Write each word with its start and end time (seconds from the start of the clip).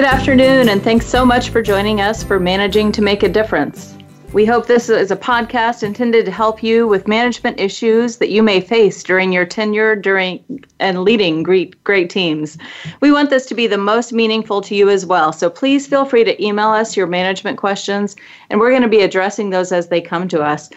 Good 0.00 0.08
afternoon, 0.08 0.70
and 0.70 0.82
thanks 0.82 1.04
so 1.04 1.26
much 1.26 1.50
for 1.50 1.60
joining 1.60 2.00
us 2.00 2.22
for 2.22 2.40
Managing 2.40 2.90
to 2.92 3.02
Make 3.02 3.22
a 3.22 3.28
Difference. 3.28 3.98
We 4.32 4.46
hope 4.46 4.66
this 4.66 4.88
is 4.88 5.10
a 5.10 5.16
podcast 5.16 5.82
intended 5.82 6.24
to 6.24 6.30
help 6.30 6.62
you 6.62 6.88
with 6.88 7.06
management 7.06 7.60
issues 7.60 8.16
that 8.16 8.30
you 8.30 8.42
may 8.42 8.62
face 8.62 9.02
during 9.02 9.30
your 9.30 9.44
tenure 9.44 9.94
during 9.94 10.64
and 10.78 11.04
leading 11.04 11.42
great 11.42 11.84
great 11.84 12.08
teams. 12.08 12.56
We 13.02 13.12
want 13.12 13.28
this 13.28 13.44
to 13.44 13.54
be 13.54 13.66
the 13.66 13.76
most 13.76 14.14
meaningful 14.14 14.62
to 14.62 14.74
you 14.74 14.88
as 14.88 15.04
well. 15.04 15.34
So 15.34 15.50
please 15.50 15.86
feel 15.86 16.06
free 16.06 16.24
to 16.24 16.42
email 16.42 16.70
us 16.70 16.96
your 16.96 17.06
management 17.06 17.58
questions 17.58 18.16
and 18.48 18.58
we're 18.58 18.70
going 18.70 18.80
to 18.80 18.88
be 18.88 19.02
addressing 19.02 19.50
those 19.50 19.70
as 19.70 19.88
they 19.88 20.00
come 20.00 20.28
to 20.28 20.40
us. 20.40 20.70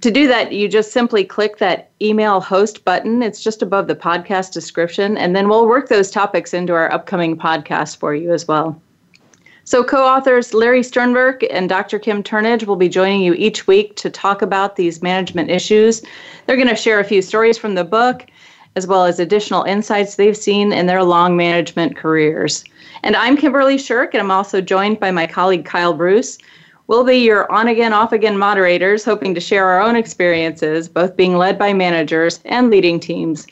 To 0.00 0.10
do 0.10 0.26
that, 0.28 0.52
you 0.52 0.66
just 0.66 0.92
simply 0.92 1.24
click 1.24 1.58
that 1.58 1.90
email 2.00 2.40
host 2.40 2.84
button. 2.86 3.22
It's 3.22 3.42
just 3.42 3.60
above 3.60 3.86
the 3.86 3.94
podcast 3.94 4.52
description, 4.52 5.18
and 5.18 5.36
then 5.36 5.48
we'll 5.48 5.68
work 5.68 5.88
those 5.88 6.10
topics 6.10 6.54
into 6.54 6.72
our 6.72 6.90
upcoming 6.90 7.36
podcast 7.36 7.98
for 7.98 8.14
you 8.14 8.32
as 8.32 8.48
well. 8.48 8.80
So, 9.64 9.84
co 9.84 10.02
authors 10.02 10.54
Larry 10.54 10.82
Sternberg 10.82 11.46
and 11.50 11.68
Dr. 11.68 11.98
Kim 11.98 12.22
Turnage 12.22 12.66
will 12.66 12.76
be 12.76 12.88
joining 12.88 13.20
you 13.20 13.34
each 13.34 13.66
week 13.66 13.94
to 13.96 14.08
talk 14.08 14.40
about 14.40 14.76
these 14.76 15.02
management 15.02 15.50
issues. 15.50 16.02
They're 16.46 16.56
going 16.56 16.68
to 16.68 16.74
share 16.74 16.98
a 16.98 17.04
few 17.04 17.20
stories 17.20 17.58
from 17.58 17.74
the 17.74 17.84
book, 17.84 18.26
as 18.76 18.86
well 18.86 19.04
as 19.04 19.20
additional 19.20 19.64
insights 19.64 20.14
they've 20.14 20.36
seen 20.36 20.72
in 20.72 20.86
their 20.86 21.04
long 21.04 21.36
management 21.36 21.96
careers. 21.96 22.64
And 23.02 23.16
I'm 23.16 23.36
Kimberly 23.36 23.76
Shirk, 23.76 24.14
and 24.14 24.22
I'm 24.22 24.30
also 24.30 24.62
joined 24.62 24.98
by 24.98 25.10
my 25.10 25.26
colleague 25.26 25.66
Kyle 25.66 25.94
Bruss. 25.94 26.38
We'll 26.90 27.04
be 27.04 27.18
your 27.18 27.50
on 27.52 27.68
again, 27.68 27.92
off 27.92 28.10
again 28.10 28.36
moderators, 28.36 29.04
hoping 29.04 29.32
to 29.36 29.40
share 29.40 29.68
our 29.68 29.80
own 29.80 29.94
experiences, 29.94 30.88
both 30.88 31.14
being 31.14 31.36
led 31.36 31.56
by 31.56 31.72
managers 31.72 32.40
and 32.46 32.68
leading 32.68 32.98
teams 32.98 33.46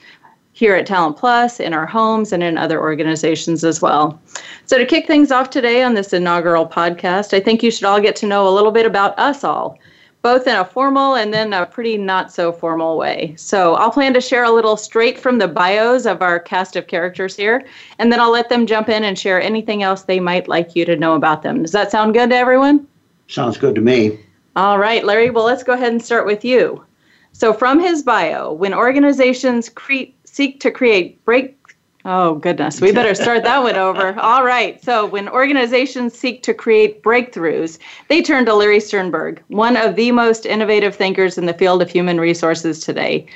here 0.55 0.75
at 0.75 0.86
Talent 0.86 1.17
Plus, 1.17 1.61
in 1.61 1.72
our 1.72 1.86
homes, 1.86 2.33
and 2.33 2.42
in 2.42 2.59
other 2.59 2.81
organizations 2.81 3.62
as 3.62 3.81
well. 3.81 4.20
So, 4.66 4.77
to 4.77 4.84
kick 4.84 5.06
things 5.06 5.31
off 5.31 5.50
today 5.50 5.84
on 5.84 5.94
this 5.94 6.12
inaugural 6.12 6.66
podcast, 6.66 7.33
I 7.33 7.39
think 7.39 7.62
you 7.62 7.70
should 7.70 7.84
all 7.84 8.00
get 8.00 8.16
to 8.16 8.27
know 8.27 8.48
a 8.48 8.50
little 8.50 8.72
bit 8.72 8.86
about 8.86 9.16
us 9.20 9.44
all, 9.44 9.78
both 10.20 10.48
in 10.48 10.56
a 10.56 10.64
formal 10.64 11.14
and 11.14 11.33
then 11.33 11.53
a 11.53 11.64
pretty 11.64 11.97
not 11.97 12.33
so 12.33 12.50
formal 12.50 12.98
way. 12.98 13.34
So, 13.36 13.75
I'll 13.75 13.92
plan 13.92 14.14
to 14.14 14.20
share 14.20 14.42
a 14.42 14.50
little 14.50 14.77
straight 14.77 15.16
from 15.16 15.39
the 15.39 15.47
bios 15.47 16.06
of 16.06 16.22
our 16.22 16.41
cast 16.41 16.75
of 16.75 16.89
characters 16.89 17.36
here, 17.36 17.64
and 18.00 18.11
then 18.11 18.19
I'll 18.19 18.33
let 18.33 18.48
them 18.48 18.66
jump 18.66 18.89
in 18.89 19.05
and 19.05 19.16
share 19.16 19.41
anything 19.41 19.84
else 19.84 20.03
they 20.03 20.19
might 20.19 20.48
like 20.48 20.75
you 20.75 20.84
to 20.86 20.97
know 20.97 21.14
about 21.14 21.44
them. 21.44 21.62
Does 21.62 21.70
that 21.70 21.92
sound 21.92 22.14
good 22.14 22.31
to 22.31 22.36
everyone? 22.36 22.84
Sounds 23.29 23.59
good 23.59 23.75
to 23.75 23.81
me. 23.81 24.19
All 24.57 24.79
right, 24.79 25.05
Larry, 25.05 25.31
well, 25.31 25.45
let's 25.45 25.62
go 25.62 25.75
ahead 25.75 25.93
and 25.93 26.03
start 26.03 26.27
with 26.27 26.45
you. 26.45 26.84
So, 27.33 27.53
from 27.53 27.78
his 27.78 28.03
bio, 28.03 28.53
when 28.53 28.75
organizations 28.75 29.69
cre- 29.69 30.11
seek 30.25 30.59
to 30.61 30.71
create 30.71 31.25
break, 31.25 31.56
oh 32.05 32.37
goodness, 32.37 32.81
we 32.81 32.91
better 32.91 33.15
start 33.15 33.44
that 33.44 33.62
one 33.62 33.77
over. 33.77 34.19
All 34.21 34.44
right, 34.44 34.83
so 34.83 35.06
when 35.06 35.28
organizations 35.28 36.19
seek 36.19 36.43
to 36.43 36.55
create 36.55 37.03
breakthroughs, 37.03 37.78
they 38.09 38.22
turn 38.22 38.47
to 38.47 38.55
Larry 38.55 38.81
Sternberg, 38.81 39.43
one 39.49 39.77
of 39.77 39.95
the 39.95 40.10
most 40.10 40.47
innovative 40.47 40.97
thinkers 40.97 41.39
in 41.39 41.47
the 41.47 41.55
field 41.55 41.83
of 41.83 41.91
human 41.91 42.19
resources 42.19 42.81
today. 42.81 43.27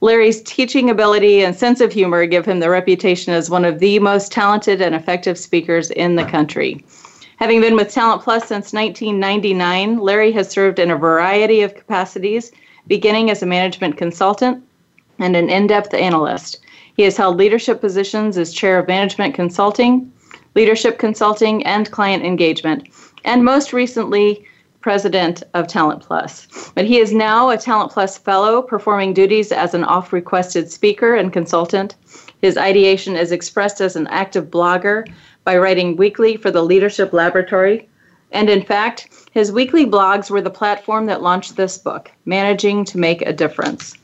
Larry's 0.00 0.42
teaching 0.42 0.90
ability 0.90 1.44
and 1.44 1.56
sense 1.56 1.80
of 1.80 1.92
humor 1.92 2.26
give 2.26 2.44
him 2.44 2.60
the 2.60 2.70
reputation 2.70 3.32
as 3.32 3.50
one 3.50 3.64
of 3.64 3.78
the 3.78 3.98
most 3.98 4.30
talented 4.30 4.80
and 4.80 4.94
effective 4.94 5.38
speakers 5.38 5.90
in 5.92 6.14
the 6.14 6.24
country. 6.24 6.84
Having 7.38 7.60
been 7.60 7.76
with 7.76 7.92
Talent 7.92 8.22
Plus 8.22 8.48
since 8.48 8.72
1999, 8.72 9.98
Larry 9.98 10.32
has 10.32 10.50
served 10.50 10.80
in 10.80 10.90
a 10.90 10.96
variety 10.96 11.60
of 11.60 11.76
capacities, 11.76 12.50
beginning 12.88 13.30
as 13.30 13.44
a 13.44 13.46
management 13.46 13.96
consultant 13.96 14.60
and 15.20 15.36
an 15.36 15.48
in 15.48 15.68
depth 15.68 15.94
analyst. 15.94 16.58
He 16.96 17.04
has 17.04 17.16
held 17.16 17.36
leadership 17.36 17.80
positions 17.80 18.38
as 18.38 18.52
chair 18.52 18.76
of 18.76 18.88
management 18.88 19.36
consulting, 19.36 20.12
leadership 20.56 20.98
consulting, 20.98 21.64
and 21.64 21.88
client 21.92 22.24
engagement, 22.24 22.88
and 23.24 23.44
most 23.44 23.72
recently, 23.72 24.44
president 24.80 25.44
of 25.54 25.68
Talent 25.68 26.02
Plus. 26.02 26.48
But 26.74 26.86
he 26.86 26.98
is 26.98 27.12
now 27.12 27.50
a 27.50 27.56
Talent 27.56 27.92
Plus 27.92 28.18
fellow, 28.18 28.62
performing 28.62 29.14
duties 29.14 29.52
as 29.52 29.74
an 29.74 29.84
off 29.84 30.12
requested 30.12 30.72
speaker 30.72 31.14
and 31.14 31.32
consultant. 31.32 31.94
His 32.42 32.56
ideation 32.56 33.14
is 33.14 33.30
expressed 33.30 33.80
as 33.80 33.94
an 33.94 34.08
active 34.08 34.46
blogger 34.46 35.06
by 35.48 35.56
writing 35.56 35.96
weekly 35.96 36.36
for 36.36 36.50
the 36.50 36.62
Leadership 36.62 37.14
Laboratory. 37.14 37.88
And 38.32 38.50
in 38.50 38.62
fact, 38.62 39.08
his 39.30 39.50
weekly 39.50 39.86
blogs 39.86 40.28
were 40.28 40.42
the 40.42 40.50
platform 40.50 41.06
that 41.06 41.22
launched 41.22 41.56
this 41.56 41.78
book, 41.78 42.10
Managing 42.26 42.84
to 42.84 42.98
Make 42.98 43.22
a 43.22 43.32
Difference. 43.32 43.94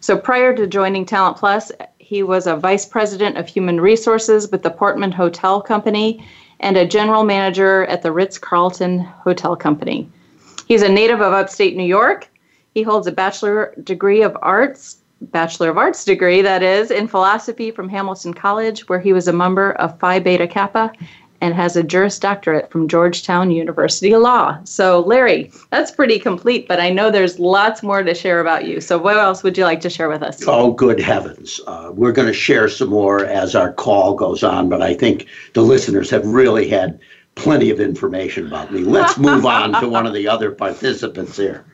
So 0.00 0.16
prior 0.16 0.56
to 0.56 0.66
joining 0.66 1.04
Talent 1.04 1.36
Plus, 1.36 1.70
he 1.98 2.22
was 2.22 2.46
a 2.46 2.56
vice 2.56 2.86
president 2.86 3.36
of 3.36 3.46
human 3.46 3.78
resources 3.78 4.50
with 4.50 4.62
the 4.62 4.70
Portman 4.70 5.12
Hotel 5.12 5.60
Company 5.60 6.26
and 6.60 6.78
a 6.78 6.86
general 6.86 7.24
manager 7.24 7.84
at 7.84 8.00
the 8.00 8.10
Ritz 8.10 8.38
Carlton 8.38 9.00
Hotel 9.00 9.54
Company. 9.54 10.08
He's 10.66 10.80
a 10.80 10.88
native 10.88 11.20
of 11.20 11.34
upstate 11.34 11.76
New 11.76 11.84
York. 11.84 12.26
He 12.72 12.82
holds 12.82 13.06
a 13.06 13.12
bachelor 13.12 13.74
degree 13.84 14.22
of 14.22 14.34
arts 14.40 14.96
Bachelor 15.20 15.70
of 15.70 15.78
Arts 15.78 16.04
degree, 16.04 16.42
that 16.42 16.62
is, 16.62 16.90
in 16.90 17.08
philosophy 17.08 17.70
from 17.70 17.88
Hamilton 17.88 18.34
College, 18.34 18.88
where 18.88 19.00
he 19.00 19.12
was 19.12 19.28
a 19.28 19.32
member 19.32 19.72
of 19.72 19.98
Phi 19.98 20.18
Beta 20.18 20.46
Kappa 20.46 20.92
and 21.40 21.54
has 21.54 21.76
a 21.76 21.82
Juris 21.82 22.18
Doctorate 22.18 22.70
from 22.70 22.88
Georgetown 22.88 23.50
University 23.50 24.14
Law. 24.16 24.58
So, 24.64 25.00
Larry, 25.00 25.50
that's 25.70 25.90
pretty 25.90 26.18
complete, 26.18 26.66
but 26.68 26.80
I 26.80 26.90
know 26.90 27.10
there's 27.10 27.38
lots 27.38 27.82
more 27.82 28.02
to 28.02 28.14
share 28.14 28.40
about 28.40 28.66
you. 28.66 28.80
So, 28.80 28.98
what 28.98 29.16
else 29.16 29.42
would 29.42 29.56
you 29.56 29.64
like 29.64 29.80
to 29.82 29.90
share 29.90 30.08
with 30.08 30.22
us? 30.22 30.42
Oh, 30.46 30.72
good 30.72 31.00
heavens. 31.00 31.60
Uh, 31.66 31.90
we're 31.92 32.12
going 32.12 32.28
to 32.28 32.34
share 32.34 32.68
some 32.68 32.88
more 32.88 33.24
as 33.24 33.54
our 33.54 33.72
call 33.72 34.14
goes 34.14 34.42
on, 34.42 34.68
but 34.68 34.82
I 34.82 34.94
think 34.94 35.26
the 35.54 35.62
listeners 35.62 36.10
have 36.10 36.26
really 36.26 36.68
had 36.68 36.98
plenty 37.34 37.70
of 37.70 37.80
information 37.80 38.46
about 38.46 38.72
me. 38.72 38.80
Let's 38.80 39.18
move 39.18 39.44
on 39.44 39.78
to 39.80 39.88
one 39.88 40.06
of 40.06 40.14
the 40.14 40.26
other 40.26 40.50
participants 40.50 41.36
here. 41.36 41.64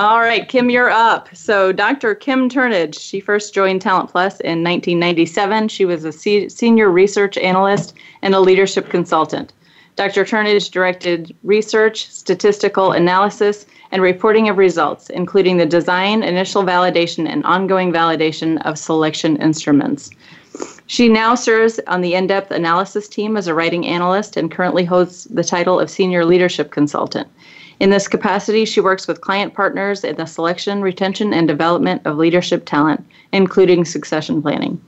All 0.00 0.20
right, 0.20 0.48
Kim, 0.48 0.70
you're 0.70 0.88
up. 0.88 1.28
So, 1.36 1.72
Dr. 1.72 2.14
Kim 2.14 2.48
Turnage, 2.48 2.98
she 2.98 3.20
first 3.20 3.52
joined 3.52 3.82
Talent 3.82 4.08
Plus 4.08 4.40
in 4.40 4.64
1997. 4.64 5.68
She 5.68 5.84
was 5.84 6.06
a 6.06 6.10
se- 6.10 6.48
senior 6.48 6.88
research 6.90 7.36
analyst 7.36 7.92
and 8.22 8.34
a 8.34 8.40
leadership 8.40 8.88
consultant. 8.88 9.52
Dr. 9.96 10.24
Turnage 10.24 10.70
directed 10.70 11.36
research, 11.42 12.08
statistical 12.08 12.92
analysis, 12.92 13.66
and 13.92 14.00
reporting 14.00 14.48
of 14.48 14.56
results, 14.56 15.10
including 15.10 15.58
the 15.58 15.66
design, 15.66 16.22
initial 16.22 16.62
validation, 16.62 17.28
and 17.28 17.44
ongoing 17.44 17.92
validation 17.92 18.58
of 18.62 18.78
selection 18.78 19.36
instruments. 19.36 20.08
She 20.86 21.10
now 21.10 21.34
serves 21.34 21.78
on 21.88 22.00
the 22.00 22.14
in 22.14 22.26
depth 22.26 22.52
analysis 22.52 23.06
team 23.06 23.36
as 23.36 23.48
a 23.48 23.54
writing 23.54 23.86
analyst 23.86 24.38
and 24.38 24.50
currently 24.50 24.86
holds 24.86 25.24
the 25.24 25.44
title 25.44 25.78
of 25.78 25.90
senior 25.90 26.24
leadership 26.24 26.70
consultant. 26.70 27.28
In 27.80 27.88
this 27.88 28.08
capacity, 28.08 28.66
she 28.66 28.82
works 28.82 29.08
with 29.08 29.22
client 29.22 29.54
partners 29.54 30.04
in 30.04 30.16
the 30.16 30.26
selection, 30.26 30.82
retention, 30.82 31.32
and 31.32 31.48
development 31.48 32.02
of 32.04 32.18
leadership 32.18 32.66
talent, 32.66 33.02
including 33.32 33.86
succession 33.86 34.42
planning. 34.42 34.78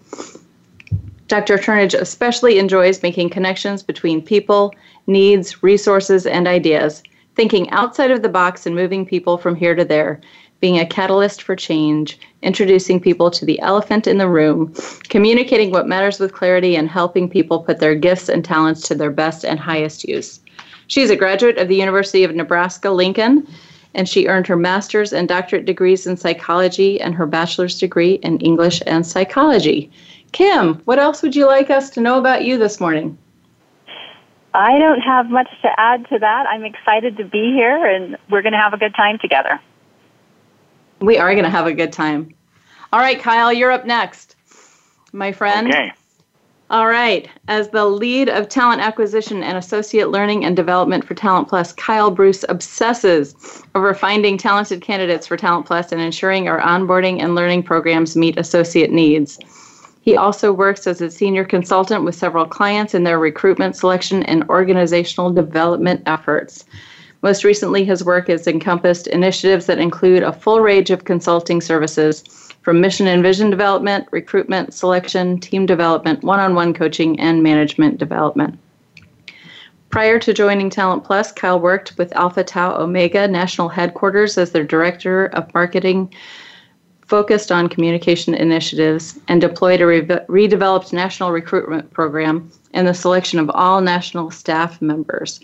Dr. 1.27 1.57
Turnage 1.57 1.99
especially 1.99 2.59
enjoys 2.59 3.03
making 3.03 3.31
connections 3.31 3.83
between 3.83 4.21
people, 4.21 4.75
needs, 5.07 5.63
resources, 5.63 6.27
and 6.27 6.47
ideas, 6.47 7.03
thinking 7.35 7.71
outside 7.71 8.11
of 8.11 8.21
the 8.21 8.29
box 8.29 8.67
and 8.67 8.77
moving 8.77 9.07
people 9.07 9.39
from 9.39 9.55
here 9.55 9.75
to 9.75 9.87
there, 9.87 10.21
being 10.61 10.79
a 10.79 10.85
catalyst 10.85 11.41
for 11.41 11.57
change, 11.57 12.19
introducing 12.43 13.01
people 13.01 13.31
to 13.31 13.47
the 13.47 13.59
elephant 13.61 14.07
in 14.07 14.19
the 14.19 14.29
room, 14.29 14.75
communicating 15.09 15.71
what 15.71 15.89
matters 15.89 16.21
with 16.21 16.35
clarity, 16.35 16.77
and 16.77 16.91
helping 16.91 17.27
people 17.31 17.61
put 17.61 17.81
their 17.81 17.95
gifts 17.95 18.29
and 18.29 18.45
talents 18.45 18.87
to 18.87 18.95
their 18.95 19.11
best 19.11 19.47
and 19.47 19.59
highest 19.59 20.05
use. 20.05 20.41
She's 20.93 21.09
a 21.09 21.17
graduate 21.17 21.57
of 21.57 21.69
the 21.69 21.75
University 21.75 22.23
of 22.23 22.35
Nebraska 22.35 22.91
Lincoln, 22.91 23.49
and 23.95 24.07
she 24.07 24.27
earned 24.27 24.47
her 24.47 24.57
master's 24.57 25.11
and 25.15 25.27
doctorate 25.27 25.65
degrees 25.65 26.07
in 26.07 26.19
psychology 26.19 27.01
and 27.01 27.15
her 27.15 27.25
bachelor's 27.25 27.81
degree 27.81 28.17
in 28.17 28.39
English 28.41 28.83
and 28.87 29.07
psychology. 29.07 29.91
Kim, 30.33 30.75
what 30.85 30.99
else 30.99 31.23
would 31.23 31.35
you 31.35 31.47
like 31.47 31.71
us 31.71 31.89
to 31.89 32.03
know 32.03 32.19
about 32.19 32.45
you 32.45 32.59
this 32.59 32.79
morning? 32.79 33.17
I 34.53 34.79
don't 34.79 35.01
have 35.01 35.31
much 35.31 35.49
to 35.63 35.71
add 35.81 36.07
to 36.11 36.19
that. 36.19 36.47
I'm 36.47 36.67
excited 36.67 37.17
to 37.17 37.25
be 37.25 37.55
here, 37.55 37.87
and 37.87 38.19
we're 38.29 38.43
going 38.43 38.53
to 38.53 38.61
have 38.61 38.75
a 38.75 38.79
good 38.79 38.95
time 38.95 39.19
together. 39.19 39.59
We 41.01 41.17
are 41.17 41.33
going 41.33 41.45
to 41.45 41.51
have 41.51 41.67
a 41.67 41.73
good 41.73 41.95
time. 41.95 42.35
All 42.93 43.01
right, 43.01 43.19
Kyle, 43.19 43.51
you're 43.51 43.71
up 43.71 43.87
next, 43.87 44.37
my 45.11 45.33
friend. 45.33 45.69
Okay. 45.69 45.93
All 46.73 46.87
right. 46.87 47.29
As 47.49 47.69
the 47.69 47.85
lead 47.85 48.31
of 48.31 48.49
talent 48.49 48.81
acquisition 48.81 49.43
and 49.43 49.59
associate 49.59 50.09
learning 50.09 50.47
and 50.47 50.57
development 50.57 51.05
for 51.05 51.13
Talent 51.13 51.47
Plus, 51.47 51.71
Kyle 51.75 52.11
Bruss 52.11 52.47
obsesses 52.49 53.35
over 53.75 53.93
finding 53.93 54.39
talented 54.39 54.81
candidates 54.81 55.27
for 55.27 55.37
Talent 55.37 55.67
Plus 55.67 55.93
and 55.93 56.01
ensuring 56.01 56.49
our 56.49 56.59
onboarding 56.63 57.23
and 57.23 57.35
learning 57.35 57.65
programs 57.65 58.17
meet 58.17 58.39
associate 58.39 58.91
needs. 58.91 59.39
He 60.01 60.17
also 60.17 60.51
works 60.51 60.87
as 60.87 61.03
a 61.03 61.11
senior 61.11 61.45
consultant 61.45 62.05
with 62.05 62.15
several 62.15 62.47
clients 62.47 62.95
in 62.95 63.05
their 63.05 63.19
recruitment, 63.19 63.77
selection, 63.77 64.23
and 64.23 64.49
organizational 64.49 65.31
development 65.31 66.03
efforts. 66.07 66.65
Most 67.21 67.45
recently, 67.45 67.85
his 67.85 68.03
work 68.03 68.29
has 68.29 68.47
encompassed 68.47 69.09
initiatives 69.09 69.67
that 69.67 69.79
include 69.79 70.23
a 70.23 70.33
full 70.33 70.61
range 70.63 70.89
of 70.89 71.05
consulting 71.05 71.61
services 71.61 72.25
from 72.63 72.81
mission 72.81 73.09
and 73.09 73.23
vision 73.23 73.51
development, 73.51 74.07
recruitment, 74.11 74.73
selection, 74.73 75.39
team 75.39 75.67
development, 75.67 76.23
one 76.23 76.41
on 76.41 76.55
one 76.55 76.73
coaching, 76.73 77.19
and 77.21 77.43
management 77.43 77.99
development. 77.99 78.59
Prior 79.91 80.19
to 80.21 80.33
joining 80.33 80.71
Talent 80.71 81.05
Plus, 81.05 81.33
Kyle 81.33 81.61
worked 81.61 81.99
with 81.99 82.17
Alpha 82.17 82.43
Tau 82.43 82.81
Omega 82.81 83.29
National 83.29 83.69
Headquarters 83.69 84.39
as 84.39 84.53
their 84.53 84.65
Director 84.65 85.27
of 85.27 85.53
Marketing, 85.53 86.11
focused 87.05 87.53
on 87.53 87.69
communication 87.69 88.33
initiatives, 88.33 89.19
and 89.29 89.39
deployed 89.39 89.83
a 89.83 89.87
re- 89.87 90.01
redeveloped 90.01 90.95
national 90.95 91.31
recruitment 91.31 91.91
program 91.93 92.51
and 92.73 92.89
the 92.89 92.95
selection 92.95 93.39
of 93.39 93.51
all 93.51 93.83
national 93.83 94.31
staff 94.31 94.81
members. 94.81 95.41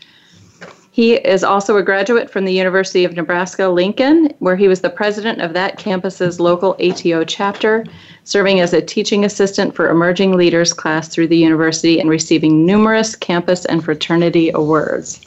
He 0.99 1.15
is 1.15 1.45
also 1.45 1.77
a 1.77 1.83
graduate 1.85 2.29
from 2.29 2.45
the 2.45 2.53
University 2.53 3.05
of 3.05 3.15
Nebraska 3.15 3.69
Lincoln, 3.69 4.35
where 4.41 4.57
he 4.57 4.67
was 4.67 4.81
the 4.81 4.91
president 4.91 5.41
of 5.41 5.53
that 5.53 5.79
campus's 5.79 6.41
local 6.41 6.75
ATO 6.81 7.23
chapter, 7.23 7.85
serving 8.25 8.59
as 8.59 8.73
a 8.73 8.83
teaching 8.83 9.25
assistant 9.25 9.77
for 9.77 9.91
emerging 9.91 10.37
leaders 10.37 10.73
class 10.73 11.07
through 11.07 11.29
the 11.29 11.39
university 11.39 12.01
and 12.01 12.11
receiving 12.11 12.67
numerous 12.67 13.15
campus 13.15 13.65
and 13.67 13.85
fraternity 13.85 14.51
awards. 14.51 15.25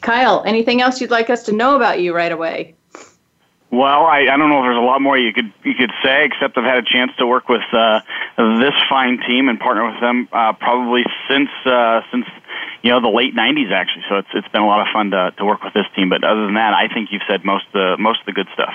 Kyle, 0.00 0.42
anything 0.46 0.80
else 0.80 0.98
you'd 0.98 1.10
like 1.10 1.28
us 1.28 1.42
to 1.42 1.52
know 1.52 1.76
about 1.76 2.00
you 2.00 2.16
right 2.16 2.32
away? 2.32 2.74
Well, 3.72 4.04
I, 4.04 4.28
I 4.28 4.36
don't 4.36 4.50
know 4.50 4.60
if 4.60 4.64
there's 4.68 4.76
a 4.76 4.84
lot 4.84 5.00
more 5.00 5.16
you 5.16 5.32
could 5.32 5.50
you 5.64 5.72
could 5.72 5.90
say, 6.04 6.26
except 6.26 6.58
I've 6.58 6.64
had 6.64 6.76
a 6.76 6.84
chance 6.84 7.10
to 7.16 7.26
work 7.26 7.48
with 7.48 7.64
uh, 7.72 8.00
this 8.36 8.76
fine 8.90 9.18
team 9.26 9.48
and 9.48 9.58
partner 9.58 9.90
with 9.90 9.98
them 9.98 10.28
uh, 10.30 10.52
probably 10.52 11.04
since 11.26 11.48
uh, 11.64 12.02
since 12.12 12.26
you 12.82 12.90
know 12.90 13.00
the 13.00 13.08
late 13.08 13.34
'90s 13.34 13.72
actually. 13.72 14.04
So 14.10 14.18
it's 14.18 14.28
it's 14.34 14.48
been 14.48 14.60
a 14.60 14.66
lot 14.66 14.86
of 14.86 14.92
fun 14.92 15.10
to 15.12 15.32
to 15.38 15.44
work 15.46 15.64
with 15.64 15.72
this 15.72 15.86
team. 15.96 16.10
But 16.10 16.22
other 16.22 16.44
than 16.44 16.54
that, 16.60 16.74
I 16.74 16.92
think 16.92 17.12
you've 17.12 17.24
said 17.26 17.46
most 17.46 17.64
the 17.72 17.96
most 17.98 18.20
of 18.20 18.26
the 18.26 18.32
good 18.32 18.48
stuff. 18.52 18.74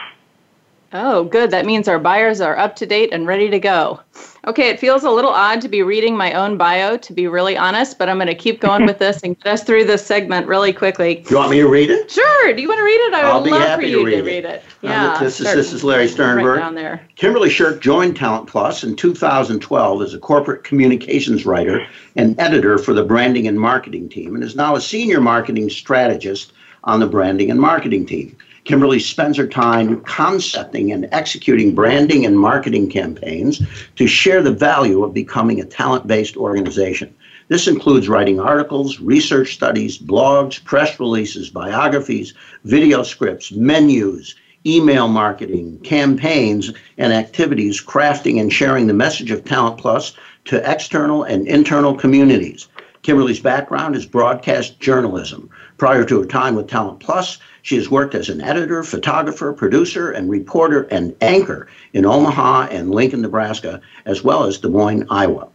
Oh, 0.99 1.23
good. 1.23 1.51
That 1.51 1.65
means 1.65 1.87
our 1.87 1.99
buyers 1.99 2.41
are 2.41 2.57
up 2.57 2.75
to 2.77 2.87
date 2.87 3.13
and 3.13 3.27
ready 3.27 3.51
to 3.51 3.59
go. 3.59 3.99
Okay, 4.47 4.69
it 4.69 4.79
feels 4.79 5.03
a 5.03 5.11
little 5.11 5.29
odd 5.29 5.61
to 5.61 5.67
be 5.67 5.83
reading 5.83 6.17
my 6.17 6.33
own 6.33 6.57
bio, 6.57 6.97
to 6.97 7.13
be 7.13 7.27
really 7.27 7.55
honest, 7.55 7.99
but 7.99 8.09
I'm 8.09 8.17
going 8.17 8.27
to 8.27 8.35
keep 8.35 8.59
going 8.59 8.85
with 8.87 8.97
this 8.97 9.21
and 9.21 9.37
get 9.37 9.53
us 9.53 9.63
through 9.63 9.83
this 9.83 10.03
segment 10.03 10.47
really 10.47 10.73
quickly. 10.73 11.15
Do 11.15 11.29
You 11.29 11.35
want 11.35 11.51
me 11.51 11.59
to 11.59 11.67
read 11.67 11.91
it? 11.91 12.09
Sure. 12.09 12.53
Do 12.53 12.61
you 12.61 12.67
want 12.67 12.79
to 12.79 12.83
read 12.83 13.07
it? 13.07 13.13
I 13.13 13.21
I'll 13.21 13.41
would 13.41 13.45
be 13.45 13.51
love 13.51 13.61
happy 13.61 13.83
for 13.83 13.87
you 13.89 13.99
to 13.99 14.05
read, 14.05 14.15
to 14.15 14.23
read 14.23 14.45
it. 14.45 14.63
Yeah. 14.81 15.13
Uh, 15.13 15.19
this 15.19 15.39
is 15.39 15.53
this 15.53 15.71
is 15.71 15.83
Larry 15.83 16.07
Sternberg. 16.07 16.45
Right 16.45 16.59
down 16.59 16.73
there. 16.73 17.05
Kimberly 17.15 17.51
Shirk 17.51 17.79
joined 17.79 18.15
Talent 18.15 18.47
Plus 18.47 18.83
in 18.83 18.95
2012 18.95 20.01
as 20.01 20.13
a 20.15 20.19
corporate 20.19 20.63
communications 20.63 21.45
writer 21.45 21.85
and 22.15 22.39
editor 22.39 22.79
for 22.79 22.93
the 22.93 23.03
branding 23.03 23.47
and 23.47 23.59
marketing 23.59 24.09
team, 24.09 24.33
and 24.33 24.43
is 24.43 24.55
now 24.55 24.75
a 24.75 24.81
senior 24.81 25.21
marketing 25.21 25.69
strategist 25.69 26.53
on 26.85 26.99
the 26.99 27.07
branding 27.07 27.51
and 27.51 27.59
marketing 27.59 28.05
team. 28.05 28.35
Kimberly 28.67 28.99
spends 28.99 29.37
her 29.37 29.47
time 29.47 30.01
concepting 30.01 30.91
and 30.91 31.07
executing 31.13 31.73
branding 31.73 32.25
and 32.25 32.37
marketing 32.37 32.89
campaigns 32.89 33.61
to 33.95 34.07
share 34.07 34.41
the 34.41 34.51
value 34.51 35.05
of 35.05 35.13
becoming 35.13 35.61
a 35.61 35.65
talent 35.65 36.05
based 36.05 36.35
organization. 36.35 37.15
This 37.47 37.69
includes 37.69 38.09
writing 38.09 38.41
articles, 38.41 38.99
research 38.99 39.53
studies, 39.53 39.97
blogs, 39.97 40.61
press 40.61 40.99
releases, 40.99 41.49
biographies, 41.49 42.33
video 42.65 43.03
scripts, 43.03 43.53
menus, 43.53 44.35
email 44.65 45.07
marketing, 45.07 45.79
campaigns, 45.79 46.73
and 46.97 47.13
activities 47.13 47.81
crafting 47.81 48.41
and 48.41 48.51
sharing 48.51 48.87
the 48.87 48.93
message 48.93 49.31
of 49.31 49.45
Talent 49.45 49.77
Plus 49.77 50.11
to 50.43 50.69
external 50.69 51.23
and 51.23 51.47
internal 51.47 51.95
communities. 51.95 52.67
Kimberly's 53.07 53.39
background 53.39 53.95
is 53.95 54.05
broadcast 54.05 54.81
journalism. 54.81 55.49
Prior 55.77 56.03
to 56.03 56.19
her 56.19 56.25
time 56.27 56.55
with 56.55 56.67
Talent 56.67 56.99
Plus, 56.99 57.37
she 57.61 57.77
has 57.77 57.89
worked 57.89 58.13
as 58.13 58.27
an 58.27 58.41
editor, 58.41 58.83
photographer, 58.83 59.53
producer, 59.53 60.11
and 60.11 60.29
reporter 60.29 60.81
and 60.91 61.15
anchor 61.21 61.69
in 61.93 62.05
Omaha 62.05 62.67
and 62.69 62.91
Lincoln, 62.91 63.21
Nebraska, 63.21 63.79
as 64.05 64.25
well 64.25 64.43
as 64.43 64.57
Des 64.57 64.67
Moines, 64.67 65.07
Iowa. 65.09 65.47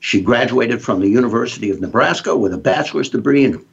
She 0.00 0.20
graduated 0.20 0.82
from 0.82 0.98
the 0.98 1.08
University 1.08 1.70
of 1.70 1.80
Nebraska 1.80 2.36
with 2.36 2.52
a 2.52 2.58
bachelor's 2.58 3.10
degree 3.10 3.44
in 3.44 3.64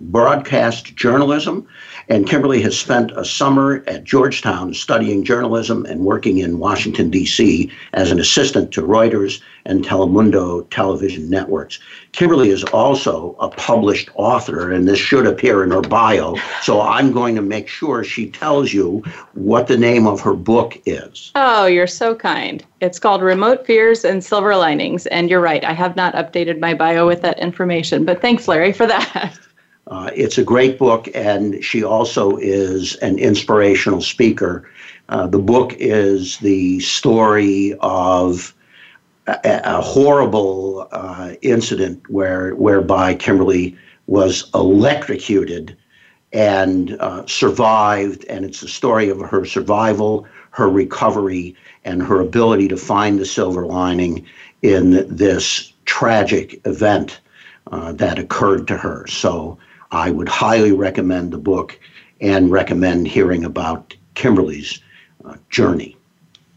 broadcast 0.00 0.94
journalism. 0.94 1.66
And 2.08 2.28
Kimberly 2.28 2.62
has 2.62 2.78
spent 2.78 3.12
a 3.12 3.24
summer 3.24 3.82
at 3.86 4.04
Georgetown 4.04 4.74
studying 4.74 5.24
journalism 5.24 5.86
and 5.86 6.00
working 6.00 6.38
in 6.38 6.58
Washington, 6.58 7.10
D.C. 7.10 7.70
as 7.92 8.10
an 8.10 8.18
assistant 8.18 8.72
to 8.72 8.82
Reuters 8.82 9.40
and 9.64 9.84
Telemundo 9.84 10.68
television 10.70 11.30
networks. 11.30 11.78
Kimberly 12.12 12.50
is 12.50 12.64
also 12.64 13.36
a 13.38 13.48
published 13.48 14.10
author, 14.14 14.72
and 14.72 14.88
this 14.88 14.98
should 14.98 15.26
appear 15.26 15.62
in 15.62 15.70
her 15.70 15.80
bio. 15.80 16.36
So 16.62 16.80
I'm 16.80 17.12
going 17.12 17.34
to 17.36 17.42
make 17.42 17.68
sure 17.68 18.02
she 18.02 18.30
tells 18.30 18.72
you 18.72 19.02
what 19.34 19.68
the 19.68 19.78
name 19.78 20.06
of 20.06 20.20
her 20.20 20.34
book 20.34 20.80
is. 20.86 21.30
Oh, 21.34 21.66
you're 21.66 21.86
so 21.86 22.14
kind. 22.14 22.64
It's 22.80 22.98
called 22.98 23.22
Remote 23.22 23.64
Fears 23.64 24.04
and 24.04 24.22
Silver 24.22 24.56
Linings. 24.56 25.06
And 25.06 25.30
you're 25.30 25.40
right, 25.40 25.64
I 25.64 25.72
have 25.72 25.94
not 25.96 26.14
updated 26.14 26.58
my 26.58 26.74
bio 26.74 27.06
with 27.06 27.22
that 27.22 27.38
information, 27.38 28.04
but 28.04 28.20
thanks, 28.20 28.48
Larry, 28.48 28.72
for 28.72 28.86
that. 28.86 29.38
Uh, 29.88 30.10
it's 30.14 30.38
a 30.38 30.44
great 30.44 30.78
book, 30.78 31.08
and 31.14 31.62
she 31.62 31.82
also 31.82 32.36
is 32.36 32.96
an 32.96 33.18
inspirational 33.18 34.00
speaker. 34.00 34.68
Uh, 35.08 35.26
the 35.26 35.38
book 35.38 35.74
is 35.78 36.38
the 36.38 36.78
story 36.80 37.74
of 37.80 38.54
a, 39.26 39.60
a 39.64 39.80
horrible 39.80 40.88
uh, 40.92 41.34
incident 41.42 42.08
where 42.08 42.54
whereby 42.54 43.14
Kimberly 43.14 43.76
was 44.06 44.50
electrocuted 44.54 45.76
and 46.32 46.96
uh, 47.00 47.26
survived, 47.26 48.24
and 48.26 48.44
it's 48.44 48.60
the 48.60 48.68
story 48.68 49.10
of 49.10 49.20
her 49.20 49.44
survival, 49.44 50.26
her 50.50 50.68
recovery, 50.68 51.54
and 51.84 52.02
her 52.02 52.20
ability 52.20 52.68
to 52.68 52.76
find 52.76 53.18
the 53.18 53.26
silver 53.26 53.66
lining 53.66 54.24
in 54.62 55.06
this 55.14 55.72
tragic 55.84 56.60
event 56.66 57.20
uh, 57.70 57.92
that 57.92 58.18
occurred 58.18 58.66
to 58.68 58.76
her. 58.76 59.06
So 59.08 59.58
I 59.92 60.10
would 60.10 60.28
highly 60.28 60.72
recommend 60.72 61.32
the 61.32 61.38
book 61.38 61.78
and 62.20 62.50
recommend 62.50 63.06
hearing 63.06 63.44
about 63.44 63.94
Kimberly's 64.14 64.80
uh, 65.24 65.36
journey. 65.50 65.96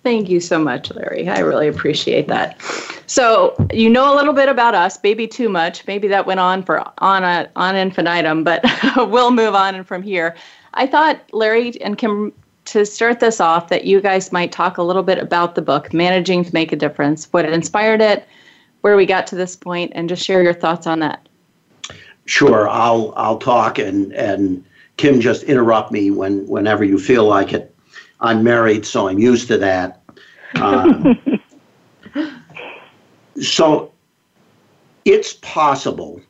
Thank 0.03 0.29
you 0.29 0.39
so 0.39 0.59
much, 0.59 0.91
Larry. 0.91 1.27
I 1.27 1.39
really 1.39 1.67
appreciate 1.67 2.27
that. 2.27 2.61
So 3.07 3.55
you 3.73 3.89
know 3.89 4.13
a 4.13 4.15
little 4.15 4.33
bit 4.33 4.49
about 4.49 4.75
us, 4.75 4.99
maybe 5.03 5.27
too 5.27 5.49
much. 5.49 5.85
Maybe 5.87 6.07
that 6.07 6.25
went 6.25 6.39
on 6.39 6.63
for 6.63 6.83
on 6.99 7.23
a, 7.23 7.49
on 7.55 7.75
infinitum, 7.75 8.43
but 8.43 8.63
we'll 8.97 9.31
move 9.31 9.55
on 9.55 9.83
from 9.83 10.01
here. 10.01 10.35
I 10.75 10.87
thought 10.87 11.21
Larry 11.33 11.79
and 11.81 11.97
Kim 11.97 12.33
to 12.65 12.85
start 12.85 13.19
this 13.19 13.39
off 13.39 13.69
that 13.69 13.85
you 13.85 14.01
guys 14.01 14.31
might 14.31 14.51
talk 14.51 14.77
a 14.77 14.83
little 14.83 15.03
bit 15.03 15.17
about 15.17 15.55
the 15.55 15.61
book, 15.61 15.93
Managing 15.93 16.43
to 16.43 16.53
Make 16.53 16.71
a 16.71 16.75
Difference, 16.75 17.31
what 17.31 17.45
inspired 17.45 18.01
it, 18.01 18.27
where 18.81 18.95
we 18.95 19.05
got 19.05 19.27
to 19.27 19.35
this 19.35 19.55
point, 19.55 19.91
and 19.95 20.09
just 20.09 20.23
share 20.23 20.41
your 20.41 20.53
thoughts 20.53 20.87
on 20.87 20.99
that. 20.99 21.27
Sure, 22.25 22.67
I'll 22.67 23.13
I'll 23.15 23.37
talk 23.37 23.77
and 23.77 24.11
and 24.13 24.65
Kim 24.97 25.21
just 25.21 25.43
interrupt 25.43 25.91
me 25.91 26.09
when 26.11 26.47
whenever 26.47 26.83
you 26.83 26.97
feel 26.97 27.25
like 27.25 27.53
it. 27.53 27.73
I'm 28.19 28.43
married, 28.43 28.85
so 28.85 29.07
I'm 29.07 29.19
used 29.19 29.47
to 29.49 29.57
that. 29.59 30.01
Uh, 30.55 31.13
so 33.41 33.91
it's 35.03 35.33
possible 35.33 36.21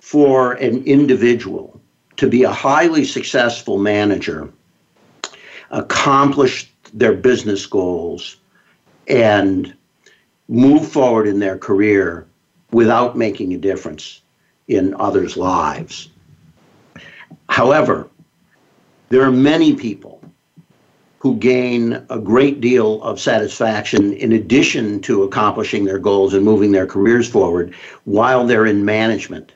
for 0.00 0.52
an 0.54 0.84
individual 0.84 1.80
to 2.16 2.28
be 2.28 2.44
a 2.44 2.52
highly 2.52 3.04
successful 3.04 3.76
manager, 3.76 4.50
accomplish 5.70 6.72
their 6.94 7.12
business 7.12 7.66
goals, 7.66 8.36
and 9.08 9.74
move 10.48 10.88
forward 10.88 11.26
in 11.26 11.40
their 11.40 11.58
career 11.58 12.26
without 12.70 13.18
making 13.18 13.52
a 13.52 13.58
difference 13.58 14.22
in 14.68 14.94
others' 14.94 15.36
lives. 15.36 16.08
However, 17.48 18.08
there 19.08 19.22
are 19.22 19.32
many 19.32 19.74
people 19.74 20.20
who 21.18 21.36
gain 21.36 22.04
a 22.10 22.18
great 22.18 22.60
deal 22.60 23.02
of 23.02 23.20
satisfaction 23.20 24.12
in 24.12 24.32
addition 24.32 25.00
to 25.00 25.22
accomplishing 25.22 25.84
their 25.84 25.98
goals 25.98 26.34
and 26.34 26.44
moving 26.44 26.72
their 26.72 26.86
careers 26.86 27.28
forward 27.28 27.74
while 28.04 28.46
they're 28.46 28.66
in 28.66 28.84
management 28.84 29.52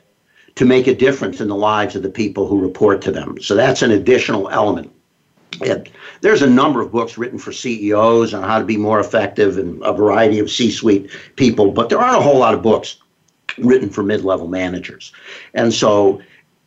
to 0.55 0.65
make 0.65 0.87
a 0.87 0.95
difference 0.95 1.39
in 1.39 1.47
the 1.47 1.55
lives 1.55 1.95
of 1.95 2.03
the 2.03 2.09
people 2.09 2.47
who 2.47 2.59
report 2.59 3.01
to 3.01 3.11
them. 3.11 3.39
So 3.41 3.55
that's 3.55 3.81
an 3.81 3.91
additional 3.91 4.49
element. 4.49 4.91
And 5.65 5.89
there's 6.21 6.41
a 6.41 6.49
number 6.49 6.81
of 6.81 6.91
books 6.91 7.17
written 7.17 7.37
for 7.37 7.51
CEOs 7.51 8.33
on 8.33 8.43
how 8.43 8.59
to 8.59 8.65
be 8.65 8.77
more 8.77 8.99
effective 8.99 9.57
and 9.57 9.81
a 9.83 9.93
variety 9.93 10.39
of 10.39 10.49
C 10.49 10.71
suite 10.71 11.09
people, 11.35 11.71
but 11.71 11.89
there 11.89 11.99
aren't 11.99 12.17
a 12.17 12.21
whole 12.21 12.39
lot 12.39 12.53
of 12.53 12.61
books 12.61 13.00
written 13.57 13.89
for 13.89 14.03
mid 14.03 14.23
level 14.23 14.47
managers. 14.47 15.11
And 15.53 15.73
so 15.73 16.21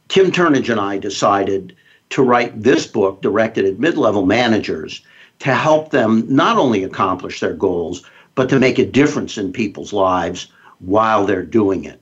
Kim 0.08 0.30
Turnage 0.30 0.68
and 0.68 0.80
I 0.80 0.98
decided 0.98 1.76
to 2.10 2.22
write 2.22 2.62
this 2.62 2.86
book 2.86 3.22
directed 3.22 3.64
at 3.64 3.78
mid 3.78 3.96
level 3.96 4.26
managers 4.26 5.02
to 5.40 5.54
help 5.54 5.90
them 5.90 6.24
not 6.28 6.56
only 6.56 6.84
accomplish 6.84 7.40
their 7.40 7.54
goals, 7.54 8.04
but 8.34 8.48
to 8.48 8.58
make 8.58 8.78
a 8.78 8.86
difference 8.86 9.38
in 9.38 9.52
people's 9.52 9.92
lives 9.92 10.48
while 10.78 11.24
they're 11.24 11.44
doing 11.44 11.84
it. 11.84 12.00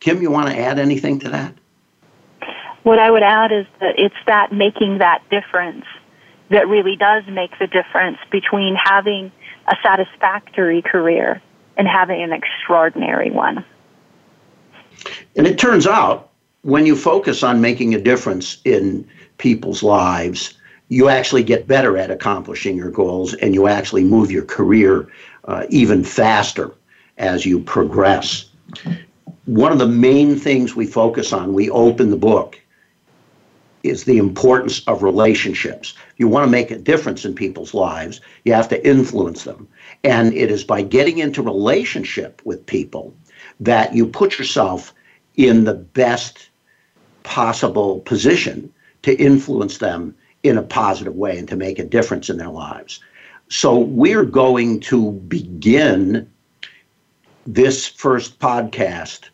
Kim, 0.00 0.22
you 0.22 0.30
want 0.30 0.48
to 0.48 0.58
add 0.58 0.78
anything 0.78 1.18
to 1.20 1.28
that? 1.28 1.54
What 2.82 2.98
I 2.98 3.10
would 3.10 3.22
add 3.22 3.52
is 3.52 3.66
that 3.80 3.98
it's 3.98 4.14
that 4.26 4.52
making 4.52 4.98
that 4.98 5.22
difference 5.30 5.84
that 6.48 6.68
really 6.68 6.96
does 6.96 7.24
make 7.28 7.58
the 7.58 7.66
difference 7.66 8.18
between 8.30 8.74
having 8.74 9.30
a 9.66 9.76
satisfactory 9.82 10.82
career 10.82 11.42
and 11.76 11.86
having 11.86 12.22
an 12.22 12.32
extraordinary 12.32 13.30
one. 13.30 13.64
And 15.36 15.46
it 15.46 15.58
turns 15.58 15.86
out 15.86 16.30
when 16.62 16.86
you 16.86 16.96
focus 16.96 17.42
on 17.42 17.60
making 17.60 17.94
a 17.94 18.00
difference 18.00 18.58
in 18.64 19.08
people's 19.38 19.82
lives, 19.82 20.54
you 20.88 21.08
actually 21.08 21.42
get 21.42 21.66
better 21.66 21.96
at 21.96 22.10
accomplishing 22.10 22.76
your 22.76 22.90
goals 22.90 23.34
and 23.34 23.54
you 23.54 23.68
actually 23.68 24.04
move 24.04 24.30
your 24.30 24.44
career 24.44 25.08
uh, 25.44 25.64
even 25.70 26.04
faster 26.04 26.72
as 27.16 27.46
you 27.46 27.60
progress. 27.60 28.46
One 29.46 29.72
of 29.72 29.78
the 29.78 29.86
main 29.86 30.36
things 30.36 30.76
we 30.76 30.86
focus 30.86 31.32
on, 31.32 31.54
we 31.54 31.70
open 31.70 32.10
the 32.10 32.16
book, 32.16 32.60
is 33.82 34.04
the 34.04 34.18
importance 34.18 34.82
of 34.86 35.02
relationships. 35.02 35.94
You 36.18 36.28
want 36.28 36.44
to 36.44 36.50
make 36.50 36.70
a 36.70 36.78
difference 36.78 37.24
in 37.24 37.34
people's 37.34 37.72
lives, 37.72 38.20
you 38.44 38.52
have 38.52 38.68
to 38.68 38.86
influence 38.86 39.44
them. 39.44 39.66
And 40.04 40.34
it 40.34 40.50
is 40.50 40.64
by 40.64 40.82
getting 40.82 41.18
into 41.18 41.42
relationship 41.42 42.42
with 42.44 42.66
people 42.66 43.14
that 43.60 43.94
you 43.94 44.06
put 44.06 44.38
yourself 44.38 44.94
in 45.36 45.64
the 45.64 45.74
best 45.74 46.48
possible 47.22 48.00
position 48.00 48.72
to 49.02 49.16
influence 49.16 49.78
them 49.78 50.14
in 50.42 50.58
a 50.58 50.62
positive 50.62 51.14
way 51.14 51.38
and 51.38 51.48
to 51.48 51.56
make 51.56 51.78
a 51.78 51.84
difference 51.84 52.30
in 52.30 52.38
their 52.38 52.48
lives. 52.48 53.00
So 53.48 53.78
we're 53.78 54.24
going 54.24 54.80
to 54.80 55.12
begin 55.12 56.30
this 57.46 57.86
first 57.86 58.38
podcast 58.38 59.28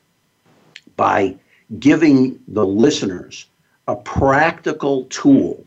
by 0.96 1.36
giving 1.78 2.38
the 2.48 2.66
listeners 2.66 3.46
a 3.88 3.96
practical 3.96 5.04
tool 5.04 5.64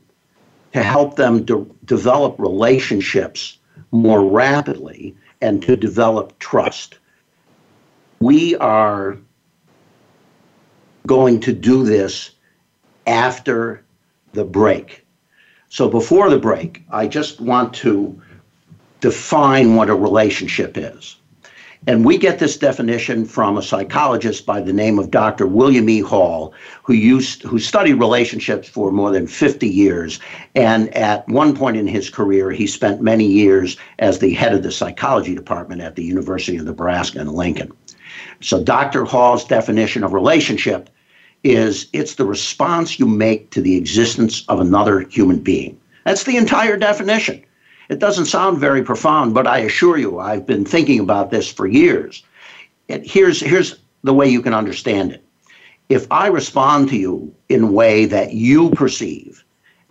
to 0.73 0.83
help 0.83 1.15
them 1.15 1.43
de- 1.43 1.65
develop 1.85 2.35
relationships 2.37 3.57
more 3.91 4.23
rapidly 4.29 5.15
and 5.41 5.61
to 5.63 5.75
develop 5.75 6.37
trust. 6.39 6.99
We 8.19 8.55
are 8.57 9.17
going 11.07 11.39
to 11.41 11.53
do 11.53 11.83
this 11.83 12.31
after 13.07 13.83
the 14.33 14.43
break. 14.43 15.05
So 15.69 15.89
before 15.89 16.29
the 16.29 16.39
break, 16.39 16.83
I 16.91 17.07
just 17.07 17.39
want 17.39 17.73
to 17.75 18.21
define 18.99 19.75
what 19.75 19.89
a 19.89 19.95
relationship 19.95 20.77
is. 20.77 21.15
And 21.88 22.03
we 22.03 22.17
get 22.17 22.39
this 22.39 22.57
definition 22.57 23.25
from 23.25 23.57
a 23.57 23.63
psychologist 23.63 24.45
by 24.45 24.59
the 24.59 24.73
name 24.73 24.99
of 24.99 25.11
Dr. 25.11 25.47
William 25.47 25.88
E. 25.89 26.01
Hall, 26.01 26.53
who 26.83 26.93
used 26.93 27.43
who 27.43 27.57
studied 27.57 27.93
relationships 27.93 28.67
for 28.67 28.91
more 28.91 29.11
than 29.11 29.27
50 29.27 29.67
years. 29.67 30.19
And 30.55 30.93
at 30.93 31.25
one 31.29 31.55
point 31.55 31.77
in 31.77 31.88
his 31.88 32.09
career, 32.09 32.51
he 32.51 32.67
spent 32.67 33.01
many 33.01 33.25
years 33.25 33.77
as 33.99 34.19
the 34.19 34.33
head 34.33 34.53
of 34.53 34.63
the 34.63 34.73
psychology 34.73 35.33
department 35.33 35.81
at 35.81 35.95
the 35.95 36.03
University 36.03 36.57
of 36.57 36.65
Nebraska 36.65 37.21
in 37.21 37.27
Lincoln. 37.29 37.71
So 38.41 38.63
Dr. 38.63 39.05
Hall's 39.05 39.46
definition 39.46 40.03
of 40.03 40.13
relationship 40.13 40.89
is 41.43 41.88
it's 41.93 42.15
the 42.15 42.25
response 42.25 43.00
you 43.00 43.05
make 43.05 43.50
to 43.51 43.62
the 43.62 43.75
existence 43.75 44.46
of 44.48 44.60
another 44.60 45.01
human 45.01 45.39
being. 45.39 45.79
That's 46.05 46.24
the 46.24 46.38
entire 46.38 46.77
definition. 46.77 47.43
It 47.89 48.00
doesn't 48.00 48.25
sound 48.25 48.60
very 48.60 48.84
profound, 48.84 49.34
but 49.34 49.48
I 49.48 49.60
assure 49.60 49.98
you, 49.98 50.19
I've 50.19 50.46
been 50.46 50.65
thinking 50.65 51.00
about 51.00 51.31
this 51.31 51.51
for 51.51 51.67
years. 51.67 52.24
And 52.88 53.05
here's, 53.05 53.39
here's 53.39 53.79
the 54.03 54.13
way 54.13 54.27
you 54.27 54.41
can 54.41 54.53
understand 54.53 55.12
it. 55.12 55.24
If 55.89 56.08
I 56.12 56.27
respond 56.27 56.89
to 56.89 56.98
you 56.98 57.34
in 57.50 57.63
a 57.63 57.72
way 57.72 58.05
that 58.05 58.34
you 58.34 58.69
perceive 58.72 59.43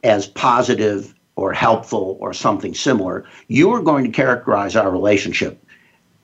as 0.05 0.26
positive 0.26 1.14
or 1.37 1.52
helpful 1.52 2.17
or 2.21 2.33
something 2.33 2.75
similar, 2.75 3.25
you 3.49 3.71
are 3.73 3.83
going 3.83 4.05
to 4.05 4.11
characterize 4.11 4.76
our 4.76 4.90
relationship 4.90 5.62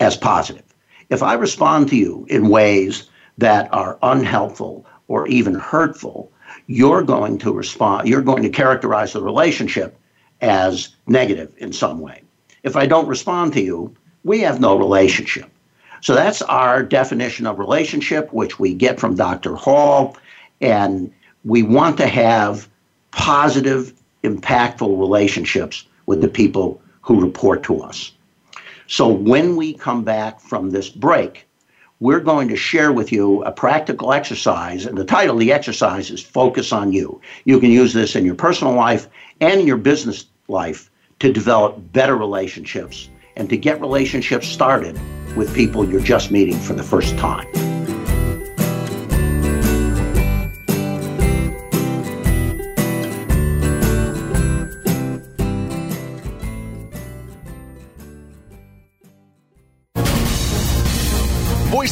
as 0.01 0.17
positive. 0.17 0.64
If 1.11 1.23
I 1.23 1.35
respond 1.35 1.89
to 1.89 1.97
you 1.97 2.27
in 2.29 2.49
ways 2.49 3.09
that 3.39 3.73
are 3.73 3.99
unhelpful 4.03 4.87
or 5.09 5.27
even 5.29 5.55
hurtful, 5.55 6.31
you're 6.67 7.03
going 7.03 7.39
to 7.39 7.53
respond, 7.53 8.09
you're 8.09 8.23
going 8.23 8.43
to 8.43 8.49
characterize 8.49 9.13
the 9.13 9.23
relationship 9.23 9.99
as 10.41 10.91
negative 11.07 11.53
in 11.59 11.73
some 11.73 12.01
way. 12.01 12.23
If 12.63 12.77
I 12.77 12.87
don't 12.87 13.09
respond 13.09 13.53
to 13.55 13.61
you, 13.61 13.95
we 14.25 14.41
have 14.41 14.61
no 14.61 14.77
relationship. 14.77 15.51
So 16.01 16.15
that's 16.15 16.43
our 16.43 16.83
definition 16.83 17.47
of 17.47 17.59
relationship, 17.59 18.33
which 18.33 18.59
we 18.59 18.75
get 18.75 19.01
from 19.01 19.15
Dr. 19.15 19.55
Hall. 19.55 20.17
And 20.61 21.13
we 21.45 21.63
want 21.63 21.97
to 21.99 22.07
have 22.07 22.69
positive, 23.11 23.93
impactful 24.23 24.99
relationships 24.99 25.87
with 26.07 26.21
the 26.21 26.29
people 26.29 26.81
who 27.03 27.21
report 27.21 27.63
to 27.65 27.83
us. 27.83 28.13
So 28.87 29.09
when 29.09 29.57
we 29.57 29.75
come 29.75 30.05
back 30.05 30.41
from 30.41 30.71
this 30.71 30.89
break, 30.89 31.47
we're 32.01 32.21
going 32.21 32.49
to 32.49 32.57
share 32.57 32.93
with 32.93 33.13
you 33.13 33.43
a 33.45 33.53
practical 33.53 34.13
exercise. 34.13 34.85
And 34.85 34.99
the 34.99 35.05
title 35.05 35.37
of 35.37 35.41
the 35.41 35.53
exercise 35.53 36.11
is 36.11 36.23
Focus 36.23 36.73
on 36.73 36.93
You. 36.93 37.21
You 37.45 37.61
can 37.61 37.71
use 37.71 37.93
this 37.93 38.17
in 38.17 38.25
your 38.25 38.35
personal 38.35 38.75
life 38.75 39.09
and 39.41 39.61
in 39.61 39.67
your 39.67 39.77
business 39.77 40.27
life 40.49 40.91
to 41.21 41.33
develop 41.33 41.93
better 41.93 42.17
relationships 42.17 43.09
and 43.37 43.49
to 43.49 43.57
get 43.57 43.81
relationships 43.81 44.47
started 44.47 44.99
with 45.37 45.55
people 45.55 45.89
you're 45.89 46.01
just 46.01 46.31
meeting 46.31 46.59
for 46.59 46.75
the 46.75 46.83
first 46.83 47.17
time. 47.17 47.74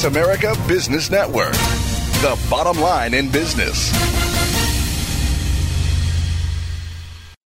Voice 0.03 0.11
America 0.11 0.55
Business 0.67 1.11
Network, 1.11 1.53
the 2.23 2.37
bottom 2.51 2.81
line 2.81 3.15
in 3.15 3.31
business. 3.31 3.93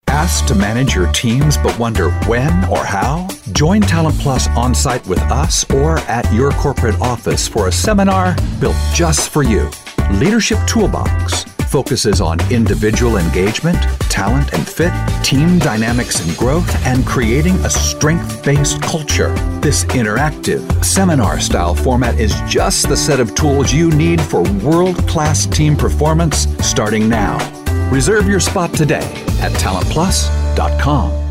Asked 0.07 0.48
to 0.50 0.55
manage 0.55 0.93
your 0.93 1.12
teams 1.13 1.57
but 1.57 1.77
wonder 1.79 2.12
when 2.27 2.51
or 2.65 2.83
how? 2.86 3.27
Join 3.53 3.81
Talent 3.81 4.19
Plus 4.19 4.48
on 4.50 4.75
site 4.75 5.05
with 5.07 5.19
us 5.31 5.67
or 5.72 5.98
at 6.00 6.31
your 6.31 6.51
corporate 6.51 7.00
office 7.01 7.48
for 7.48 7.69
a 7.69 7.72
seminar 7.72 8.36
built 8.60 8.77
just 8.93 9.29
for 9.29 9.41
you. 9.41 9.69
Leadership 10.12 10.60
Toolbox 10.67 11.45
focuses 11.74 12.22
on 12.22 12.38
individual 12.51 13.18
engagement, 13.18 13.82
talent 14.01 14.53
and 14.53 14.70
fit, 14.70 14.94
team 15.24 15.58
dynamics 15.58 16.24
and 16.24 16.38
growth, 16.38 16.70
and 16.86 17.03
creating 17.03 17.56
a 17.65 17.70
strength 17.70 18.46
based 18.46 18.80
culture. 18.84 19.34
This 19.60 19.84
interactive, 19.86 20.62
seminar 20.86 21.39
style 21.39 21.74
format 21.74 22.20
is 22.20 22.39
just 22.48 22.89
the 22.89 22.96
set 22.96 23.20
of 23.20 23.34
tools 23.34 23.74
you 23.74 23.89
need 23.89 24.22
for 24.22 24.44
world 24.63 24.98
class 25.08 25.48
team 25.48 25.75
performance 25.75 26.46
starting 26.63 27.10
now. 27.10 27.39
Reserve 27.92 28.27
your 28.27 28.39
spot 28.39 28.72
today 28.75 29.10
at 29.42 29.51
talentplus.com. 29.53 31.23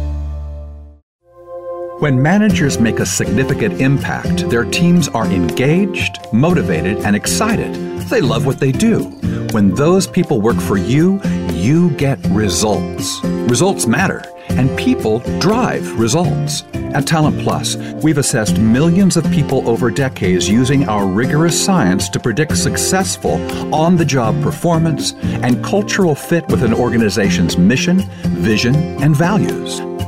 When 2.03 2.21
managers 2.21 2.81
make 2.81 2.99
a 2.99 3.07
significant 3.07 3.81
impact, 3.81 4.51
their 4.51 4.65
teams 4.65 5.07
are 5.07 5.25
engaged, 5.27 6.19
motivated, 6.33 6.99
and 7.05 7.15
excited. 7.15 7.73
They 8.11 8.21
love 8.21 8.45
what 8.45 8.59
they 8.59 8.73
do. 8.73 9.05
When 9.53 9.73
those 9.77 10.09
people 10.09 10.41
work 10.41 10.61
for 10.61 10.77
you, 10.77 11.21
you 11.53 11.91
get 11.91 12.19
results. 12.31 13.23
Results 13.23 13.87
matter, 13.87 14.25
and 14.49 14.77
people 14.77 15.21
drive 15.39 15.97
results. 15.97 16.65
At 16.75 17.07
Talent 17.07 17.41
Plus, 17.41 17.77
we've 18.03 18.19
assessed 18.19 18.59
millions 18.59 19.17
of 19.17 19.23
people 19.31 19.69
over 19.69 19.89
decades 19.89 20.49
using 20.49 20.89
our 20.89 21.07
rigorous 21.07 21.65
science 21.65 22.09
to 22.09 22.19
predict 22.19 22.57
successful 22.57 23.35
on 23.73 23.95
the 23.95 24.05
job 24.05 24.43
performance 24.43 25.13
and 25.45 25.65
cultural 25.65 26.17
fit 26.17 26.49
with 26.49 26.65
an 26.65 26.75
organization's 26.75 27.57
mission, 27.57 28.01
vision, 28.25 28.75
and 29.01 29.15
values. 29.15 29.81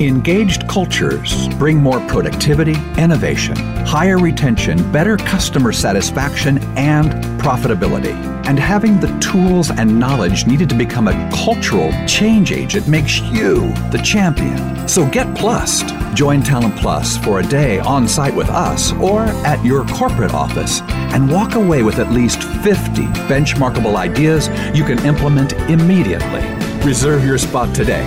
Engaged 0.00 0.68
cultures 0.68 1.48
bring 1.54 1.78
more 1.78 1.98
productivity, 2.06 2.76
innovation, 2.96 3.56
higher 3.84 4.18
retention, 4.18 4.92
better 4.92 5.16
customer 5.16 5.72
satisfaction, 5.72 6.58
and 6.76 7.10
profitability. 7.40 8.14
And 8.46 8.58
having 8.58 9.00
the 9.00 9.08
tools 9.18 9.70
and 9.70 9.98
knowledge 9.98 10.46
needed 10.46 10.68
to 10.68 10.74
become 10.74 11.08
a 11.08 11.30
cultural 11.32 11.92
change 12.06 12.52
agent 12.52 12.86
makes 12.88 13.20
you 13.20 13.72
the 13.90 14.00
champion. 14.04 14.88
So 14.88 15.06
get 15.10 15.36
plussed. 15.36 15.88
Join 16.14 16.42
Talent 16.42 16.76
Plus 16.76 17.16
for 17.18 17.40
a 17.40 17.42
day 17.42 17.80
on 17.80 18.08
site 18.08 18.34
with 18.34 18.48
us 18.48 18.92
or 18.94 19.22
at 19.44 19.62
your 19.64 19.84
corporate 19.86 20.32
office 20.32 20.80
and 21.12 21.30
walk 21.30 21.56
away 21.56 21.82
with 21.82 21.98
at 21.98 22.12
least 22.12 22.42
50 22.42 23.02
benchmarkable 23.28 23.96
ideas 23.96 24.48
you 24.76 24.84
can 24.84 24.98
implement 25.04 25.52
immediately. 25.68 26.42
Reserve 26.86 27.24
your 27.24 27.38
spot 27.38 27.74
today 27.74 28.04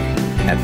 at 0.48 0.64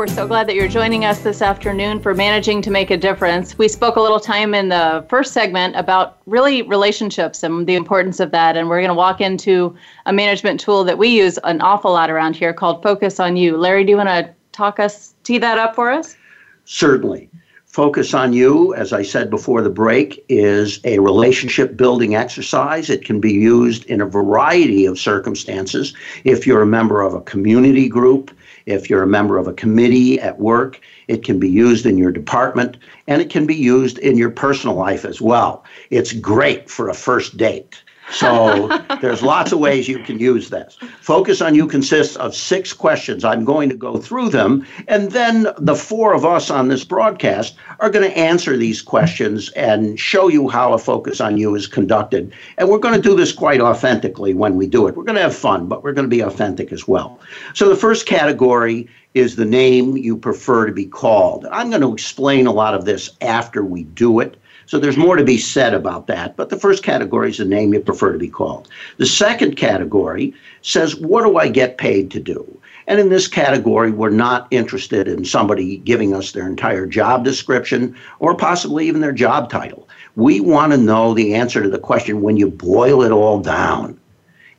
We're 0.00 0.06
so 0.06 0.26
glad 0.26 0.48
that 0.48 0.54
you're 0.54 0.66
joining 0.66 1.04
us 1.04 1.20
this 1.20 1.42
afternoon 1.42 2.00
for 2.00 2.14
Managing 2.14 2.62
to 2.62 2.70
Make 2.70 2.90
a 2.90 2.96
Difference. 2.96 3.58
We 3.58 3.68
spoke 3.68 3.96
a 3.96 4.00
little 4.00 4.18
time 4.18 4.54
in 4.54 4.70
the 4.70 5.04
first 5.10 5.34
segment 5.34 5.76
about 5.76 6.16
really 6.24 6.62
relationships 6.62 7.42
and 7.42 7.66
the 7.66 7.74
importance 7.74 8.18
of 8.18 8.30
that. 8.30 8.56
And 8.56 8.70
we're 8.70 8.78
going 8.78 8.88
to 8.88 8.94
walk 8.94 9.20
into 9.20 9.76
a 10.06 10.12
management 10.14 10.58
tool 10.58 10.84
that 10.84 10.96
we 10.96 11.08
use 11.08 11.38
an 11.44 11.60
awful 11.60 11.92
lot 11.92 12.08
around 12.08 12.34
here 12.34 12.54
called 12.54 12.82
Focus 12.82 13.20
on 13.20 13.36
You. 13.36 13.58
Larry, 13.58 13.84
do 13.84 13.90
you 13.90 13.98
want 13.98 14.08
to 14.08 14.30
talk 14.52 14.80
us, 14.80 15.12
tee 15.22 15.36
that 15.36 15.58
up 15.58 15.74
for 15.74 15.90
us? 15.90 16.16
Certainly. 16.64 17.28
Focus 17.66 18.14
on 18.14 18.32
You, 18.32 18.74
as 18.74 18.94
I 18.94 19.02
said 19.02 19.28
before 19.28 19.60
the 19.60 19.68
break, 19.68 20.24
is 20.30 20.80
a 20.84 20.98
relationship 21.00 21.76
building 21.76 22.14
exercise. 22.14 22.88
It 22.88 23.04
can 23.04 23.20
be 23.20 23.34
used 23.34 23.84
in 23.84 24.00
a 24.00 24.06
variety 24.06 24.86
of 24.86 24.98
circumstances. 24.98 25.92
If 26.24 26.46
you're 26.46 26.62
a 26.62 26.66
member 26.66 27.02
of 27.02 27.12
a 27.12 27.20
community 27.20 27.86
group, 27.86 28.34
if 28.70 28.88
you're 28.88 29.02
a 29.02 29.06
member 29.08 29.36
of 29.36 29.48
a 29.48 29.52
committee 29.52 30.20
at 30.20 30.38
work, 30.38 30.80
it 31.08 31.24
can 31.24 31.38
be 31.38 31.48
used 31.48 31.86
in 31.86 31.98
your 31.98 32.12
department, 32.12 32.76
and 33.06 33.20
it 33.20 33.30
can 33.30 33.46
be 33.46 33.54
used 33.54 33.98
in 33.98 34.16
your 34.16 34.30
personal 34.30 34.76
life 34.76 35.04
as 35.04 35.20
well. 35.20 35.64
It's 35.90 36.12
great 36.12 36.70
for 36.70 36.88
a 36.88 36.94
first 36.94 37.36
date. 37.36 37.82
So 38.12 38.68
there's 39.00 39.22
lots 39.22 39.52
of 39.52 39.58
ways 39.58 39.88
you 39.88 40.00
can 40.00 40.18
use 40.18 40.50
this. 40.50 40.76
Focus 41.00 41.40
on 41.40 41.54
You 41.54 41.66
consists 41.66 42.16
of 42.16 42.34
six 42.34 42.72
questions. 42.72 43.24
I'm 43.24 43.44
going 43.44 43.68
to 43.68 43.76
go 43.76 43.98
through 43.98 44.30
them, 44.30 44.66
and 44.88 45.12
then 45.12 45.48
the 45.58 45.76
four 45.76 46.12
of 46.12 46.24
us 46.24 46.50
on 46.50 46.68
this 46.68 46.84
broadcast 46.84 47.56
are 47.78 47.90
going 47.90 48.08
to 48.08 48.16
answer 48.16 48.56
these 48.56 48.82
questions 48.82 49.50
and 49.50 49.98
show 49.98 50.28
you 50.28 50.48
how 50.48 50.72
a 50.72 50.78
Focus 50.78 51.20
on 51.20 51.36
You 51.36 51.54
is 51.54 51.66
conducted. 51.66 52.32
And 52.58 52.68
we're 52.68 52.78
going 52.78 53.00
to 53.00 53.08
do 53.08 53.14
this 53.14 53.32
quite 53.32 53.60
authentically 53.60 54.34
when 54.34 54.56
we 54.56 54.66
do 54.66 54.88
it. 54.88 54.96
We're 54.96 55.04
going 55.04 55.16
to 55.16 55.22
have 55.22 55.34
fun, 55.34 55.66
but 55.66 55.84
we're 55.84 55.92
going 55.92 56.08
to 56.08 56.16
be 56.16 56.20
authentic 56.20 56.72
as 56.72 56.88
well. 56.88 57.20
So 57.54 57.68
the 57.68 57.76
first 57.76 58.06
category 58.06 58.88
is 59.14 59.36
the 59.36 59.44
name 59.44 59.96
you 59.96 60.16
prefer 60.16 60.66
to 60.66 60.72
be 60.72 60.86
called. 60.86 61.46
I'm 61.50 61.70
going 61.70 61.82
to 61.82 61.92
explain 61.92 62.46
a 62.46 62.52
lot 62.52 62.74
of 62.74 62.84
this 62.84 63.10
after 63.20 63.64
we 63.64 63.84
do 63.84 64.20
it. 64.20 64.36
So 64.70 64.78
there's 64.78 64.96
more 64.96 65.16
to 65.16 65.24
be 65.24 65.36
said 65.36 65.74
about 65.74 66.06
that. 66.06 66.36
But 66.36 66.48
the 66.48 66.56
first 66.56 66.84
category 66.84 67.30
is 67.30 67.38
the 67.38 67.44
name 67.44 67.74
you 67.74 67.80
prefer 67.80 68.12
to 68.12 68.18
be 68.20 68.28
called. 68.28 68.68
The 68.98 69.04
second 69.04 69.56
category 69.56 70.32
says, 70.62 70.94
what 70.94 71.24
do 71.24 71.38
I 71.38 71.48
get 71.48 71.76
paid 71.76 72.08
to 72.12 72.20
do? 72.20 72.46
And 72.86 73.00
in 73.00 73.08
this 73.08 73.26
category, 73.26 73.90
we're 73.90 74.10
not 74.10 74.46
interested 74.52 75.08
in 75.08 75.24
somebody 75.24 75.78
giving 75.78 76.14
us 76.14 76.30
their 76.30 76.46
entire 76.46 76.86
job 76.86 77.24
description 77.24 77.96
or 78.20 78.36
possibly 78.36 78.86
even 78.86 79.00
their 79.00 79.10
job 79.10 79.50
title. 79.50 79.88
We 80.14 80.38
want 80.38 80.70
to 80.70 80.78
know 80.78 81.14
the 81.14 81.34
answer 81.34 81.64
to 81.64 81.68
the 81.68 81.76
question 81.76 82.22
when 82.22 82.36
you 82.36 82.48
boil 82.48 83.02
it 83.02 83.10
all 83.10 83.40
down 83.40 83.98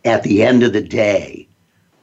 at 0.04 0.24
the 0.24 0.44
end 0.44 0.64
of 0.64 0.74
the 0.74 0.82
day, 0.82 1.48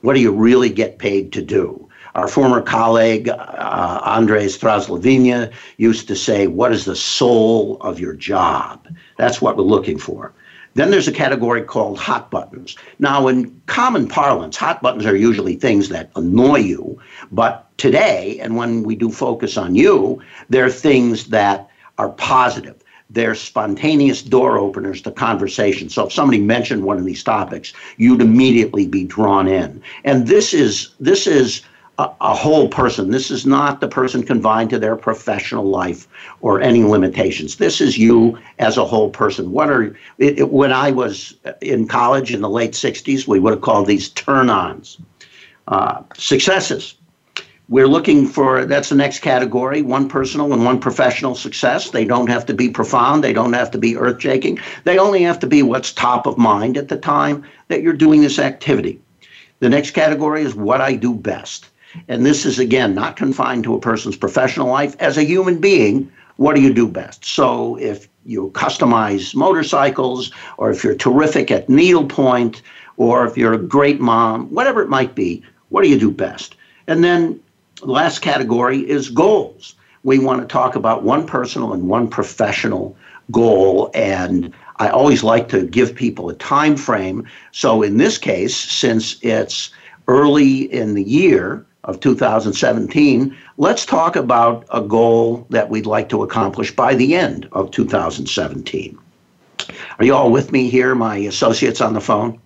what 0.00 0.14
do 0.14 0.20
you 0.20 0.32
really 0.32 0.70
get 0.70 0.98
paid 0.98 1.30
to 1.34 1.42
do? 1.42 1.87
Our 2.14 2.28
former 2.28 2.60
colleague, 2.60 3.28
uh, 3.28 4.00
Andres 4.04 4.58
Straslovinia, 4.58 5.52
used 5.76 6.08
to 6.08 6.16
say, 6.16 6.46
What 6.46 6.72
is 6.72 6.84
the 6.84 6.96
soul 6.96 7.76
of 7.80 8.00
your 8.00 8.14
job? 8.14 8.88
That's 9.16 9.40
what 9.40 9.56
we're 9.56 9.64
looking 9.64 9.98
for. 9.98 10.32
Then 10.74 10.90
there's 10.90 11.08
a 11.08 11.12
category 11.12 11.62
called 11.62 11.98
hot 11.98 12.30
buttons. 12.30 12.76
Now, 12.98 13.26
in 13.26 13.60
common 13.66 14.06
parlance, 14.06 14.56
hot 14.56 14.80
buttons 14.80 15.06
are 15.06 15.16
usually 15.16 15.56
things 15.56 15.88
that 15.88 16.10
annoy 16.14 16.58
you. 16.58 17.00
But 17.32 17.66
today, 17.78 18.38
and 18.40 18.56
when 18.56 18.84
we 18.84 18.94
do 18.94 19.10
focus 19.10 19.56
on 19.56 19.74
you, 19.74 20.22
they're 20.48 20.70
things 20.70 21.26
that 21.28 21.68
are 21.98 22.10
positive. 22.10 22.76
They're 23.10 23.34
spontaneous 23.34 24.22
door 24.22 24.58
openers 24.58 25.00
to 25.02 25.10
conversation. 25.10 25.88
So 25.88 26.06
if 26.06 26.12
somebody 26.12 26.40
mentioned 26.40 26.84
one 26.84 26.98
of 26.98 27.04
these 27.04 27.24
topics, 27.24 27.72
you'd 27.96 28.20
immediately 28.20 28.86
be 28.86 29.04
drawn 29.04 29.48
in. 29.48 29.82
And 30.04 30.26
this 30.26 30.52
is 30.52 30.90
this 31.00 31.26
is 31.26 31.62
a, 31.98 32.10
a, 32.20 32.34
whole 32.34 32.68
person. 32.68 33.10
This 33.10 33.30
is 33.30 33.44
not 33.44 33.80
the 33.80 33.88
person 33.88 34.22
confined 34.22 34.70
to 34.70 34.78
their 34.78 34.96
professional 34.96 35.64
life 35.64 36.06
or 36.40 36.60
any 36.60 36.84
limitations. 36.84 37.56
This 37.56 37.80
is 37.80 37.98
you 37.98 38.38
as 38.58 38.76
a 38.76 38.84
whole 38.84 39.10
person. 39.10 39.50
What 39.50 39.68
are 39.68 39.96
it, 40.18 40.38
it, 40.38 40.50
when 40.50 40.72
I 40.72 40.92
was 40.92 41.34
in 41.60 41.88
college 41.88 42.32
in 42.32 42.40
the 42.40 42.48
late 42.48 42.72
'60s, 42.72 43.26
we 43.26 43.40
would 43.40 43.52
have 43.52 43.62
called 43.62 43.86
these 43.86 44.08
turn-ons. 44.10 44.98
Uh, 45.66 46.02
successes. 46.16 46.94
We're 47.68 47.88
looking 47.88 48.26
for 48.26 48.64
that's 48.64 48.88
the 48.88 48.94
next 48.94 49.18
category 49.18 49.82
one 49.82 50.08
personal 50.08 50.54
and 50.54 50.64
one 50.64 50.80
professional 50.80 51.34
success. 51.34 51.90
They 51.90 52.06
don't 52.06 52.30
have 52.30 52.46
to 52.46 52.54
be 52.54 52.70
profound, 52.70 53.22
they 53.22 53.34
don't 53.34 53.52
have 53.52 53.70
to 53.72 53.78
be 53.78 53.96
earth 53.96 54.22
shaking. 54.22 54.58
They 54.84 54.98
only 54.98 55.22
have 55.24 55.38
to 55.40 55.46
be 55.46 55.62
what's 55.62 55.92
top 55.92 56.26
of 56.26 56.38
mind 56.38 56.78
at 56.78 56.88
the 56.88 56.96
time 56.96 57.44
that 57.68 57.82
you're 57.82 57.92
doing 57.92 58.22
this 58.22 58.38
activity. 58.38 58.98
The 59.60 59.68
next 59.68 59.90
category 59.90 60.42
is 60.42 60.54
what 60.54 60.80
I 60.80 60.94
do 60.94 61.12
best. 61.12 61.68
And 62.06 62.24
this 62.24 62.46
is, 62.46 62.58
again, 62.58 62.94
not 62.94 63.16
confined 63.16 63.64
to 63.64 63.74
a 63.74 63.80
person's 63.80 64.16
professional 64.16 64.68
life. 64.68 64.94
As 65.00 65.16
a 65.16 65.24
human 65.24 65.60
being, 65.60 66.10
what 66.36 66.54
do 66.54 66.62
you 66.62 66.72
do 66.72 66.86
best? 66.86 67.24
So 67.24 67.76
if 67.78 68.08
you 68.24 68.50
customize 68.54 69.34
motorcycles, 69.34 70.30
or 70.56 70.70
if 70.70 70.84
you're 70.84 70.94
terrific 70.94 71.50
at 71.50 71.68
needlepoint, 71.68 72.62
or 72.96 73.26
if 73.26 73.36
you're 73.36 73.54
a 73.54 73.58
great 73.58 74.00
mom, 74.00 74.46
whatever 74.52 74.82
it 74.82 74.88
might 74.88 75.14
be, 75.14 75.42
what 75.70 75.82
do 75.82 75.88
you 75.88 75.98
do 75.98 76.10
best? 76.10 76.56
And 76.86 77.02
then 77.02 77.40
the 77.76 77.86
last 77.86 78.20
category 78.20 78.88
is 78.88 79.10
goals. 79.10 79.74
We 80.04 80.18
want 80.18 80.40
to 80.40 80.46
talk 80.46 80.76
about 80.76 81.02
one 81.02 81.26
personal 81.26 81.72
and 81.72 81.88
one 81.88 82.08
professional 82.08 82.96
goal 83.30 83.90
and 83.94 84.54
I 84.78 84.88
always 84.88 85.24
like 85.24 85.48
to 85.48 85.66
give 85.66 85.94
people 85.94 86.30
a 86.30 86.34
time 86.34 86.76
frame. 86.76 87.26
So 87.50 87.82
in 87.82 87.96
this 87.96 88.16
case, 88.16 88.56
since 88.56 89.16
it's 89.22 89.70
early 90.06 90.72
in 90.72 90.94
the 90.94 91.02
year, 91.02 91.66
of 91.88 91.98
2017, 92.00 93.36
let's 93.56 93.86
talk 93.86 94.14
about 94.14 94.66
a 94.70 94.82
goal 94.82 95.46
that 95.48 95.70
we'd 95.70 95.86
like 95.86 96.10
to 96.10 96.22
accomplish 96.22 96.70
by 96.70 96.94
the 96.94 97.14
end 97.14 97.48
of 97.52 97.70
2017. 97.70 98.98
Are 99.98 100.04
you 100.04 100.14
all 100.14 100.30
with 100.30 100.52
me 100.52 100.68
here, 100.68 100.94
my 100.94 101.16
associates 101.16 101.80
on 101.80 101.94
the 101.94 102.00
phone? 102.00 102.38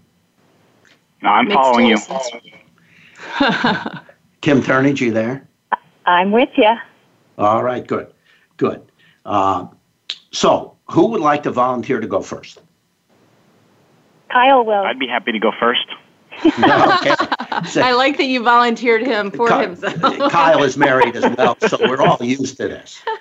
No, 1.23 1.31
I'm 1.31 1.49
Makes 1.49 1.57
following 1.57 1.87
you. 1.87 1.97
Kim 4.41 4.63
Turnage, 4.63 5.01
you 5.01 5.13
there? 5.13 5.47
I'm 6.07 6.31
with 6.31 6.51
you. 6.57 6.75
All 7.37 7.65
right, 7.65 7.85
good, 7.85 8.13
good. 8.57 8.81
Uh, 9.25 9.67
so, 10.31 10.77
who 10.89 11.07
would 11.09 11.21
like 11.21 11.43
to 11.43 11.51
volunteer 11.51 11.99
to 12.01 12.07
go 12.07 12.23
first? 12.23 12.61
Kyle 14.31 14.65
will. 14.65 14.83
I'd 14.83 15.01
be 15.01 15.09
happy 15.09 15.33
to 15.33 15.39
go 15.41 15.51
first. 15.59 15.87
okay. 16.45 17.15
So, 17.67 17.81
I 17.83 17.93
like 17.93 18.17
that 18.19 18.27
you 18.27 18.43
volunteered 18.43 19.03
him 19.03 19.31
for 19.31 19.49
Kyle, 19.49 19.61
himself. 19.61 20.01
Kyle 20.33 20.63
is 20.63 20.77
married 20.77 21.17
as 21.17 21.37
well, 21.37 21.57
so 21.69 21.79
we're 21.81 22.01
all 22.03 22.23
used 22.23 22.57
to 22.59 22.69
this. 22.69 23.03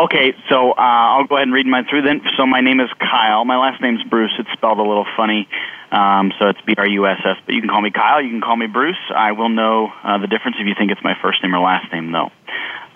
Okay, 0.00 0.32
so 0.48 0.70
uh, 0.70 0.74
I'll 0.78 1.26
go 1.26 1.36
ahead 1.36 1.48
and 1.48 1.52
read 1.52 1.66
mine 1.66 1.84
through 1.84 2.02
then. 2.02 2.22
So 2.38 2.46
my 2.46 2.62
name 2.62 2.80
is 2.80 2.88
Kyle. 2.98 3.44
My 3.44 3.58
last 3.58 3.82
name's 3.82 4.02
Bruss. 4.04 4.30
It's 4.38 4.48
spelled 4.52 4.78
a 4.78 4.82
little 4.82 5.04
funny, 5.14 5.46
um, 5.92 6.32
so 6.38 6.48
it's 6.48 6.60
B 6.62 6.74
R 6.78 6.86
U 6.86 7.06
S 7.06 7.18
S. 7.22 7.36
But 7.44 7.54
you 7.54 7.60
can 7.60 7.68
call 7.68 7.82
me 7.82 7.90
Kyle. 7.90 8.22
You 8.22 8.30
can 8.30 8.40
call 8.40 8.56
me 8.56 8.66
Bruss. 8.66 8.96
I 9.14 9.32
will 9.32 9.50
know 9.50 9.92
uh, 10.02 10.16
the 10.16 10.26
difference 10.26 10.56
if 10.58 10.66
you 10.66 10.74
think 10.78 10.90
it's 10.90 11.02
my 11.04 11.14
first 11.20 11.42
name 11.42 11.54
or 11.54 11.58
last 11.58 11.92
name, 11.92 12.12
though. 12.12 12.30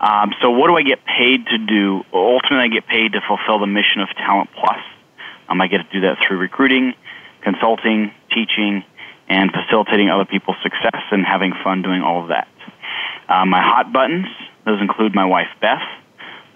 Um, 0.00 0.32
so 0.40 0.50
what 0.50 0.68
do 0.68 0.76
I 0.76 0.82
get 0.82 1.04
paid 1.04 1.46
to 1.46 1.58
do? 1.58 2.04
Ultimately, 2.12 2.64
I 2.64 2.68
get 2.68 2.86
paid 2.86 3.12
to 3.12 3.20
fulfill 3.26 3.58
the 3.58 3.66
mission 3.66 4.00
of 4.00 4.08
Talent 4.16 4.48
Plus. 4.54 4.80
Um, 5.50 5.60
I 5.60 5.66
get 5.66 5.78
to 5.78 5.92
do 5.92 6.00
that 6.02 6.18
through 6.26 6.38
recruiting, 6.38 6.94
consulting, 7.42 8.12
teaching, 8.32 8.82
and 9.28 9.50
facilitating 9.52 10.10
other 10.10 10.24
people's 10.24 10.56
success 10.62 11.02
and 11.10 11.24
having 11.24 11.52
fun 11.62 11.82
doing 11.82 12.02
all 12.02 12.22
of 12.22 12.28
that. 12.28 12.48
Uh, 13.28 13.44
my 13.46 13.62
hot 13.62 13.92
buttons, 13.92 14.26
those 14.66 14.80
include 14.80 15.14
my 15.14 15.24
wife 15.24 15.48
Beth, 15.60 15.82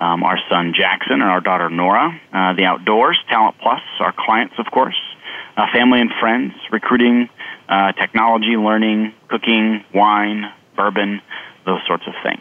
um, 0.00 0.22
our 0.22 0.38
son 0.50 0.74
Jackson, 0.76 1.14
and 1.14 1.22
our 1.22 1.40
daughter 1.40 1.70
Nora, 1.70 2.20
uh, 2.32 2.52
the 2.54 2.64
outdoors, 2.64 3.18
Talent 3.28 3.56
Plus, 3.60 3.80
our 4.00 4.12
clients, 4.16 4.54
of 4.58 4.66
course, 4.70 4.98
uh, 5.56 5.66
family 5.72 6.00
and 6.00 6.10
friends, 6.20 6.52
recruiting, 6.70 7.28
uh, 7.68 7.92
technology, 7.92 8.56
learning, 8.56 9.12
cooking, 9.28 9.84
wine, 9.94 10.44
bourbon, 10.76 11.20
those 11.66 11.80
sorts 11.86 12.04
of 12.06 12.14
things. 12.22 12.40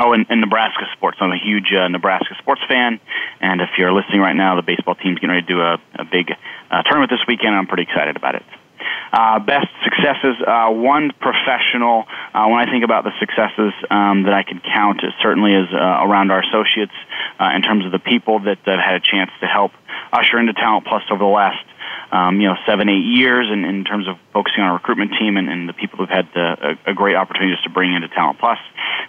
Oh, 0.00 0.12
and, 0.12 0.26
and 0.28 0.40
Nebraska 0.40 0.86
sports. 0.96 1.18
I'm 1.20 1.30
a 1.30 1.38
huge 1.38 1.72
uh, 1.72 1.86
Nebraska 1.86 2.34
sports 2.38 2.60
fan, 2.68 2.98
and 3.40 3.60
if 3.60 3.70
you're 3.78 3.92
listening 3.92 4.20
right 4.20 4.34
now, 4.34 4.56
the 4.56 4.62
baseball 4.62 4.96
team's 4.96 5.20
getting 5.20 5.30
ready 5.30 5.42
to 5.42 5.48
do 5.48 5.60
a, 5.60 5.78
a 5.94 6.04
big 6.04 6.32
uh, 6.70 6.82
tournament 6.82 7.10
this 7.10 7.20
weekend. 7.28 7.54
I'm 7.54 7.68
pretty 7.68 7.84
excited 7.84 8.16
about 8.16 8.34
it. 8.34 8.42
Uh, 9.12 9.38
best 9.38 9.68
successes. 9.84 10.36
Uh, 10.46 10.70
one 10.70 11.10
professional. 11.20 12.04
Uh, 12.32 12.46
when 12.48 12.60
I 12.60 12.70
think 12.70 12.84
about 12.84 13.04
the 13.04 13.12
successes 13.20 13.72
um, 13.90 14.24
that 14.24 14.34
I 14.34 14.42
can 14.42 14.60
count, 14.60 15.02
it 15.02 15.14
certainly 15.22 15.54
is 15.54 15.68
uh, 15.72 15.76
around 15.76 16.30
our 16.30 16.42
associates 16.42 16.94
uh, 17.38 17.50
in 17.54 17.62
terms 17.62 17.86
of 17.86 17.92
the 17.92 17.98
people 17.98 18.40
that 18.40 18.58
have 18.64 18.80
had 18.80 18.94
a 18.94 19.00
chance 19.00 19.30
to 19.40 19.46
help 19.46 19.72
usher 20.12 20.38
into 20.38 20.52
Talent 20.52 20.86
Plus 20.86 21.02
over 21.10 21.22
the 21.22 21.30
last 21.30 21.64
um, 22.14 22.40
you 22.40 22.46
know, 22.46 22.54
seven, 22.66 22.88
eight 22.88 23.04
years 23.04 23.48
in, 23.50 23.64
in 23.64 23.84
terms 23.84 24.06
of 24.06 24.16
focusing 24.32 24.62
on 24.62 24.70
our 24.70 24.74
recruitment 24.74 25.12
team 25.18 25.36
and, 25.36 25.48
and 25.48 25.68
the 25.68 25.72
people 25.72 25.98
who've 25.98 26.08
had 26.08 26.28
the, 26.34 26.78
a, 26.86 26.92
a 26.92 26.94
great 26.94 27.16
opportunity 27.16 27.56
to 27.64 27.70
bring 27.70 27.94
into 27.94 28.08
Talent 28.08 28.38
Plus. 28.38 28.58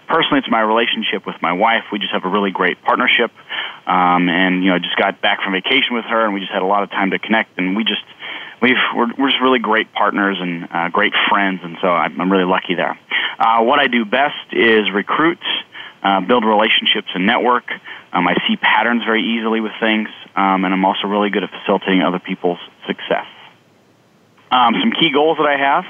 Personally, 0.07 0.39
it's 0.39 0.49
my 0.49 0.61
relationship 0.61 1.25
with 1.25 1.35
my 1.41 1.53
wife. 1.53 1.83
We 1.91 1.99
just 1.99 2.13
have 2.13 2.25
a 2.25 2.29
really 2.29 2.51
great 2.51 2.81
partnership. 2.81 3.31
Um, 3.85 4.29
and, 4.29 4.63
you 4.63 4.69
know, 4.69 4.75
I 4.75 4.79
just 4.79 4.97
got 4.97 5.21
back 5.21 5.43
from 5.43 5.53
vacation 5.53 5.93
with 5.93 6.05
her 6.05 6.25
and 6.25 6.33
we 6.33 6.39
just 6.39 6.51
had 6.51 6.63
a 6.63 6.65
lot 6.65 6.83
of 6.83 6.89
time 6.89 7.11
to 7.11 7.19
connect 7.19 7.57
and 7.59 7.75
we 7.75 7.83
just, 7.83 8.01
we've, 8.61 8.75
we're, 8.95 9.07
we're 9.17 9.29
just 9.29 9.41
really 9.41 9.59
great 9.59 9.91
partners 9.93 10.37
and 10.39 10.67
uh, 10.71 10.89
great 10.89 11.13
friends. 11.29 11.61
And 11.63 11.77
so 11.81 11.87
I'm, 11.87 12.19
I'm 12.19 12.31
really 12.31 12.45
lucky 12.45 12.75
there. 12.75 12.97
Uh, 13.39 13.63
what 13.63 13.79
I 13.79 13.87
do 13.87 14.05
best 14.05 14.53
is 14.53 14.91
recruit, 14.93 15.39
uh, 16.03 16.21
build 16.21 16.45
relationships 16.45 17.09
and 17.13 17.25
network. 17.25 17.65
Um, 18.13 18.27
I 18.27 18.35
see 18.47 18.55
patterns 18.55 19.03
very 19.03 19.23
easily 19.23 19.59
with 19.59 19.73
things, 19.79 20.07
um, 20.35 20.63
and 20.63 20.73
I'm 20.73 20.85
also 20.85 21.07
really 21.07 21.29
good 21.29 21.43
at 21.43 21.49
facilitating 21.49 22.01
other 22.01 22.19
people's 22.19 22.59
success. 22.87 23.25
Um, 24.51 24.75
some 24.79 24.91
key 24.91 25.12
goals 25.12 25.38
that 25.38 25.47
I 25.47 25.58
have 25.58 25.86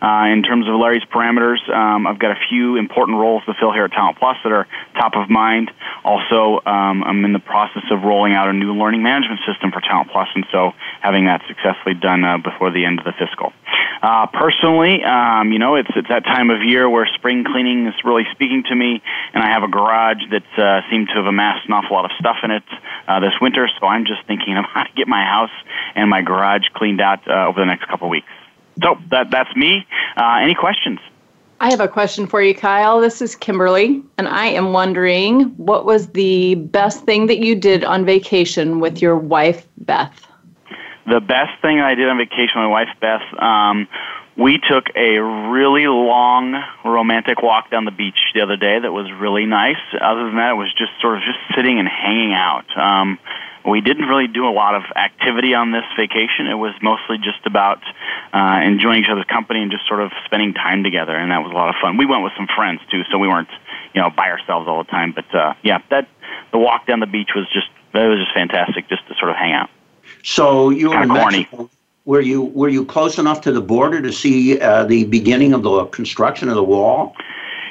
uh, 0.00 0.32
in 0.32 0.42
terms 0.42 0.66
of 0.68 0.74
Larry's 0.74 1.04
parameters. 1.12 1.58
Um, 1.68 2.06
I've 2.06 2.18
got 2.18 2.32
a 2.32 2.40
few 2.48 2.76
important 2.76 3.18
roles 3.18 3.44
to 3.46 3.54
fill 3.54 3.72
here 3.72 3.84
at 3.84 3.92
Talent 3.92 4.18
Plus 4.18 4.36
that 4.44 4.52
are 4.52 4.66
top 4.94 5.14
of 5.14 5.28
mind. 5.28 5.70
Also, 6.04 6.60
um, 6.64 7.04
I'm 7.04 7.24
in 7.24 7.32
the 7.32 7.38
process 7.42 7.84
of 7.90 8.02
rolling 8.02 8.32
out 8.32 8.48
a 8.48 8.52
new 8.52 8.72
learning 8.74 9.02
management 9.02 9.40
system 9.46 9.72
for 9.72 9.80
Talent 9.80 10.10
Plus, 10.10 10.28
and 10.34 10.46
so 10.52 10.72
having 11.00 11.26
that 11.26 11.42
successfully 11.48 11.94
done 11.94 12.24
uh, 12.24 12.38
before 12.38 12.70
the 12.70 12.84
end 12.84 12.98
of 12.98 13.04
the 13.04 13.12
fiscal. 13.12 13.52
Uh, 14.00 14.26
personally, 14.26 15.02
um, 15.02 15.50
you 15.50 15.58
know, 15.58 15.74
it's 15.74 15.90
it's 15.96 16.08
that 16.08 16.24
time 16.24 16.50
of 16.50 16.62
year 16.62 16.88
where 16.88 17.06
spring 17.14 17.44
cleaning 17.44 17.86
is 17.86 17.94
really 18.04 18.24
speaking 18.30 18.62
to 18.68 18.74
me, 18.74 19.02
and 19.34 19.42
I 19.42 19.48
have 19.50 19.64
a 19.64 19.68
garage 19.68 20.22
that 20.30 20.46
uh, 20.56 20.80
seemed 20.90 21.08
to 21.08 21.14
have 21.14 21.26
amassed 21.26 21.66
an 21.66 21.72
awful 21.72 21.96
lot 21.96 22.04
of 22.04 22.12
stuff 22.18 22.36
in 22.44 22.52
it 22.52 22.62
uh, 23.08 23.18
this 23.18 23.34
winter. 23.40 23.68
So 23.80 23.86
I'm 23.86 24.06
just 24.06 24.24
thinking 24.26 24.56
of 24.56 24.64
how 24.72 24.84
to 24.84 24.92
get 24.94 25.08
my 25.08 25.24
house 25.24 25.50
and 25.96 26.08
my 26.08 26.22
garage 26.22 26.68
cleaned 26.74 27.00
out 27.00 27.26
uh, 27.26 27.48
over 27.48 27.58
the 27.60 27.66
next 27.66 27.88
couple 27.88 27.97
of 28.06 28.10
weeks. 28.10 28.28
So 28.82 28.96
that 29.10 29.30
that's 29.30 29.54
me. 29.56 29.86
Uh, 30.16 30.38
any 30.40 30.54
questions? 30.54 31.00
I 31.60 31.70
have 31.70 31.80
a 31.80 31.88
question 31.88 32.28
for 32.28 32.40
you, 32.40 32.54
Kyle. 32.54 33.00
This 33.00 33.20
is 33.20 33.34
Kimberly, 33.34 34.00
and 34.16 34.28
I 34.28 34.46
am 34.46 34.72
wondering 34.72 35.46
what 35.56 35.84
was 35.84 36.08
the 36.10 36.54
best 36.54 37.04
thing 37.04 37.26
that 37.26 37.38
you 37.38 37.56
did 37.56 37.82
on 37.82 38.04
vacation 38.04 38.78
with 38.78 39.02
your 39.02 39.16
wife, 39.16 39.66
Beth? 39.78 40.28
the 41.08 41.20
best 41.20 41.60
thing 41.62 41.80
I 41.80 41.94
did 41.94 42.08
on 42.08 42.18
vacation 42.18 42.60
with 42.60 42.64
my 42.64 42.68
wife 42.68 42.88
Beth, 43.00 43.22
um, 43.40 43.88
we 44.36 44.58
took 44.58 44.84
a 44.94 45.18
really 45.18 45.86
long 45.86 46.62
romantic 46.84 47.42
walk 47.42 47.70
down 47.70 47.84
the 47.84 47.90
beach 47.90 48.18
the 48.34 48.42
other 48.42 48.56
day 48.56 48.78
that 48.78 48.92
was 48.92 49.10
really 49.10 49.46
nice. 49.46 49.80
Other 50.00 50.26
than 50.26 50.36
that, 50.36 50.52
it 50.52 50.56
was 50.56 50.72
just 50.78 50.92
sort 51.00 51.16
of 51.16 51.22
just 51.24 51.38
sitting 51.56 51.78
and 51.78 51.88
hanging 51.88 52.32
out. 52.34 52.66
Um, 52.76 53.18
we 53.70 53.80
didn't 53.80 54.06
really 54.06 54.28
do 54.28 54.46
a 54.48 54.54
lot 54.54 54.74
of 54.74 54.82
activity 54.94 55.54
on 55.54 55.72
this 55.72 55.84
vacation. 55.96 56.46
It 56.46 56.54
was 56.54 56.74
mostly 56.82 57.18
just 57.18 57.44
about 57.46 57.82
uh, 58.32 58.60
enjoying 58.64 59.02
each 59.02 59.10
other's 59.10 59.26
company 59.26 59.62
and 59.62 59.70
just 59.70 59.86
sort 59.86 60.00
of 60.00 60.10
spending 60.24 60.54
time 60.54 60.82
together, 60.82 61.14
and 61.14 61.30
that 61.30 61.42
was 61.42 61.50
a 61.52 61.54
lot 61.54 61.68
of 61.68 61.76
fun. 61.80 61.96
We 61.96 62.06
went 62.06 62.22
with 62.22 62.32
some 62.36 62.48
friends 62.54 62.80
too, 62.90 63.02
so 63.10 63.18
we 63.18 63.28
weren't, 63.28 63.48
you 63.94 64.00
know, 64.00 64.10
by 64.10 64.30
ourselves 64.30 64.68
all 64.68 64.78
the 64.78 64.90
time. 64.90 65.12
But 65.12 65.34
uh, 65.34 65.54
yeah, 65.62 65.82
that 65.90 66.08
the 66.52 66.58
walk 66.58 66.86
down 66.86 67.00
the 67.00 67.06
beach 67.06 67.30
was 67.34 67.46
just 67.52 67.68
it 67.94 68.08
was 68.08 68.18
just 68.18 68.34
fantastic, 68.34 68.88
just 68.88 69.06
to 69.08 69.14
sort 69.14 69.30
of 69.30 69.36
hang 69.36 69.52
out. 69.52 69.70
So 70.22 70.70
you 70.70 70.90
were 70.90 71.02
in 71.02 71.08
corny. 71.08 71.38
Mexico. 71.40 71.70
Were 72.04 72.20
you 72.20 72.42
were 72.42 72.68
you 72.68 72.84
close 72.86 73.18
enough 73.18 73.42
to 73.42 73.52
the 73.52 73.60
border 73.60 74.00
to 74.00 74.12
see 74.12 74.58
uh, 74.58 74.84
the 74.84 75.04
beginning 75.04 75.52
of 75.52 75.62
the 75.62 75.84
construction 75.86 76.48
of 76.48 76.54
the 76.54 76.62
wall? 76.62 77.14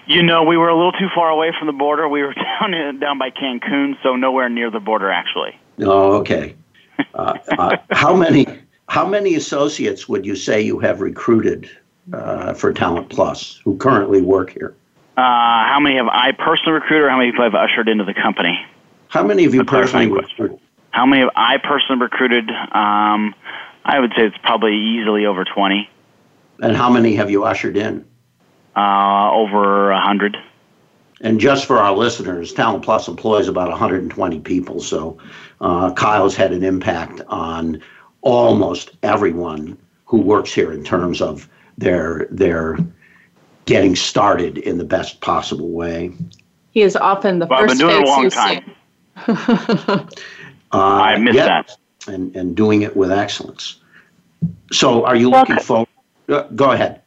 You 0.06 0.24
know, 0.24 0.44
we 0.44 0.56
were 0.58 0.70
a 0.70 0.76
little 0.76 0.94
too 0.94 1.10
far 1.14 1.30
away 1.30 1.52
from 1.58 1.68
the 1.68 1.74
border. 1.74 2.08
We 2.08 2.22
were 2.22 2.34
down 2.60 2.74
in, 2.74 3.00
down 3.00 3.18
by 3.18 3.30
Cancun, 3.32 3.96
so 4.04 4.16
nowhere 4.16 4.48
near 4.48 4.70
the 4.70 4.80
border 4.80 5.12
actually. 5.12 5.60
Oh, 5.82 6.14
okay. 6.18 6.56
Uh, 7.14 7.38
uh, 7.58 7.78
how 7.92 8.16
many 8.16 8.48
how 8.88 9.06
many 9.08 9.36
associates 9.36 10.08
would 10.08 10.26
you 10.26 10.36
say 10.36 10.62
you 10.62 10.80
have 10.80 11.02
recruited 11.02 11.70
uh, 12.14 12.54
for 12.54 12.74
Talent 12.74 13.10
Plus 13.10 13.62
who 13.64 13.78
currently 13.78 14.22
work 14.22 14.52
here? 14.52 14.74
Uh, 15.18 15.22
how 15.22 15.80
many 15.80 15.98
have 15.98 16.08
I 16.08 16.32
personally 16.32 16.74
recruited, 16.74 17.06
or 17.06 17.10
how 17.10 17.18
many 17.18 17.32
people 17.32 17.44
have 17.44 17.56
ushered 17.56 17.90
into 17.90 18.04
the 18.04 18.14
company? 18.14 18.58
How 19.10 19.24
many 19.24 19.46
of 19.46 19.54
you 19.54 19.62
A 19.62 19.66
personally 19.66 20.08
recruited? 20.08 20.60
How 20.92 21.06
many 21.06 21.22
have 21.22 21.32
I 21.36 21.58
personally 21.58 22.02
recruited? 22.02 22.50
Um, 22.50 23.36
I 23.86 24.00
would 24.00 24.12
say 24.16 24.26
it's 24.26 24.38
probably 24.40 24.76
easily 24.76 25.26
over 25.26 25.44
20, 25.46 25.90
And 26.62 26.76
how 26.76 26.90
many 26.90 27.16
have 27.16 27.30
you 27.30 27.44
ushered 27.44 27.78
in? 27.78 28.06
uh, 28.76 29.32
over 29.32 29.92
100. 29.92 30.38
And 31.22 31.40
just 31.40 31.66
for 31.66 31.80
our 31.80 31.96
listeners, 31.96 32.54
Talent 32.54 32.84
Plus 32.84 33.08
employs 33.08 33.48
about 33.48 33.70
120 33.70 34.40
people. 34.42 34.80
So 34.80 35.18
uh, 35.62 35.94
Kyle's 35.94 36.36
had 36.36 36.52
an 36.52 36.64
impact 36.64 37.22
on 37.28 37.82
almost 38.22 38.92
everyone 39.04 39.78
who 40.06 40.22
works 40.22 40.54
here 40.54 40.72
in 40.72 40.84
terms 40.84 41.22
of 41.22 41.50
their 41.78 42.28
their 42.32 42.78
getting 43.66 43.96
started 43.96 44.58
in 44.60 44.78
the 44.78 44.86
best 44.86 45.22
possible 45.22 45.70
way. 45.70 46.12
He 46.72 46.82
is 46.82 46.96
often 46.96 47.40
the 47.40 47.46
Well, 47.48 47.60
I've 47.60 47.70
first 47.70 47.80
been 47.80 47.88
doing 47.90 48.02
it 48.02 48.08
a 48.08 48.12
long 48.12 48.30
time. 48.30 50.10
Uh, 50.74 50.80
I 50.80 51.18
missed 51.18 51.36
yes, 51.36 51.78
And, 52.08 52.36
and 52.36 52.56
doing 52.56 52.82
it 52.82 52.96
with 52.96 53.10
excellence. 53.10 53.80
So 54.72 55.06
are 55.06 55.16
you 55.16 55.30
Well, 55.30 55.42
looking 55.42 55.60
forward? 55.60 55.88
Uh, 56.28 56.44
go 56.56 56.72
ahead, 56.72 57.02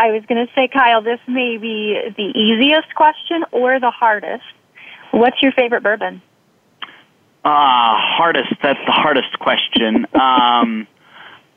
I 0.00 0.12
was 0.12 0.24
going 0.26 0.46
to 0.46 0.50
say, 0.54 0.66
Kyle, 0.66 1.02
this 1.02 1.20
may 1.28 1.58
be 1.58 1.94
the 2.16 2.22
easiest 2.22 2.94
question 2.94 3.44
or 3.52 3.78
the 3.78 3.90
hardest. 3.90 4.44
What's 5.10 5.36
your 5.42 5.52
favorite 5.52 5.82
bourbon? 5.82 6.22
Ah, 7.44 7.98
hardest. 8.16 8.48
That's 8.62 8.80
the 8.86 8.92
hardest 8.92 9.38
question. 9.38 10.06
Um, 10.20 10.86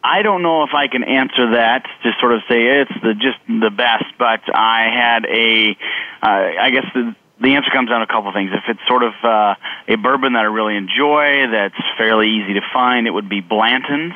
I 0.06 0.21
don't 0.21 0.41
know 0.41 0.63
if 0.63 0.71
I 0.73 0.88
can 0.89 1.03
answer 1.06 1.51
that 1.51 1.86
Just 2.03 2.19
sort 2.19 2.34
of 2.34 2.41
say 2.49 2.82
it's 2.82 2.91
the 3.01 3.13
just 3.13 3.39
the 3.47 3.69
best, 3.69 4.03
but 4.19 4.41
I 4.53 4.89
had 4.93 5.25
a, 5.25 5.77
uh, 6.21 6.62
I 6.62 6.69
guess 6.71 6.86
the 6.93 7.15
the 7.39 7.56
answer 7.56 7.69
comes 7.71 7.89
down 7.89 7.99
to 7.99 8.03
a 8.03 8.08
couple 8.08 8.27
of 8.27 8.36
things. 8.36 8.51
If 8.53 8.63
it's 8.67 8.86
sort 8.88 9.03
of 9.03 9.13
uh, 9.23 9.56
a 9.88 9.95
bourbon 9.95 10.34
that 10.34 10.39
I 10.39 10.51
really 10.51 10.75
enjoy, 10.75 11.47
that's 11.51 11.79
fairly 11.97 12.27
easy 12.29 12.53
to 12.56 12.62
find, 12.73 13.08
it 13.08 13.12
would 13.12 13.29
be 13.29 13.39
Blanton's. 13.39 14.13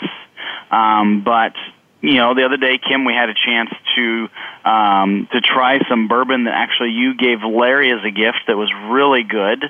Um, 0.71 1.23
but 1.23 1.53
you 2.01 2.15
know, 2.15 2.35
the 2.35 2.43
other 2.43 2.57
day, 2.57 2.77
Kim, 2.77 3.05
we 3.05 3.13
had 3.13 3.29
a 3.29 3.33
chance 3.33 3.69
to 3.95 4.29
um, 4.63 5.27
to 5.31 5.41
try 5.41 5.79
some 5.89 6.07
bourbon 6.07 6.43
that 6.43 6.53
actually 6.53 6.91
you 6.91 7.15
gave 7.15 7.41
Larry 7.43 7.91
as 7.91 8.03
a 8.05 8.11
gift 8.11 8.39
that 8.47 8.55
was 8.55 8.71
really 8.89 9.23
good, 9.23 9.63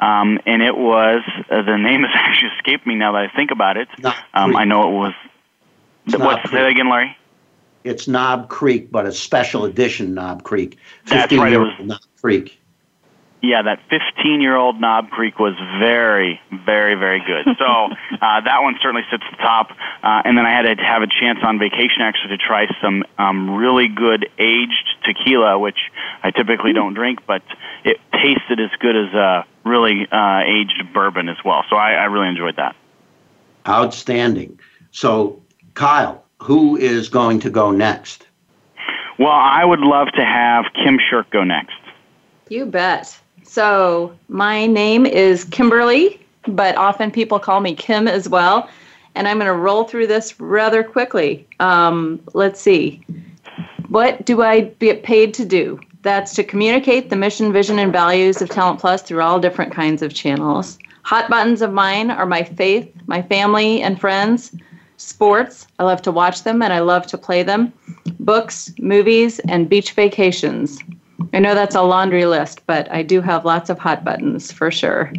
um, 0.00 0.38
and 0.46 0.62
it 0.62 0.76
was 0.76 1.22
uh, 1.50 1.62
the 1.62 1.76
name 1.76 2.02
has 2.02 2.10
actually 2.14 2.50
escaped 2.56 2.86
me 2.86 2.94
now 2.94 3.12
that 3.12 3.28
I 3.30 3.36
think 3.36 3.50
about 3.50 3.76
it. 3.76 3.88
Um, 4.32 4.56
I 4.56 4.64
know 4.64 4.88
it 4.88 4.92
was. 4.92 5.14
It's 6.06 6.16
What's 6.16 6.50
that 6.50 6.66
again, 6.68 6.90
Larry? 6.90 7.16
It's 7.82 8.08
Knob 8.08 8.48
Creek, 8.48 8.90
but 8.90 9.06
a 9.06 9.12
special 9.12 9.66
edition 9.66 10.14
Knob 10.14 10.42
Creek. 10.42 10.78
That's 11.06 11.22
50 11.32 11.38
right, 11.38 11.52
it 11.52 11.58
was- 11.58 11.72
Knob 11.80 12.00
Creek. 12.20 12.58
Yeah, 13.48 13.62
that 13.62 13.80
15 13.90 14.40
year 14.40 14.56
old 14.56 14.80
Knob 14.80 15.10
Creek 15.10 15.38
was 15.38 15.54
very, 15.78 16.40
very, 16.64 16.94
very 16.94 17.20
good. 17.20 17.54
So 17.58 17.64
uh, 18.20 18.40
that 18.40 18.62
one 18.62 18.76
certainly 18.82 19.02
sits 19.10 19.22
at 19.24 19.36
the 19.36 19.42
top. 19.42 19.70
Uh, 20.02 20.22
and 20.24 20.36
then 20.36 20.46
I 20.46 20.50
had 20.50 20.62
to 20.62 20.82
have 20.82 21.02
a 21.02 21.06
chance 21.06 21.38
on 21.42 21.58
vacation 21.58 22.00
actually 22.00 22.36
to 22.36 22.38
try 22.38 22.66
some 22.82 23.04
um, 23.18 23.54
really 23.56 23.88
good 23.88 24.28
aged 24.38 24.88
tequila, 25.04 25.58
which 25.58 25.78
I 26.22 26.30
typically 26.30 26.72
don't 26.72 26.94
drink, 26.94 27.20
but 27.26 27.42
it 27.84 27.98
tasted 28.12 28.60
as 28.60 28.70
good 28.80 28.96
as 28.96 29.12
a 29.14 29.44
really 29.64 30.06
uh, 30.10 30.40
aged 30.46 30.92
bourbon 30.92 31.28
as 31.28 31.36
well. 31.44 31.64
So 31.70 31.76
I, 31.76 31.92
I 31.92 32.04
really 32.04 32.28
enjoyed 32.28 32.56
that. 32.56 32.74
Outstanding. 33.66 34.58
So, 34.90 35.42
Kyle, 35.74 36.24
who 36.40 36.76
is 36.76 37.08
going 37.08 37.40
to 37.40 37.50
go 37.50 37.70
next? 37.70 38.26
Well, 39.18 39.32
I 39.32 39.64
would 39.64 39.80
love 39.80 40.08
to 40.16 40.24
have 40.24 40.64
Kim 40.74 40.98
Shirk 41.10 41.30
go 41.30 41.44
next. 41.44 41.76
You 42.48 42.66
bet. 42.66 43.18
So, 43.44 44.12
my 44.28 44.66
name 44.66 45.06
is 45.06 45.44
Kimberly, 45.44 46.18
but 46.48 46.76
often 46.76 47.10
people 47.10 47.38
call 47.38 47.60
me 47.60 47.74
Kim 47.74 48.08
as 48.08 48.28
well. 48.28 48.68
And 49.14 49.28
I'm 49.28 49.36
going 49.36 49.46
to 49.46 49.52
roll 49.52 49.84
through 49.84 50.08
this 50.08 50.40
rather 50.40 50.82
quickly. 50.82 51.46
Um, 51.60 52.20
let's 52.32 52.60
see. 52.60 53.04
What 53.88 54.24
do 54.24 54.42
I 54.42 54.62
get 54.80 55.04
paid 55.04 55.34
to 55.34 55.44
do? 55.44 55.78
That's 56.02 56.34
to 56.34 56.42
communicate 56.42 57.10
the 57.10 57.16
mission, 57.16 57.52
vision, 57.52 57.78
and 57.78 57.92
values 57.92 58.42
of 58.42 58.48
Talent 58.48 58.80
Plus 58.80 59.02
through 59.02 59.22
all 59.22 59.38
different 59.38 59.72
kinds 59.72 60.02
of 60.02 60.12
channels. 60.12 60.78
Hot 61.02 61.28
buttons 61.30 61.62
of 61.62 61.72
mine 61.72 62.10
are 62.10 62.26
my 62.26 62.42
faith, 62.42 62.90
my 63.06 63.22
family 63.22 63.82
and 63.82 64.00
friends, 64.00 64.56
sports. 64.96 65.66
I 65.78 65.84
love 65.84 66.02
to 66.02 66.12
watch 66.12 66.42
them 66.42 66.62
and 66.62 66.72
I 66.72 66.80
love 66.80 67.06
to 67.08 67.18
play 67.18 67.42
them, 67.42 67.72
books, 68.20 68.72
movies, 68.78 69.38
and 69.40 69.68
beach 69.68 69.92
vacations. 69.92 70.78
I 71.32 71.38
know 71.38 71.54
that's 71.54 71.74
a 71.74 71.82
laundry 71.82 72.26
list, 72.26 72.66
but 72.66 72.90
I 72.90 73.02
do 73.02 73.20
have 73.20 73.44
lots 73.44 73.70
of 73.70 73.78
hot 73.78 74.04
buttons 74.04 74.52
for 74.52 74.70
sure. 74.70 75.12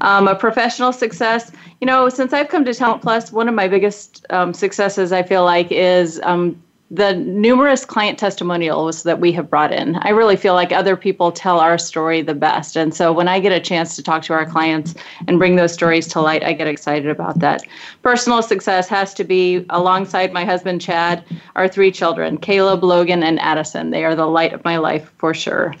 Um, 0.00 0.28
a 0.28 0.34
professional 0.34 0.92
success, 0.92 1.52
you 1.80 1.86
know, 1.86 2.08
since 2.08 2.32
I've 2.32 2.48
come 2.48 2.64
to 2.64 2.74
Talent 2.74 3.02
Plus, 3.02 3.32
one 3.32 3.48
of 3.48 3.54
my 3.54 3.68
biggest 3.68 4.24
um, 4.30 4.52
successes 4.54 5.12
I 5.12 5.22
feel 5.22 5.44
like 5.44 5.70
is 5.70 6.20
um, 6.22 6.62
the 6.94 7.14
numerous 7.14 7.84
client 7.84 8.20
testimonials 8.20 9.02
that 9.02 9.18
we 9.18 9.32
have 9.32 9.50
brought 9.50 9.72
in. 9.72 9.96
I 9.96 10.10
really 10.10 10.36
feel 10.36 10.54
like 10.54 10.70
other 10.70 10.96
people 10.96 11.32
tell 11.32 11.58
our 11.58 11.76
story 11.76 12.22
the 12.22 12.34
best. 12.34 12.76
And 12.76 12.94
so 12.94 13.12
when 13.12 13.26
I 13.26 13.40
get 13.40 13.50
a 13.50 13.58
chance 13.58 13.96
to 13.96 14.02
talk 14.02 14.22
to 14.24 14.32
our 14.32 14.46
clients 14.46 14.94
and 15.26 15.38
bring 15.38 15.56
those 15.56 15.72
stories 15.72 16.06
to 16.08 16.20
light, 16.20 16.44
I 16.44 16.52
get 16.52 16.68
excited 16.68 17.10
about 17.10 17.40
that. 17.40 17.64
Personal 18.02 18.42
success 18.42 18.86
has 18.88 19.12
to 19.14 19.24
be 19.24 19.66
alongside 19.70 20.32
my 20.32 20.44
husband, 20.44 20.80
Chad, 20.80 21.24
our 21.56 21.66
three 21.66 21.90
children, 21.90 22.38
Caleb, 22.38 22.84
Logan, 22.84 23.24
and 23.24 23.40
Addison. 23.40 23.90
They 23.90 24.04
are 24.04 24.14
the 24.14 24.26
light 24.26 24.52
of 24.52 24.64
my 24.64 24.76
life 24.76 25.10
for 25.18 25.34
sure. 25.34 25.74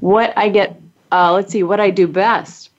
What 0.00 0.36
I 0.36 0.50
get, 0.50 0.78
uh, 1.12 1.32
let's 1.32 1.50
see, 1.50 1.62
what 1.62 1.80
I 1.80 1.88
do 1.88 2.06
best 2.06 2.70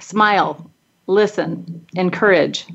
smile, 0.00 0.68
listen, 1.06 1.86
encourage, 1.94 2.66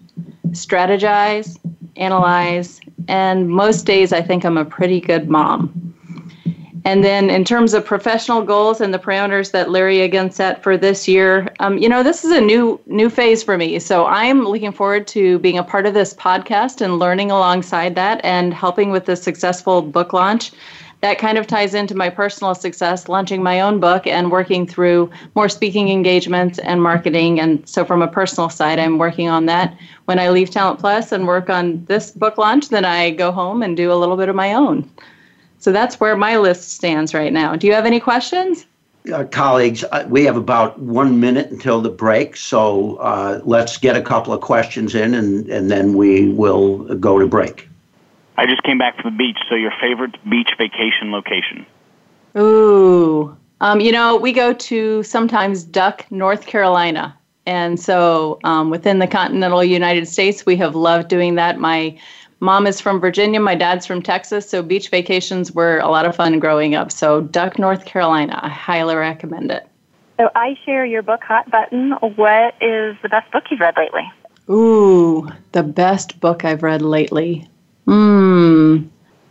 strategize, 0.51 1.60
analyze, 1.95 2.80
and 3.08 3.49
most 3.49 3.86
days 3.86 4.13
I 4.13 4.21
think 4.21 4.45
I'm 4.45 4.58
a 4.58 4.65
pretty 4.65 5.01
good 5.01 5.30
mom. 5.30 5.91
And 6.84 7.04
then 7.04 7.30
in 7.30 7.45
terms 7.45 7.75
of 7.75 7.86
professional 7.86 8.41
goals 8.41 8.82
and 8.82 8.93
the 8.93 8.97
parameters 8.97 9.51
that 9.51 9.69
Larry 9.69 10.01
again 10.01 10.32
set 10.32 10.63
for 10.63 10.77
this 10.77 11.08
year, 11.08 11.54
um, 11.60 11.77
you 11.77 11.88
know, 11.88 12.01
this 12.01 12.25
is 12.25 12.32
a 12.32 12.41
new 12.41 12.80
new 12.88 13.10
phase 13.10 13.43
for 13.43 13.58
me. 13.58 13.77
So 13.77 14.08
I'm 14.08 14.45
looking 14.45 14.71
forward 14.71 15.06
to 15.08 15.38
being 15.39 15.60
a 15.60 15.63
part 15.63 15.86
of 15.86 15.93
this 15.93 16.13
podcast 16.13 16.82
and 16.82 16.97
learning 16.97 17.30
alongside 17.30 17.93
that 17.95 18.19
and 18.23 18.54
helping 18.54 18.89
with 18.89 19.06
the 19.06 19.15
successful 19.15 19.82
book 19.84 20.12
launch. 20.12 20.51
That 21.01 21.17
kind 21.17 21.37
of 21.37 21.47
ties 21.47 21.73
into 21.73 21.95
my 21.95 22.09
personal 22.09 22.55
success, 22.55 23.09
launching 23.09 23.41
my 23.41 23.59
own 23.59 23.79
book 23.79 24.07
and 24.07 24.31
working 24.31 24.67
through 24.67 25.09
more 25.35 25.49
speaking 25.49 25.89
engagements 25.89 26.59
and 26.59 26.81
marketing. 26.81 27.39
And 27.39 27.67
so, 27.67 27.83
from 27.83 28.01
a 28.01 28.07
personal 28.07 28.49
side, 28.49 28.79
I'm 28.79 28.97
working 28.97 29.27
on 29.27 29.47
that. 29.47 29.75
When 30.05 30.19
I 30.19 30.29
leave 30.29 30.51
Talent 30.51 30.79
Plus 30.79 31.11
and 31.11 31.27
work 31.27 31.49
on 31.49 31.83
this 31.85 32.11
book 32.11 32.37
launch, 32.37 32.69
then 32.69 32.85
I 32.85 33.11
go 33.11 33.31
home 33.31 33.63
and 33.63 33.75
do 33.75 33.91
a 33.91 33.95
little 33.95 34.17
bit 34.17 34.29
of 34.29 34.35
my 34.35 34.53
own. 34.53 34.89
So 35.61 35.71
that's 35.71 35.99
where 35.99 36.17
my 36.17 36.37
list 36.37 36.71
stands 36.71 37.13
right 37.13 37.31
now. 37.31 37.55
Do 37.55 37.67
you 37.67 37.73
have 37.73 37.85
any 37.85 37.99
questions? 37.99 38.65
Uh, 39.13 39.23
colleagues, 39.25 39.83
uh, 39.91 40.05
we 40.09 40.25
have 40.25 40.35
about 40.35 40.79
one 40.79 41.19
minute 41.19 41.51
until 41.51 41.81
the 41.81 41.89
break, 41.89 42.35
so 42.35 42.95
uh, 42.97 43.41
let's 43.43 43.77
get 43.77 43.95
a 43.95 44.01
couple 44.01 44.33
of 44.33 44.41
questions 44.41 44.95
in 44.95 45.13
and, 45.13 45.47
and 45.49 45.69
then 45.69 45.93
we 45.93 46.29
will 46.29 46.79
go 46.95 47.19
to 47.19 47.27
break. 47.27 47.67
I 48.37 48.45
just 48.45 48.63
came 48.63 48.77
back 48.77 48.99
from 49.01 49.11
the 49.11 49.17
beach, 49.17 49.37
so 49.49 49.55
your 49.55 49.73
favorite 49.79 50.15
beach 50.29 50.51
vacation 50.57 51.11
location? 51.11 51.65
Ooh. 52.37 53.35
Um, 53.59 53.79
you 53.79 53.91
know, 53.91 54.17
we 54.17 54.31
go 54.31 54.53
to 54.53 55.03
sometimes 55.03 55.63
Duck, 55.63 56.09
North 56.11 56.45
Carolina. 56.47 57.15
And 57.45 57.79
so 57.79 58.39
um, 58.43 58.69
within 58.69 58.99
the 58.99 59.07
continental 59.07 59.63
United 59.63 60.07
States, 60.07 60.45
we 60.45 60.55
have 60.57 60.75
loved 60.75 61.07
doing 61.09 61.35
that. 61.35 61.59
My 61.59 61.97
mom 62.39 62.65
is 62.65 62.79
from 62.79 62.99
Virginia, 62.99 63.39
my 63.39 63.55
dad's 63.55 63.85
from 63.85 64.01
Texas. 64.01 64.49
So 64.49 64.63
beach 64.63 64.89
vacations 64.89 65.51
were 65.51 65.79
a 65.79 65.89
lot 65.89 66.05
of 66.05 66.15
fun 66.15 66.39
growing 66.39 66.75
up. 66.75 66.91
So 66.91 67.21
Duck, 67.21 67.59
North 67.59 67.85
Carolina, 67.85 68.39
I 68.41 68.49
highly 68.49 68.95
recommend 68.95 69.51
it. 69.51 69.67
So 70.19 70.29
I 70.35 70.57
share 70.65 70.85
your 70.85 71.01
book, 71.01 71.23
Hot 71.23 71.49
Button. 71.49 71.91
What 72.15 72.55
is 72.61 72.95
the 73.01 73.09
best 73.09 73.31
book 73.31 73.43
you've 73.49 73.59
read 73.59 73.75
lately? 73.77 74.11
Ooh, 74.49 75.29
the 75.51 75.63
best 75.63 76.19
book 76.19 76.45
I've 76.45 76.63
read 76.63 76.81
lately. 76.81 77.47
Hmm, 77.91 78.84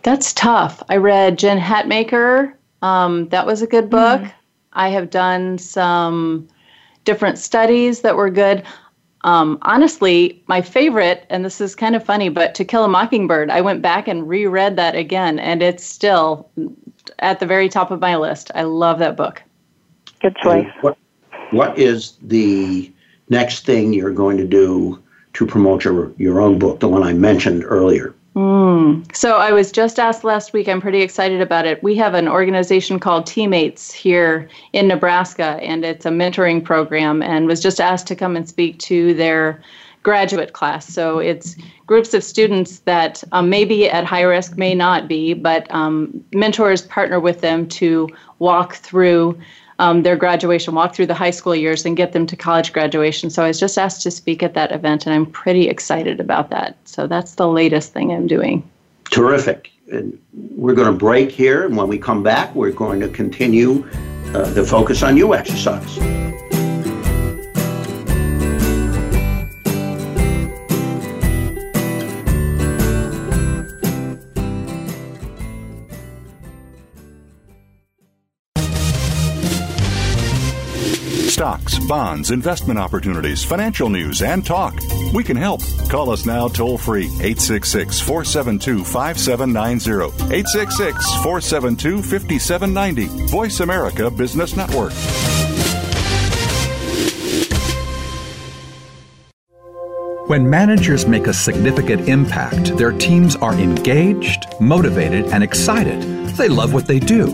that's 0.03 0.35
tough. 0.35 0.83
I 0.91 0.99
read 0.99 1.39
Jen 1.39 1.59
Hatmaker. 1.59 2.53
Um, 2.83 3.27
that 3.31 3.47
was 3.47 3.63
a 3.63 3.67
good 3.67 3.89
book. 3.89 4.21
I 4.75 4.91
have 4.91 5.09
done 5.09 5.57
some 5.57 6.47
different 7.07 7.39
studies 7.39 8.03
that 8.03 8.17
were 8.17 8.29
good. 8.29 8.63
Um, 9.23 9.59
honestly, 9.63 10.43
my 10.47 10.61
favorite, 10.61 11.25
and 11.31 11.43
this 11.43 11.59
is 11.63 11.75
kind 11.75 11.97
of 11.97 12.05
funny, 12.05 12.29
but 12.29 12.55
To 12.57 12.67
Kill 12.67 12.85
a 12.85 12.89
Mockingbird, 12.89 13.49
I 13.49 13.63
went 13.63 13.81
back 13.81 14.07
and 14.09 14.29
reread 14.29 14.77
that 14.77 14.95
again, 14.95 15.39
and 15.39 15.63
it's 15.63 15.83
still 15.83 16.51
at 17.21 17.41
the 17.41 17.47
very 17.47 17.71
top 17.71 17.91
of 17.91 17.99
my 17.99 18.15
list. 18.17 18.51
I 18.55 18.65
love 18.65 18.99
that 18.99 19.17
book. 19.17 19.43
Good 20.21 20.37
choice. 20.37 20.69
What, 20.83 20.99
what 21.51 21.79
is 21.79 22.19
the 22.21 22.93
next 23.31 23.65
thing 23.65 23.95
you're 23.95 24.13
going 24.13 24.37
to 24.37 24.47
do 24.47 25.03
to 25.33 25.47
promote 25.47 25.83
your, 25.83 26.13
your 26.19 26.43
own 26.43 26.59
book, 26.59 26.81
the 26.81 26.89
one 26.89 27.03
I 27.03 27.15
mentioned 27.15 27.65
earlier? 27.65 28.15
So 29.13 29.37
I 29.39 29.53
was 29.53 29.73
just 29.73 29.99
asked 29.99 30.23
last 30.23 30.53
week. 30.53 30.69
I'm 30.69 30.81
pretty 30.81 31.03
excited 31.03 31.41
about 31.41 31.67
it. 31.67 31.83
We 31.83 31.97
have 31.97 32.15
an 32.15 32.29
organization 32.29 33.01
called 33.01 33.27
Teammates 33.27 33.93
here 33.93 34.49
in 34.73 34.87
Nebraska, 34.87 35.59
and 35.61 35.85
it's 35.85 36.07
a 36.07 36.11
mentoring 36.11 36.65
program. 36.65 37.23
And 37.23 37.47
was 37.47 37.61
just 37.61 37.81
asked 37.81 38.07
to 38.07 38.17
come 38.17 38.37
and 38.37 38.49
speak 38.49 38.79
to 38.81 39.15
their 39.15 39.61
graduate 40.03 40.53
class. 40.53 40.87
So 40.87 41.19
it's 41.19 41.57
groups 41.87 42.15
of 42.15 42.25
students 42.25 42.79
that 42.81 43.23
um, 43.33 43.51
may 43.51 43.65
be 43.65 43.91
at 43.91 44.05
high 44.05 44.23
risk, 44.23 44.57
may 44.57 44.75
not 44.75 45.09
be, 45.09 45.35
but 45.35 45.71
um, 45.75 46.25
mentors 46.33 46.83
partner 46.83 47.21
with 47.21 47.41
them 47.41 47.69
to 47.69 48.09
walk 48.39 48.77
through 48.77 49.39
um, 49.81 50.03
their 50.03 50.15
graduation, 50.15 50.75
walk 50.75 50.95
through 50.95 51.07
the 51.07 51.15
high 51.15 51.31
school 51.31 51.57
years, 51.57 51.87
and 51.87 51.97
get 51.97 52.13
them 52.13 52.27
to 52.27 52.37
college 52.37 52.73
graduation. 52.73 53.31
So 53.31 53.43
I 53.43 53.49
was 53.49 53.59
just 53.59 53.79
asked 53.79 54.03
to 54.03 54.11
speak 54.11 54.43
at 54.43 54.53
that 54.53 54.73
event, 54.73 55.07
and 55.07 55.15
I'm 55.15 55.25
pretty 55.25 55.69
excited 55.69 56.21
about 56.21 56.51
that. 56.51 56.77
So 56.85 57.07
that's 57.07 57.35
the 57.37 57.49
latest 57.49 57.93
thing 57.95 58.13
I'm 58.13 58.27
doing. 58.27 58.63
Terrific. 59.11 59.71
And 59.91 60.21
we're 60.55 60.75
going 60.75 60.93
to 60.93 60.99
break 60.99 61.33
here, 61.33 61.65
and 61.65 61.77
when 61.77 61.89
we 61.89 61.99
come 61.99 62.23
back, 62.23 62.55
we're 62.55 62.73
going 62.73 63.01
to 63.01 63.09
continue 63.09 63.89
uh, 64.35 64.51
the 64.51 64.65
focus 64.65 65.03
on 65.03 65.17
you 65.17 65.35
exercise. 65.35 65.99
Stocks, 81.71 81.87
bonds, 81.87 82.31
investment 82.31 82.79
opportunities, 82.79 83.45
financial 83.45 83.89
news, 83.89 84.23
and 84.23 84.45
talk. 84.45 84.75
We 85.15 85.23
can 85.23 85.37
help. 85.37 85.61
Call 85.89 86.11
us 86.11 86.27
now 86.27 86.49
toll 86.49 86.79
free 86.79 87.07
866 87.07 88.01
472 88.01 88.85
5790. 88.85 90.07
866 90.35 91.15
472 91.23 92.03
5790. 92.03 93.27
Voice 93.29 93.61
America 93.61 94.11
Business 94.11 94.57
Network. 94.57 94.93
When 100.27 100.49
managers 100.49 101.07
make 101.07 101.27
a 101.27 101.35
significant 101.35 102.09
impact, 102.09 102.77
their 102.77 102.93
teams 102.93 103.35
are 103.37 103.55
engaged, 103.55 104.47
motivated, 104.61 105.27
and 105.27 105.43
excited. 105.43 106.01
They 106.37 106.49
love 106.49 106.73
what 106.73 106.87
they 106.87 107.01
do. 107.01 107.27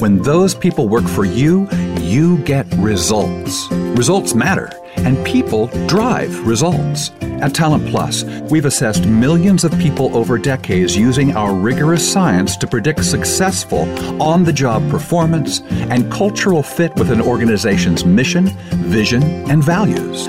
When 0.00 0.22
those 0.22 0.54
people 0.54 0.88
work 0.88 1.06
for 1.06 1.24
you, 1.24 1.68
you 2.10 2.38
get 2.38 2.66
results. 2.74 3.70
Results 3.70 4.34
matter, 4.34 4.68
and 4.96 5.24
people 5.24 5.68
drive 5.86 6.44
results. 6.44 7.12
At 7.40 7.54
Talent 7.54 7.86
Plus, 7.88 8.24
we've 8.50 8.64
assessed 8.64 9.06
millions 9.06 9.62
of 9.62 9.70
people 9.78 10.14
over 10.16 10.36
decades 10.36 10.96
using 10.96 11.36
our 11.36 11.54
rigorous 11.54 12.12
science 12.12 12.56
to 12.56 12.66
predict 12.66 13.04
successful 13.04 13.82
on 14.20 14.42
the 14.42 14.52
job 14.52 14.90
performance 14.90 15.60
and 15.70 16.10
cultural 16.10 16.64
fit 16.64 16.92
with 16.96 17.12
an 17.12 17.20
organization's 17.20 18.04
mission, 18.04 18.48
vision, 18.90 19.22
and 19.48 19.62
values. 19.62 20.28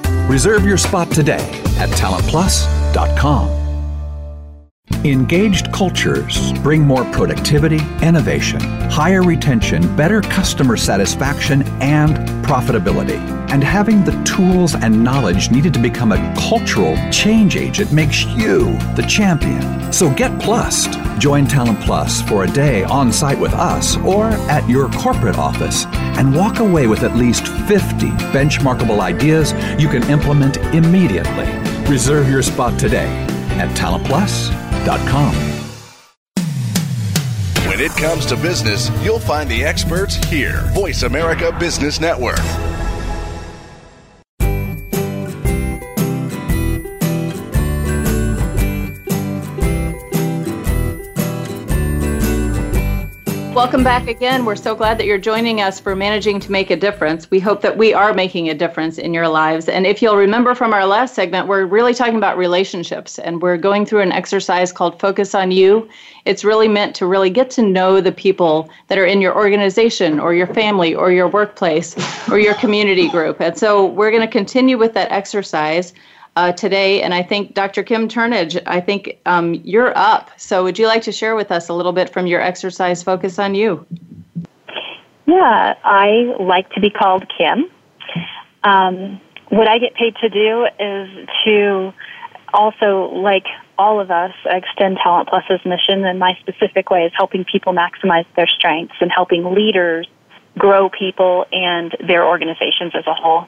Reserve 0.31 0.65
your 0.65 0.77
spot 0.77 1.11
today 1.11 1.45
at 1.77 1.89
talentplus.com. 1.89 3.49
Engaged 5.03 5.73
cultures 5.73 6.53
bring 6.59 6.83
more 6.83 7.03
productivity, 7.11 7.81
innovation, 8.01 8.61
higher 8.89 9.23
retention, 9.23 9.93
better 9.97 10.21
customer 10.21 10.77
satisfaction, 10.77 11.63
and 11.81 12.15
profitability. 12.45 13.40
And 13.51 13.61
having 13.61 14.05
the 14.05 14.13
tools 14.23 14.75
and 14.75 15.03
knowledge 15.03 15.51
needed 15.51 15.73
to 15.73 15.79
become 15.79 16.13
a 16.13 16.33
cultural 16.37 16.95
change 17.11 17.57
agent 17.57 17.91
makes 17.91 18.23
you 18.25 18.77
the 18.95 19.05
champion. 19.09 19.91
So 19.91 20.09
get 20.13 20.39
plussed. 20.39 20.97
Join 21.19 21.45
Talent 21.45 21.81
Plus 21.81 22.21
for 22.21 22.45
a 22.45 22.47
day 22.47 22.85
on 22.85 23.11
site 23.11 23.37
with 23.37 23.53
us 23.53 23.97
or 23.97 24.27
at 24.49 24.67
your 24.69 24.89
corporate 24.91 25.37
office 25.37 25.85
and 26.17 26.33
walk 26.33 26.59
away 26.59 26.87
with 26.87 27.03
at 27.03 27.17
least 27.17 27.45
50 27.45 28.07
benchmarkable 28.31 29.01
ideas 29.01 29.51
you 29.77 29.89
can 29.89 30.03
implement 30.09 30.55
immediately. 30.73 31.47
Reserve 31.91 32.29
your 32.29 32.41
spot 32.41 32.79
today 32.79 33.07
at 33.59 33.69
talentplus.com. 33.77 35.35
When 37.67 37.81
it 37.81 37.91
comes 37.97 38.25
to 38.27 38.37
business, 38.37 38.89
you'll 39.03 39.19
find 39.19 39.49
the 39.49 39.65
experts 39.65 40.15
here. 40.15 40.61
Voice 40.73 41.03
America 41.03 41.55
Business 41.59 41.99
Network. 41.99 42.39
Welcome 53.61 53.83
back 53.83 54.07
again. 54.07 54.43
We're 54.43 54.55
so 54.55 54.73
glad 54.73 54.97
that 54.97 55.05
you're 55.05 55.19
joining 55.19 55.61
us 55.61 55.79
for 55.79 55.95
Managing 55.95 56.39
to 56.39 56.51
Make 56.51 56.71
a 56.71 56.75
Difference. 56.75 57.29
We 57.29 57.39
hope 57.39 57.61
that 57.61 57.77
we 57.77 57.93
are 57.93 58.11
making 58.11 58.49
a 58.49 58.55
difference 58.55 58.97
in 58.97 59.13
your 59.13 59.27
lives. 59.27 59.69
And 59.69 59.85
if 59.85 60.01
you'll 60.01 60.17
remember 60.17 60.55
from 60.55 60.73
our 60.73 60.83
last 60.83 61.13
segment, 61.13 61.47
we're 61.47 61.65
really 61.65 61.93
talking 61.93 62.15
about 62.15 62.39
relationships 62.39 63.19
and 63.19 63.39
we're 63.39 63.57
going 63.57 63.85
through 63.85 64.01
an 64.01 64.11
exercise 64.13 64.71
called 64.71 64.99
Focus 64.99 65.35
on 65.35 65.51
You. 65.51 65.87
It's 66.25 66.43
really 66.43 66.67
meant 66.67 66.95
to 66.95 67.05
really 67.05 67.29
get 67.29 67.51
to 67.51 67.61
know 67.61 68.01
the 68.01 68.11
people 68.11 68.67
that 68.87 68.97
are 68.97 69.05
in 69.05 69.21
your 69.21 69.35
organization 69.35 70.19
or 70.19 70.33
your 70.33 70.47
family 70.47 70.95
or 70.95 71.11
your 71.11 71.27
workplace 71.27 71.95
or 72.31 72.39
your 72.39 72.55
community 72.55 73.09
group. 73.09 73.39
And 73.39 73.55
so 73.55 73.85
we're 73.85 74.09
going 74.09 74.23
to 74.23 74.27
continue 74.27 74.79
with 74.79 74.95
that 74.95 75.11
exercise 75.11 75.93
uh, 76.35 76.51
today. 76.53 77.01
And 77.01 77.13
I 77.13 77.23
think 77.23 77.53
Dr. 77.53 77.83
Kim 77.83 78.07
Turnage, 78.07 78.61
I 78.65 78.79
think 78.81 79.19
um, 79.25 79.53
you're 79.53 79.97
up. 79.97 80.31
So 80.37 80.63
would 80.63 80.79
you 80.79 80.87
like 80.87 81.03
to 81.03 81.11
share 81.11 81.35
with 81.35 81.51
us 81.51 81.69
a 81.69 81.73
little 81.73 81.93
bit 81.93 82.09
from 82.09 82.27
your 82.27 82.41
exercise 82.41 83.03
Focus 83.03 83.39
on 83.39 83.55
You? 83.55 83.85
Yeah, 85.25 85.75
I 85.83 86.35
like 86.39 86.69
to 86.71 86.81
be 86.81 86.89
called 86.89 87.25
Kim. 87.37 87.65
Um, 88.63 89.21
what 89.49 89.67
I 89.67 89.77
get 89.79 89.93
paid 89.95 90.15
to 90.17 90.29
do 90.29 90.65
is 90.79 91.27
to 91.45 91.93
also, 92.53 93.11
like 93.13 93.45
all 93.77 93.99
of 93.99 94.11
us, 94.11 94.33
extend 94.45 94.97
Talent 95.03 95.29
Plus's 95.29 95.65
mission. 95.65 96.05
And 96.05 96.19
my 96.19 96.37
specific 96.39 96.89
way 96.89 97.05
is 97.05 97.11
helping 97.15 97.45
people 97.45 97.73
maximize 97.73 98.25
their 98.35 98.47
strengths 98.47 98.95
and 98.99 99.11
helping 99.11 99.53
leaders 99.53 100.07
grow 100.57 100.89
people 100.89 101.45
and 101.51 101.95
their 102.05 102.25
organizations 102.25 102.93
as 102.93 103.05
a 103.07 103.13
whole. 103.13 103.47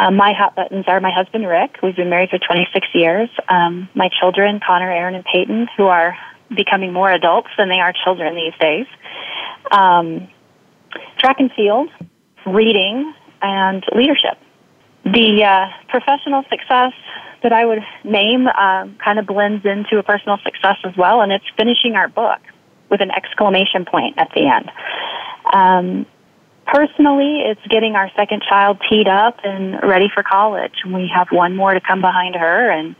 Um, 0.00 0.16
my 0.16 0.32
hot 0.32 0.56
buttons 0.56 0.86
are 0.88 0.98
my 0.98 1.10
husband 1.14 1.46
Rick. 1.46 1.76
We've 1.82 1.94
been 1.94 2.08
married 2.08 2.30
for 2.30 2.38
26 2.38 2.86
years. 2.94 3.28
Um, 3.48 3.86
my 3.94 4.08
children, 4.18 4.58
Connor, 4.66 4.90
Aaron, 4.90 5.14
and 5.14 5.24
Peyton, 5.26 5.68
who 5.76 5.88
are 5.88 6.16
becoming 6.56 6.90
more 6.90 7.12
adults 7.12 7.48
than 7.58 7.68
they 7.68 7.80
are 7.80 7.92
children 8.02 8.34
these 8.34 8.54
days. 8.58 8.86
Um, 9.70 10.26
track 11.18 11.36
and 11.38 11.52
field, 11.52 11.90
reading, 12.46 13.12
and 13.42 13.84
leadership. 13.94 14.38
The 15.04 15.44
uh, 15.44 15.66
professional 15.88 16.44
success 16.48 16.92
that 17.42 17.52
I 17.52 17.66
would 17.66 17.80
name 18.02 18.46
um, 18.46 18.96
kind 19.04 19.18
of 19.18 19.26
blends 19.26 19.66
into 19.66 19.98
a 19.98 20.02
personal 20.02 20.38
success 20.42 20.76
as 20.84 20.96
well, 20.96 21.20
and 21.20 21.30
it's 21.30 21.44
finishing 21.58 21.94
our 21.94 22.08
book 22.08 22.40
with 22.90 23.02
an 23.02 23.10
exclamation 23.10 23.84
point 23.84 24.16
at 24.16 24.30
the 24.34 24.46
end. 24.46 24.70
Um, 25.52 26.06
Personally, 26.72 27.40
it's 27.44 27.60
getting 27.68 27.96
our 27.96 28.10
second 28.16 28.42
child 28.48 28.78
teed 28.88 29.08
up 29.08 29.38
and 29.42 29.82
ready 29.82 30.08
for 30.14 30.22
college. 30.22 30.74
We 30.86 31.10
have 31.12 31.26
one 31.32 31.56
more 31.56 31.74
to 31.74 31.80
come 31.80 32.00
behind 32.00 32.36
her, 32.36 32.70
and 32.70 32.94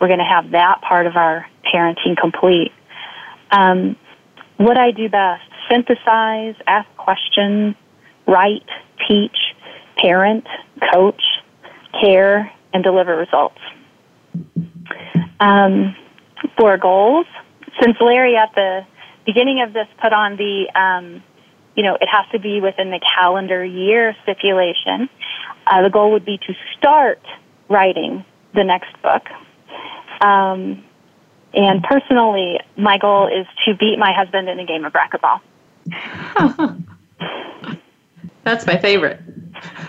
we're 0.00 0.06
going 0.06 0.20
to 0.20 0.24
have 0.24 0.52
that 0.52 0.80
part 0.82 1.06
of 1.06 1.16
our 1.16 1.44
parenting 1.64 2.16
complete. 2.16 2.70
Um, 3.50 3.96
what 4.58 4.78
I 4.78 4.92
do 4.92 5.08
best 5.08 5.42
synthesize, 5.68 6.54
ask 6.68 6.88
questions, 6.96 7.74
write, 8.28 8.68
teach, 9.08 9.36
parent, 9.96 10.46
coach, 10.92 11.22
care, 12.00 12.52
and 12.72 12.84
deliver 12.84 13.16
results. 13.16 13.58
Um, 15.40 15.96
for 16.56 16.78
goals, 16.78 17.26
since 17.82 17.96
Larry 18.00 18.36
at 18.36 18.54
the 18.54 18.86
beginning 19.24 19.62
of 19.62 19.72
this 19.72 19.88
put 20.00 20.12
on 20.12 20.36
the 20.36 20.70
um, 20.78 21.22
you 21.76 21.82
know, 21.82 21.94
it 22.00 22.08
has 22.08 22.24
to 22.32 22.38
be 22.38 22.60
within 22.60 22.90
the 22.90 23.00
calendar 23.14 23.64
year 23.64 24.16
stipulation. 24.22 25.08
Uh, 25.66 25.82
the 25.82 25.90
goal 25.90 26.12
would 26.12 26.24
be 26.24 26.38
to 26.38 26.54
start 26.76 27.20
writing 27.68 28.24
the 28.54 28.64
next 28.64 28.90
book. 29.02 29.28
Um, 30.20 30.82
and 31.52 31.82
personally, 31.82 32.58
my 32.76 32.98
goal 32.98 33.28
is 33.28 33.46
to 33.66 33.74
beat 33.74 33.98
my 33.98 34.12
husband 34.12 34.48
in 34.48 34.58
a 34.58 34.64
game 34.64 34.84
of 34.84 34.94
racquetball. 34.94 35.40
That's 38.44 38.66
my 38.66 38.78
favorite. 38.78 39.20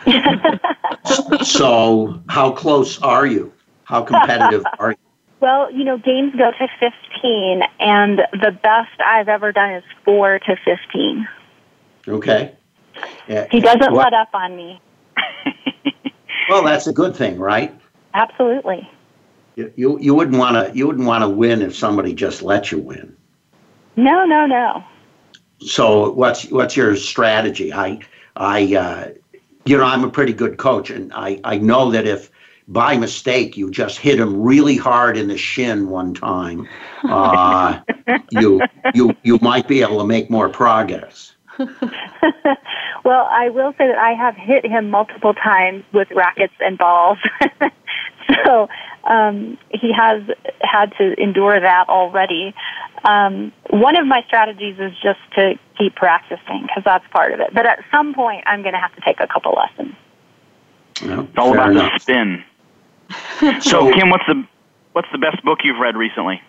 so, 1.43 2.21
how 2.28 2.52
close 2.52 3.02
are 3.02 3.26
you? 3.26 3.54
How 3.84 4.02
competitive 4.02 4.63
are 4.80 4.91
you? 4.91 4.97
Well, 5.39 5.71
you 5.71 5.84
know, 5.84 5.97
games 5.97 6.34
go 6.36 6.52
to 6.52 6.67
15, 6.80 7.62
and 7.80 8.19
the 8.32 8.52
best 8.52 9.00
I've 9.06 9.30
ever 9.30 9.52
done 9.52 9.76
is 9.76 9.84
4 10.04 10.39
to 10.39 10.56
15. 10.65 11.28
Okay. 12.08 12.56
Yeah. 13.28 13.48
He 13.52 13.60
doesn't 13.60 13.93
let 13.93 14.13
up 14.13 14.30
on 14.34 14.56
me. 14.56 14.82
well, 16.50 16.63
that's 16.63 16.88
a 16.88 16.93
good 16.93 17.15
thing, 17.15 17.38
right? 17.38 17.80
Absolutely. 18.13 18.89
You 19.56 19.74
you, 19.76 20.00
you 20.00 20.15
wouldn't 20.15 20.38
want 20.38 20.56
to 20.56 20.78
you 20.78 20.88
wouldn't 20.88 21.06
want 21.06 21.24
to 21.24 21.30
win 21.30 21.62
if 21.62 21.76
somebody 21.76 22.13
just 22.13 22.41
let 22.41 22.72
you 22.72 22.80
win. 22.80 23.15
No, 23.96 24.26
no, 24.26 24.46
no. 24.46 24.84
So 25.60 26.12
what's 26.12 26.50
what's 26.52 26.78
your 26.78 26.96
strategy? 26.96 27.74
I 27.74 28.00
I 28.36 28.76
uh, 28.76 29.10
you 29.65 29.78
know 29.78 29.84
I'm 29.84 30.04
a 30.04 30.10
pretty 30.10 30.34
good 30.34 30.58
coach, 30.58 30.89
and 30.89 31.12
I 31.13 31.39
I 31.43 31.58
know 31.58 31.91
that 31.91 32.08
if 32.08 32.32
by 32.67 32.98
mistake 32.98 33.58
you 33.58 33.72
just 33.72 33.98
hit 33.98 34.20
him 34.20 34.41
really 34.41 34.76
hard 34.78 35.17
in 35.17 35.28
the 35.28 35.38
shin 35.38 35.89
one 35.89 36.13
time, 36.13 36.67
uh, 37.04 37.80
you 38.32 38.62
you 38.93 39.16
you 39.24 39.39
might 39.41 39.68
be 39.68 39.82
able 39.82 39.97
to 39.99 40.05
make 40.05 40.30
more 40.30 40.49
progress. 40.49 41.34
well, 43.03 43.28
I 43.32 43.49
will 43.49 43.74
say 43.74 43.88
that 43.88 43.97
I 43.97 44.14
have 44.14 44.36
hit 44.36 44.66
him 44.66 44.89
multiple 44.89 45.34
times 45.34 45.84
with 45.93 46.10
rackets 46.12 46.53
and 46.60 46.78
balls. 46.78 47.18
So 48.45 48.68
um, 49.03 49.58
he 49.70 49.91
has 49.93 50.24
had 50.62 50.93
to 50.97 51.14
endure 51.22 51.60
that 51.60 51.89
already. 51.89 52.53
Um, 53.03 53.53
one 53.70 53.95
of 53.95 54.05
my 54.05 54.24
strategies 54.28 54.78
is 54.80 54.91
just 55.01 55.20
to 55.36 55.58
keep 55.78 55.95
practicing 55.95 56.64
because 56.64 56.84
that's 56.84 57.05
part 57.10 57.34
of 57.34 57.39
it. 57.39 57.53
But 57.53 57.66
at 57.66 57.84
some 57.91 58.14
point, 58.14 58.43
I'm 58.45 58.62
going 58.62 58.74
to 58.74 58.80
have 58.80 58.93
to 58.95 59.01
take 59.01 59.20
a 59.20 59.28
couple 59.28 59.53
lessons. 59.53 59.95
it's 61.01 61.38
all 61.38 61.53
about 61.53 61.72
enough. 61.72 61.93
the 61.93 61.99
spin. 61.99 62.43
so, 63.62 63.91
Kim, 63.93 64.10
what's 64.10 64.26
the 64.28 64.45
what's 64.91 65.08
the 65.12 65.20
best 65.20 65.43
book 65.43 65.60
you've 65.64 65.80
read 65.80 65.95
recently? 65.95 66.41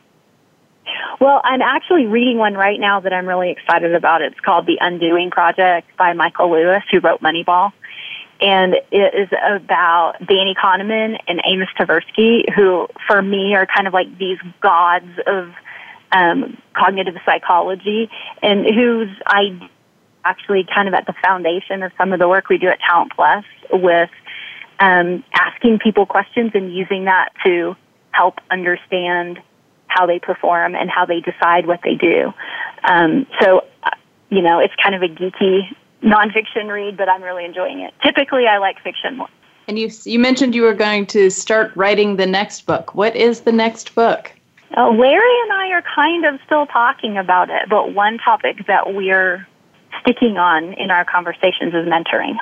Well, 1.21 1.41
I'm 1.45 1.63
actually 1.63 2.07
reading 2.07 2.39
one 2.39 2.55
right 2.55 2.79
now 2.79 3.01
that 3.01 3.13
I'm 3.13 3.27
really 3.27 3.51
excited 3.51 3.95
about. 3.95 4.23
It's 4.23 4.39
called 4.41 4.67
The 4.67 4.79
Undoing 4.81 5.31
Project 5.31 5.97
by 5.97 6.13
Michael 6.13 6.51
Lewis, 6.51 6.83
who 6.91 7.01
wrote 7.01 7.21
Moneyball 7.21 7.73
and 8.41 8.75
it 8.93 9.15
is 9.15 9.29
about 9.33 10.15
Danny 10.21 10.55
Kahneman 10.55 11.19
and 11.27 11.41
Amos 11.45 11.69
Tversky, 11.79 12.49
who 12.55 12.87
for 13.07 13.21
me 13.21 13.55
are 13.55 13.67
kind 13.67 13.87
of 13.87 13.95
like 13.95 14.17
these 14.19 14.39
gods 14.61 15.11
of 15.27 15.53
um, 16.13 16.57
cognitive 16.75 17.17
psychology, 17.25 18.09
and 18.43 18.65
whose 18.65 19.09
I 19.27 19.69
actually 20.25 20.67
kind 20.73 20.89
of 20.89 20.95
at 20.95 21.07
the 21.07 21.15
foundation 21.23 21.83
of 21.83 21.93
some 21.99 22.13
of 22.13 22.19
the 22.19 22.29
work 22.29 22.49
we 22.49 22.59
do 22.59 22.69
at 22.69 22.79
Talent 22.81 23.13
Plus 23.15 23.45
with 23.73 24.11
um, 24.79 25.25
asking 25.35 25.81
people 25.81 26.07
questions 26.07 26.53
and 26.55 26.73
using 26.73 27.07
that 27.07 27.31
to 27.45 27.75
help 28.13 28.39
understand 28.51 29.41
how 29.89 30.07
they 30.07 30.19
perform 30.19 30.75
and 30.75 30.91
how 30.91 31.05
they 31.05 31.21
decide 31.21 31.67
what 31.67 31.81
they 31.83 31.95
do. 31.95 32.33
Um, 32.85 33.27
so, 33.41 33.65
uh, 33.83 33.91
you 34.31 34.43
know, 34.43 34.61
it's 34.61 34.75
kind 34.83 34.95
of 34.95 35.03
a 35.03 35.09
geeky 35.09 35.75
nonfiction 36.03 36.73
read, 36.73 36.97
but 36.97 37.09
I'm 37.09 37.23
really 37.23 37.45
enjoying 37.45 37.81
it. 37.81 37.93
Typically, 38.03 38.47
I 38.47 38.59
like 38.59 38.81
fiction 38.83 39.17
more. 39.17 39.29
And 39.67 39.79
you 39.79 39.91
you 40.05 40.19
mentioned 40.19 40.55
you 40.55 40.63
were 40.63 40.75
going 40.75 41.07
to 41.07 41.31
start 41.31 41.73
writing 41.77 42.17
the 42.17 42.27
next 42.27 42.63
book. 42.65 42.95
What 42.95 43.15
is 43.15 43.43
the 43.43 43.53
next 43.53 43.95
book? 43.95 44.33
Uh, 44.77 44.91
Larry 44.91 45.41
and 45.43 45.53
I 45.53 45.71
are 45.73 45.83
kind 45.95 46.25
of 46.27 46.41
still 46.47 46.67
talking 46.67 47.17
about 47.17 47.51
it, 47.51 47.69
but 47.69 47.95
one 47.95 48.19
topic 48.19 48.67
that 48.67 48.95
we're 48.95 49.47
sticking 50.01 50.39
on 50.39 50.75
in 50.75 50.91
our 50.91 51.05
conversations 51.05 51.75
is 51.75 51.87
mentoring. 51.87 52.37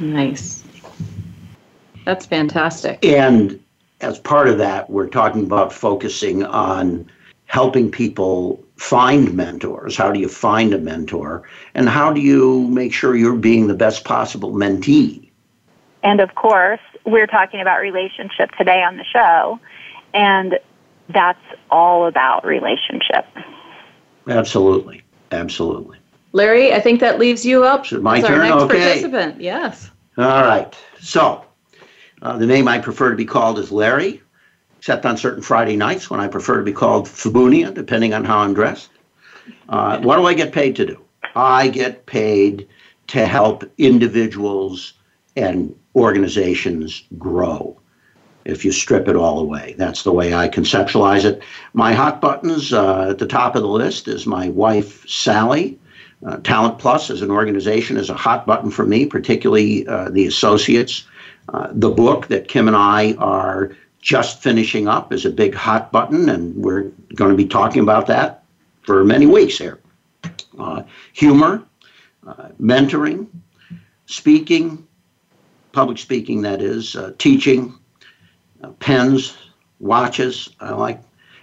Nice. 0.00 0.64
That's 2.04 2.26
fantastic. 2.26 3.04
And 3.04 3.61
as 4.02 4.18
part 4.18 4.48
of 4.48 4.58
that, 4.58 4.90
we're 4.90 5.08
talking 5.08 5.44
about 5.44 5.72
focusing 5.72 6.44
on 6.44 7.10
helping 7.46 7.90
people 7.90 8.62
find 8.76 9.34
mentors? 9.34 9.96
How 9.96 10.10
do 10.10 10.18
you 10.18 10.28
find 10.28 10.74
a 10.74 10.78
mentor? 10.78 11.42
And 11.74 11.88
how 11.88 12.12
do 12.12 12.20
you 12.20 12.66
make 12.68 12.92
sure 12.92 13.14
you're 13.14 13.36
being 13.36 13.68
the 13.68 13.74
best 13.74 14.04
possible 14.04 14.52
mentee? 14.52 15.30
And 16.02 16.20
of 16.20 16.34
course, 16.34 16.80
we're 17.06 17.26
talking 17.26 17.60
about 17.60 17.80
relationship 17.80 18.50
today 18.58 18.82
on 18.82 18.96
the 18.96 19.04
show, 19.04 19.60
and 20.14 20.58
that's 21.08 21.38
all 21.70 22.06
about 22.06 22.44
relationship. 22.44 23.26
Absolutely. 24.26 25.02
Absolutely. 25.30 25.98
Larry, 26.32 26.72
I 26.72 26.80
think 26.80 27.00
that 27.00 27.18
leaves 27.18 27.44
you 27.44 27.64
up 27.64 27.86
so 27.86 28.00
my 28.00 28.18
as 28.18 28.24
turn? 28.24 28.40
our 28.40 28.48
next 28.48 28.62
okay. 28.62 28.78
participant. 28.78 29.40
Yes. 29.40 29.90
All 30.16 30.42
right. 30.42 30.76
So, 31.00 31.44
uh, 32.22 32.38
the 32.38 32.46
name 32.46 32.68
I 32.68 32.78
prefer 32.78 33.10
to 33.10 33.16
be 33.16 33.26
called 33.26 33.58
is 33.58 33.70
Larry 33.70 34.22
except 34.82 35.06
on 35.06 35.16
certain 35.16 35.40
Friday 35.44 35.76
nights 35.76 36.10
when 36.10 36.18
I 36.18 36.26
prefer 36.26 36.56
to 36.56 36.64
be 36.64 36.72
called 36.72 37.06
Fabunia, 37.06 37.72
depending 37.72 38.14
on 38.14 38.24
how 38.24 38.38
I'm 38.38 38.52
dressed. 38.52 38.90
Uh, 39.68 40.00
what 40.00 40.16
do 40.16 40.26
I 40.26 40.34
get 40.34 40.52
paid 40.52 40.74
to 40.74 40.84
do? 40.84 41.00
I 41.36 41.68
get 41.68 42.04
paid 42.06 42.66
to 43.06 43.24
help 43.24 43.62
individuals 43.78 44.94
and 45.36 45.72
organizations 45.94 47.04
grow. 47.16 47.78
If 48.44 48.64
you 48.64 48.72
strip 48.72 49.06
it 49.06 49.14
all 49.14 49.38
away, 49.38 49.76
that's 49.78 50.02
the 50.02 50.10
way 50.10 50.34
I 50.34 50.48
conceptualize 50.48 51.24
it. 51.24 51.44
My 51.74 51.92
hot 51.92 52.20
buttons 52.20 52.72
uh, 52.72 53.10
at 53.10 53.18
the 53.18 53.26
top 53.28 53.54
of 53.54 53.62
the 53.62 53.68
list 53.68 54.08
is 54.08 54.26
my 54.26 54.48
wife, 54.48 55.08
Sally. 55.08 55.78
Uh, 56.26 56.38
Talent 56.38 56.80
Plus 56.80 57.08
as 57.08 57.22
an 57.22 57.30
organization 57.30 57.96
is 57.96 58.10
a 58.10 58.14
hot 58.14 58.46
button 58.46 58.72
for 58.72 58.84
me, 58.84 59.06
particularly 59.06 59.86
uh, 59.86 60.08
the 60.08 60.26
associates. 60.26 61.04
Uh, 61.48 61.68
the 61.72 61.90
book 61.90 62.28
that 62.28 62.48
Kim 62.48 62.68
and 62.68 62.76
I 62.76 63.14
are 63.14 63.76
just 64.00 64.42
finishing 64.42 64.88
up 64.88 65.12
is 65.12 65.24
a 65.24 65.30
big 65.30 65.54
hot 65.54 65.92
button, 65.92 66.28
and 66.28 66.54
we're 66.56 66.92
going 67.14 67.30
to 67.30 67.36
be 67.36 67.46
talking 67.46 67.82
about 67.82 68.06
that 68.08 68.44
for 68.82 69.04
many 69.04 69.26
weeks 69.26 69.58
here. 69.58 69.80
Uh, 70.58 70.82
humor, 71.12 71.62
uh, 72.26 72.48
mentoring, 72.60 73.26
speaking, 74.06 74.86
public 75.72 75.98
speaking, 75.98 76.42
that 76.42 76.60
is, 76.60 76.96
uh, 76.96 77.12
teaching, 77.18 77.78
uh, 78.62 78.70
pens, 78.72 79.36
watches. 79.80 80.50
I 80.60 80.72
like, 80.72 81.00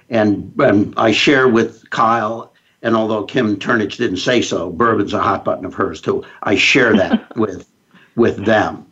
and, 0.10 0.54
and 0.60 0.94
I 0.98 1.12
share 1.12 1.48
with 1.48 1.90
Kyle. 1.90 2.54
And 2.82 2.96
although 2.96 3.24
Kim 3.24 3.58
Turnage 3.58 3.98
didn't 3.98 4.18
say 4.18 4.42
so, 4.42 4.70
bourbon's 4.72 5.14
a 5.14 5.22
hot 5.22 5.44
button 5.44 5.66
of 5.66 5.74
hers 5.74 6.00
too. 6.00 6.24
I 6.44 6.56
share 6.56 6.96
that 6.96 7.36
with 7.36 7.70
with 8.16 8.46
them. 8.46 8.89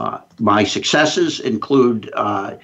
Uh, 0.00 0.20
my 0.38 0.64
successes 0.64 1.40
include 1.40 2.10
uh, 2.14 2.56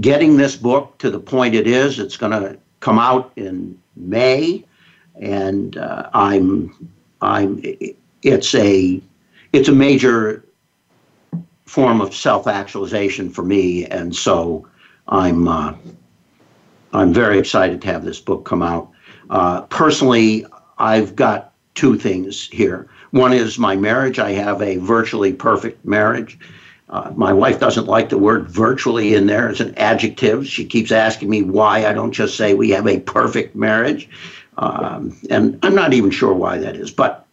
getting 0.00 0.36
this 0.36 0.56
book 0.56 0.98
to 0.98 1.10
the 1.10 1.20
point 1.20 1.54
it 1.54 1.66
is. 1.66 1.98
It's 1.98 2.16
going 2.16 2.32
to 2.32 2.58
come 2.80 2.98
out 2.98 3.32
in 3.36 3.78
May, 3.96 4.64
and 5.20 5.76
uh, 5.76 6.10
I'm 6.12 6.90
I'm 7.20 7.62
it's 8.22 8.54
a 8.54 9.00
it's 9.52 9.68
a 9.68 9.72
major 9.72 10.44
form 11.66 12.00
of 12.00 12.14
self-actualization 12.14 13.30
for 13.30 13.42
me, 13.42 13.86
and 13.86 14.14
so 14.14 14.66
I'm 15.08 15.48
uh, 15.48 15.74
I'm 16.92 17.12
very 17.12 17.38
excited 17.38 17.80
to 17.82 17.88
have 17.88 18.04
this 18.04 18.20
book 18.20 18.44
come 18.44 18.62
out. 18.62 18.90
Uh, 19.28 19.62
personally, 19.62 20.44
I've 20.78 21.14
got 21.14 21.52
two 21.74 21.96
things 21.96 22.48
here. 22.48 22.88
One 23.10 23.32
is 23.32 23.58
my 23.58 23.76
marriage. 23.76 24.18
I 24.18 24.32
have 24.32 24.62
a 24.62 24.76
virtually 24.76 25.32
perfect 25.32 25.84
marriage. 25.84 26.38
Uh, 26.88 27.12
my 27.14 27.32
wife 27.32 27.60
doesn't 27.60 27.86
like 27.86 28.08
the 28.08 28.18
word 28.18 28.48
virtually 28.48 29.14
in 29.14 29.26
there 29.26 29.48
as 29.48 29.60
an 29.60 29.74
adjective. 29.76 30.46
She 30.46 30.64
keeps 30.64 30.90
asking 30.90 31.30
me 31.30 31.42
why 31.42 31.86
I 31.86 31.92
don't 31.92 32.12
just 32.12 32.36
say 32.36 32.54
we 32.54 32.70
have 32.70 32.86
a 32.86 32.98
perfect 33.00 33.54
marriage. 33.54 34.08
Um, 34.58 35.16
and 35.30 35.58
I'm 35.62 35.74
not 35.74 35.92
even 35.92 36.10
sure 36.10 36.34
why 36.34 36.58
that 36.58 36.76
is, 36.76 36.90
but 36.90 37.26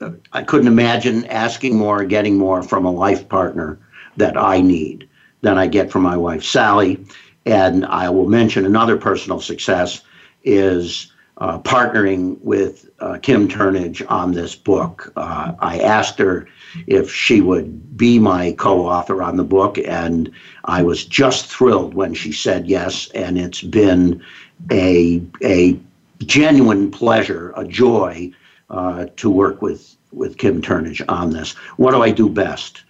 uh, 0.00 0.12
I 0.32 0.42
couldn't 0.42 0.68
imagine 0.68 1.26
asking 1.26 1.76
more, 1.76 2.04
getting 2.04 2.38
more 2.38 2.62
from 2.62 2.84
a 2.84 2.92
life 2.92 3.28
partner 3.28 3.78
that 4.16 4.36
I 4.36 4.60
need 4.60 5.08
than 5.42 5.58
I 5.58 5.66
get 5.66 5.90
from 5.90 6.02
my 6.02 6.16
wife, 6.16 6.44
Sally. 6.44 7.04
And 7.46 7.84
I 7.86 8.10
will 8.10 8.28
mention 8.28 8.64
another 8.64 8.96
personal 8.96 9.40
success 9.40 10.02
is 10.44 11.12
uh, 11.40 11.58
partnering 11.60 12.38
with 12.42 12.90
uh, 13.00 13.18
Kim 13.20 13.48
Turnage 13.48 14.02
on 14.08 14.32
this 14.32 14.54
book. 14.54 15.10
Uh, 15.16 15.52
I 15.58 15.80
asked 15.80 16.18
her 16.18 16.46
if 16.86 17.10
she 17.12 17.40
would 17.40 17.96
be 17.96 18.18
my 18.18 18.52
co 18.52 18.86
author 18.86 19.22
on 19.22 19.36
the 19.36 19.44
book, 19.44 19.78
and 19.78 20.30
I 20.66 20.82
was 20.82 21.04
just 21.04 21.46
thrilled 21.46 21.94
when 21.94 22.12
she 22.12 22.32
said 22.32 22.66
yes. 22.66 23.08
And 23.14 23.38
it's 23.38 23.62
been 23.62 24.22
a, 24.70 25.22
a 25.42 25.78
genuine 26.24 26.90
pleasure, 26.90 27.54
a 27.56 27.66
joy 27.66 28.32
uh, 28.68 29.06
to 29.16 29.30
work 29.30 29.62
with, 29.62 29.96
with 30.12 30.36
Kim 30.36 30.60
Turnage 30.60 31.02
on 31.08 31.30
this. 31.30 31.52
What 31.78 31.92
do 31.92 32.02
I 32.02 32.10
do 32.10 32.28
best? 32.28 32.84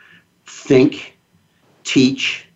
Think, 0.44 1.16
teach, 1.84 2.46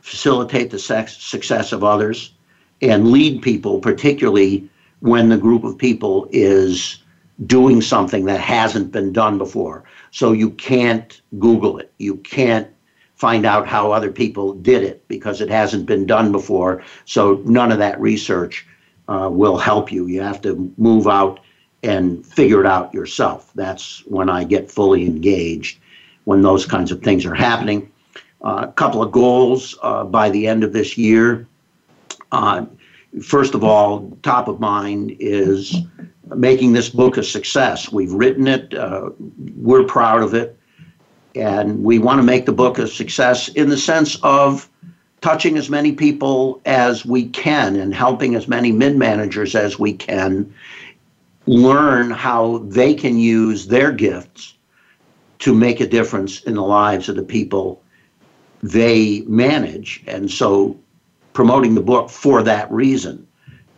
facilitate 0.00 0.70
the 0.70 0.78
sex, 0.78 1.22
success 1.22 1.72
of 1.72 1.84
others, 1.84 2.32
and 2.80 3.12
lead 3.12 3.42
people, 3.42 3.78
particularly 3.78 4.68
when 5.02 5.28
the 5.28 5.36
group 5.36 5.64
of 5.64 5.76
people 5.76 6.28
is 6.30 7.02
doing 7.46 7.80
something 7.80 8.24
that 8.26 8.38
hasn't 8.38 8.92
been 8.92 9.12
done 9.12 9.36
before. 9.36 9.82
So 10.12 10.30
you 10.30 10.50
can't 10.50 11.20
Google 11.40 11.78
it. 11.78 11.92
You 11.98 12.16
can't 12.18 12.68
find 13.16 13.44
out 13.44 13.66
how 13.66 13.90
other 13.90 14.12
people 14.12 14.54
did 14.54 14.84
it 14.84 15.06
because 15.08 15.40
it 15.40 15.48
hasn't 15.48 15.86
been 15.86 16.06
done 16.06 16.30
before. 16.30 16.84
So 17.04 17.42
none 17.44 17.72
of 17.72 17.78
that 17.78 18.00
research 18.00 18.64
uh, 19.08 19.28
will 19.30 19.56
help 19.56 19.90
you. 19.90 20.06
You 20.06 20.22
have 20.22 20.40
to 20.42 20.72
move 20.76 21.08
out 21.08 21.40
and 21.82 22.24
figure 22.24 22.60
it 22.60 22.66
out 22.66 22.94
yourself. 22.94 23.50
That's 23.56 24.06
when 24.06 24.30
I 24.30 24.44
get 24.44 24.70
fully 24.70 25.04
engaged 25.04 25.80
when 26.24 26.42
those 26.42 26.64
kinds 26.64 26.92
of 26.92 27.02
things 27.02 27.26
are 27.26 27.34
happening. 27.34 27.90
Uh, 28.44 28.66
a 28.68 28.72
couple 28.72 29.02
of 29.02 29.10
goals 29.10 29.76
uh, 29.82 30.04
by 30.04 30.30
the 30.30 30.46
end 30.46 30.62
of 30.62 30.72
this 30.72 30.96
year. 30.96 31.48
First 33.20 33.54
of 33.54 33.62
all, 33.62 34.16
top 34.22 34.48
of 34.48 34.60
mind 34.60 35.16
is 35.18 35.76
making 36.34 36.72
this 36.72 36.88
book 36.88 37.18
a 37.18 37.22
success. 37.22 37.92
We've 37.92 38.12
written 38.12 38.48
it, 38.48 38.72
uh, 38.74 39.10
we're 39.56 39.84
proud 39.84 40.22
of 40.22 40.32
it, 40.32 40.58
and 41.34 41.82
we 41.84 41.98
want 41.98 42.18
to 42.18 42.22
make 42.22 42.46
the 42.46 42.52
book 42.52 42.78
a 42.78 42.86
success 42.86 43.48
in 43.48 43.68
the 43.68 43.76
sense 43.76 44.18
of 44.22 44.68
touching 45.20 45.56
as 45.56 45.70
many 45.70 45.92
people 45.92 46.60
as 46.64 47.04
we 47.04 47.26
can 47.28 47.76
and 47.76 47.94
helping 47.94 48.34
as 48.34 48.48
many 48.48 48.72
mid 48.72 48.96
managers 48.96 49.54
as 49.54 49.78
we 49.78 49.92
can 49.92 50.52
learn 51.46 52.10
how 52.10 52.58
they 52.58 52.94
can 52.94 53.18
use 53.18 53.66
their 53.66 53.92
gifts 53.92 54.54
to 55.38 55.54
make 55.54 55.80
a 55.80 55.86
difference 55.86 56.42
in 56.42 56.54
the 56.54 56.62
lives 56.62 57.08
of 57.08 57.16
the 57.16 57.22
people 57.22 57.82
they 58.62 59.22
manage. 59.22 60.02
And 60.06 60.30
so 60.30 60.78
promoting 61.32 61.74
the 61.74 61.80
book 61.80 62.10
for 62.10 62.42
that 62.42 62.70
reason 62.70 63.26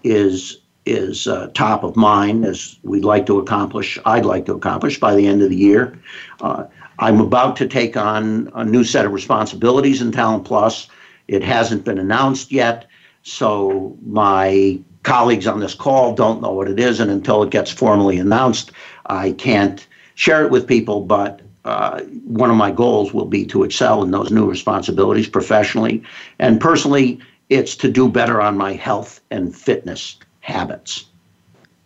is 0.02 0.60
is 0.86 1.26
uh, 1.26 1.48
top 1.54 1.82
of 1.82 1.96
mind 1.96 2.44
as 2.44 2.78
we'd 2.82 3.04
like 3.04 3.24
to 3.24 3.38
accomplish. 3.38 3.98
I'd 4.04 4.26
like 4.26 4.44
to 4.46 4.52
accomplish 4.52 5.00
by 5.00 5.14
the 5.14 5.26
end 5.26 5.40
of 5.40 5.48
the 5.48 5.56
year. 5.56 5.98
Uh, 6.42 6.64
I'm 6.98 7.20
about 7.20 7.56
to 7.56 7.66
take 7.66 7.96
on 7.96 8.50
a 8.54 8.64
new 8.64 8.84
set 8.84 9.06
of 9.06 9.12
responsibilities 9.12 10.02
in 10.02 10.12
Talent 10.12 10.44
Plus. 10.44 10.88
It 11.26 11.42
hasn't 11.42 11.84
been 11.84 11.98
announced 11.98 12.52
yet, 12.52 12.86
so 13.22 13.96
my 14.04 14.78
colleagues 15.04 15.46
on 15.46 15.60
this 15.60 15.74
call 15.74 16.14
don't 16.14 16.42
know 16.42 16.52
what 16.52 16.68
it 16.68 16.78
is, 16.78 17.00
and 17.00 17.10
until 17.10 17.42
it 17.42 17.50
gets 17.50 17.70
formally 17.70 18.18
announced, 18.18 18.70
I 19.06 19.32
can't 19.32 19.86
share 20.16 20.44
it 20.44 20.50
with 20.50 20.66
people. 20.66 21.00
But 21.00 21.40
uh, 21.64 22.02
one 22.24 22.50
of 22.50 22.56
my 22.56 22.70
goals 22.70 23.14
will 23.14 23.24
be 23.24 23.46
to 23.46 23.62
excel 23.62 24.02
in 24.02 24.10
those 24.10 24.30
new 24.30 24.48
responsibilities 24.48 25.28
professionally 25.28 26.02
and 26.38 26.60
personally. 26.60 27.20
It's 27.48 27.76
to 27.76 27.90
do 27.90 28.08
better 28.08 28.40
on 28.40 28.56
my 28.56 28.72
health 28.72 29.20
and 29.30 29.54
fitness 29.54 30.16
habits. 30.40 31.06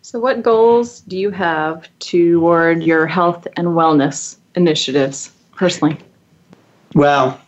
So, 0.01 0.19
what 0.19 0.41
goals 0.41 1.01
do 1.01 1.17
you 1.17 1.29
have 1.31 1.87
toward 1.99 2.81
your 2.83 3.05
health 3.05 3.47
and 3.57 3.67
wellness 3.69 4.37
initiatives 4.55 5.31
personally? 5.55 5.97
Well, 6.95 7.39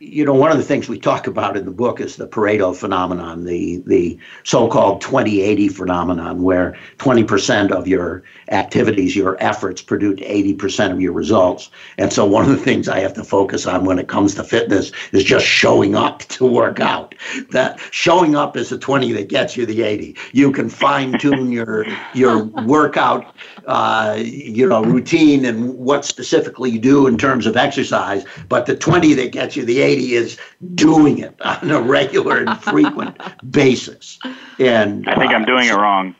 you 0.00 0.24
know, 0.24 0.32
one 0.32 0.50
of 0.50 0.56
the 0.56 0.64
things 0.64 0.88
we 0.88 0.98
talk 0.98 1.26
about 1.26 1.58
in 1.58 1.66
the 1.66 1.70
book 1.70 2.00
is 2.00 2.16
the 2.16 2.26
Pareto 2.26 2.74
phenomenon, 2.74 3.44
the 3.44 3.82
the 3.84 4.18
so-called 4.44 5.02
2080 5.02 5.68
phenomenon, 5.68 6.42
where 6.42 6.74
20% 6.96 7.70
of 7.70 7.86
your 7.86 8.22
activities, 8.48 9.14
your 9.14 9.36
efforts, 9.40 9.82
produce 9.82 10.18
80% 10.20 10.92
of 10.92 11.02
your 11.02 11.12
results. 11.12 11.70
And 11.98 12.10
so, 12.10 12.24
one 12.24 12.44
of 12.44 12.50
the 12.50 12.56
things 12.56 12.88
I 12.88 13.00
have 13.00 13.12
to 13.12 13.24
focus 13.24 13.66
on 13.66 13.84
when 13.84 13.98
it 13.98 14.08
comes 14.08 14.34
to 14.36 14.44
fitness 14.44 14.90
is 15.12 15.22
just 15.22 15.44
showing 15.44 15.94
up 15.94 16.20
to 16.20 16.46
work 16.46 16.80
out. 16.80 17.14
That 17.50 17.78
showing 17.90 18.34
up 18.34 18.56
is 18.56 18.70
the 18.70 18.78
20 18.78 19.12
that 19.12 19.28
gets 19.28 19.54
you 19.54 19.66
the 19.66 19.82
80. 19.82 20.16
You 20.32 20.50
can 20.50 20.70
fine 20.70 21.18
tune 21.18 21.52
your 21.52 21.86
your 22.14 22.44
workout, 22.44 23.34
uh, 23.66 24.16
you 24.18 24.66
know, 24.66 24.82
routine 24.82 25.44
and 25.44 25.76
what 25.76 26.06
specifically 26.06 26.70
you 26.70 26.78
do 26.78 27.06
in 27.06 27.18
terms 27.18 27.44
of 27.44 27.58
exercise, 27.58 28.24
but 28.48 28.64
the 28.64 28.74
20 28.74 29.12
that 29.12 29.32
gets 29.32 29.56
you 29.56 29.66
the 29.66 29.80
80 29.80 29.89
lady 29.90 30.14
is 30.14 30.38
doing 30.74 31.18
it 31.18 31.34
on 31.42 31.70
a 31.70 31.80
regular 31.80 32.38
and 32.38 32.60
frequent 32.62 33.18
basis. 33.50 34.18
And 34.58 35.08
I 35.08 35.16
think 35.16 35.32
uh, 35.32 35.36
I'm 35.36 35.44
doing 35.44 35.68
so, 35.68 35.74
it 35.74 35.80
wrong. 35.80 36.14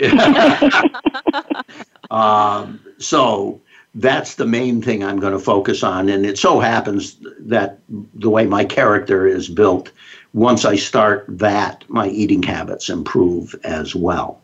um, 2.10 2.80
so 2.98 3.60
that's 3.94 4.36
the 4.36 4.46
main 4.46 4.80
thing 4.80 5.02
I'm 5.02 5.18
going 5.18 5.32
to 5.32 5.38
focus 5.38 5.82
on. 5.82 6.08
And 6.08 6.24
it 6.24 6.38
so 6.38 6.60
happens 6.60 7.16
that 7.40 7.80
the 8.14 8.30
way 8.30 8.46
my 8.46 8.64
character 8.64 9.26
is 9.26 9.48
built, 9.48 9.90
once 10.34 10.64
I 10.64 10.76
start 10.76 11.24
that, 11.28 11.84
my 11.88 12.08
eating 12.08 12.42
habits 12.42 12.88
improve 12.88 13.54
as 13.64 13.94
well. 13.94 14.40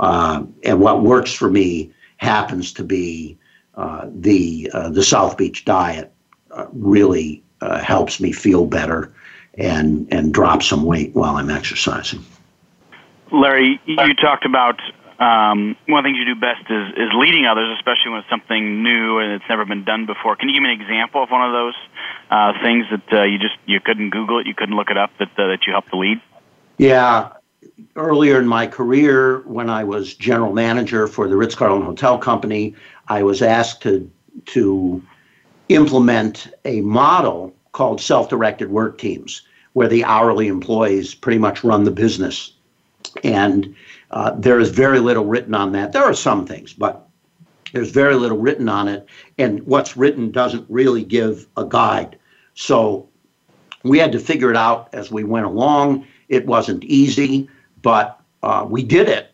Uh, 0.00 0.44
and 0.64 0.80
what 0.80 1.02
works 1.02 1.32
for 1.32 1.50
me 1.50 1.92
happens 2.18 2.72
to 2.74 2.84
be 2.84 3.38
uh, 3.74 4.06
the 4.14 4.70
uh, 4.72 4.88
the 4.88 5.02
South 5.02 5.36
Beach 5.36 5.64
diet. 5.64 6.12
Uh, 6.50 6.66
really 6.72 7.42
uh, 7.60 7.78
helps 7.78 8.20
me 8.20 8.32
feel 8.32 8.66
better 8.66 9.12
and 9.58 10.06
and 10.12 10.34
drop 10.34 10.62
some 10.62 10.84
weight 10.84 11.14
while 11.14 11.36
I'm 11.36 11.50
exercising. 11.50 12.24
Larry, 13.32 13.80
you 13.86 14.14
talked 14.14 14.44
about 14.44 14.80
um, 15.18 15.76
one 15.86 15.98
of 15.98 16.04
the 16.04 16.08
things 16.08 16.18
you 16.18 16.34
do 16.34 16.38
best 16.38 16.70
is, 16.70 16.92
is 16.96 17.10
leading 17.14 17.46
others, 17.46 17.74
especially 17.78 18.10
when 18.10 18.20
it's 18.20 18.28
something 18.28 18.82
new 18.82 19.18
and 19.18 19.32
it's 19.32 19.44
never 19.48 19.64
been 19.64 19.84
done 19.84 20.04
before. 20.06 20.36
Can 20.36 20.48
you 20.48 20.54
give 20.54 20.62
me 20.62 20.72
an 20.72 20.80
example 20.80 21.22
of 21.22 21.30
one 21.30 21.42
of 21.42 21.52
those 21.52 21.74
uh, 22.30 22.52
things 22.62 22.84
that 22.90 23.12
uh, 23.12 23.22
you 23.24 23.38
just 23.38 23.56
you 23.64 23.80
couldn't 23.80 24.10
Google 24.10 24.40
it, 24.40 24.46
you 24.46 24.54
couldn't 24.54 24.76
look 24.76 24.90
it 24.90 24.98
up, 24.98 25.10
that 25.18 25.30
uh, 25.38 25.46
that 25.48 25.66
you 25.66 25.72
helped 25.72 25.90
to 25.90 25.96
lead? 25.96 26.20
Yeah, 26.78 27.32
earlier 27.94 28.38
in 28.38 28.46
my 28.46 28.66
career, 28.66 29.40
when 29.46 29.70
I 29.70 29.84
was 29.84 30.14
general 30.14 30.52
manager 30.52 31.06
for 31.06 31.28
the 31.28 31.36
Ritz 31.36 31.54
Carlton 31.54 31.86
Hotel 31.86 32.18
Company, 32.18 32.74
I 33.08 33.22
was 33.22 33.40
asked 33.40 33.82
to 33.82 34.10
to 34.46 35.02
implement 35.68 36.48
a 36.64 36.80
model 36.80 37.54
called 37.72 38.00
self 38.00 38.28
directed 38.28 38.70
work 38.70 38.98
teams, 38.98 39.42
where 39.72 39.88
the 39.88 40.04
hourly 40.04 40.48
employees 40.48 41.14
pretty 41.14 41.38
much 41.38 41.64
run 41.64 41.84
the 41.84 41.90
business. 41.90 42.52
And 43.22 43.74
uh, 44.10 44.32
there 44.32 44.60
is 44.60 44.70
very 44.70 45.00
little 45.00 45.24
written 45.24 45.54
on 45.54 45.72
that. 45.72 45.92
There 45.92 46.04
are 46.04 46.14
some 46.14 46.46
things, 46.46 46.72
but 46.72 47.08
there's 47.72 47.90
very 47.90 48.14
little 48.14 48.38
written 48.38 48.68
on 48.68 48.88
it. 48.88 49.06
And 49.38 49.66
what's 49.66 49.96
written 49.96 50.30
doesn't 50.30 50.66
really 50.68 51.04
give 51.04 51.46
a 51.56 51.64
guide. 51.64 52.18
So 52.54 53.08
we 53.82 53.98
had 53.98 54.12
to 54.12 54.18
figure 54.18 54.50
it 54.50 54.56
out 54.56 54.88
as 54.92 55.10
we 55.10 55.24
went 55.24 55.46
along. 55.46 56.06
It 56.28 56.46
wasn't 56.46 56.84
easy, 56.84 57.48
but 57.82 58.20
uh, 58.42 58.66
we 58.68 58.82
did 58.82 59.08
it. 59.08 59.32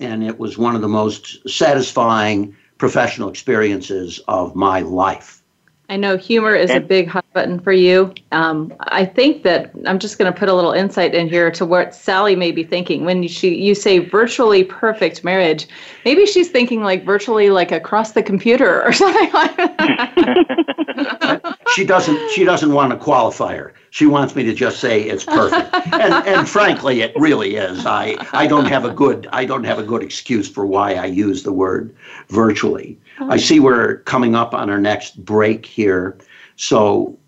And 0.00 0.24
it 0.24 0.38
was 0.38 0.58
one 0.58 0.74
of 0.74 0.82
the 0.82 0.88
most 0.88 1.48
satisfying 1.48 2.56
professional 2.78 3.28
experiences 3.28 4.20
of 4.26 4.54
my 4.56 4.80
life. 4.80 5.42
I 5.88 5.96
know 5.96 6.16
humor 6.16 6.54
is 6.54 6.70
a 6.70 6.80
big 6.80 7.08
hot 7.08 7.24
button 7.34 7.60
for 7.60 7.72
you. 7.72 8.14
Um, 8.32 8.72
I 8.80 9.04
think 9.04 9.42
that 9.42 9.70
I'm 9.86 9.98
just 9.98 10.16
going 10.16 10.32
to 10.32 10.38
put 10.38 10.48
a 10.48 10.54
little 10.54 10.72
insight 10.72 11.14
in 11.14 11.28
here 11.28 11.50
to 11.50 11.66
what 11.66 11.94
Sally 11.94 12.34
may 12.34 12.52
be 12.52 12.64
thinking 12.64 13.04
when 13.04 13.26
she 13.28 13.54
you 13.54 13.74
say 13.74 13.98
virtually 13.98 14.64
perfect 14.64 15.24
marriage. 15.24 15.68
Maybe 16.06 16.24
she's 16.24 16.48
thinking 16.48 16.82
like 16.82 17.04
virtually 17.04 17.50
like 17.50 17.70
across 17.70 18.12
the 18.12 18.22
computer 18.22 18.82
or 18.82 18.92
something 18.92 19.30
like 19.32 19.56
that. 19.56 21.58
she 21.74 21.84
doesn't. 21.84 22.30
She 22.30 22.44
doesn't 22.44 22.72
want 22.72 22.94
a 22.94 22.96
qualifier. 22.96 23.72
She 23.90 24.06
wants 24.06 24.34
me 24.34 24.42
to 24.44 24.54
just 24.54 24.80
say 24.80 25.02
it's 25.02 25.24
perfect. 25.24 25.72
and, 25.92 26.14
and 26.26 26.48
frankly, 26.48 27.02
it 27.02 27.12
really 27.16 27.56
is. 27.56 27.84
I 27.84 28.16
I 28.32 28.46
don't 28.46 28.66
have 28.66 28.86
a 28.86 28.90
good 28.90 29.28
I 29.32 29.44
don't 29.44 29.64
have 29.64 29.78
a 29.78 29.84
good 29.84 30.02
excuse 30.02 30.48
for 30.48 30.64
why 30.64 30.94
I 30.94 31.04
use 31.04 31.42
the 31.42 31.52
word 31.52 31.94
virtually. 32.28 32.98
I 33.20 33.36
see 33.36 33.60
we're 33.60 33.98
coming 33.98 34.34
up 34.34 34.54
on 34.54 34.70
our 34.70 34.80
next 34.80 35.24
break 35.24 35.64
here. 35.64 36.18
So 36.56 37.18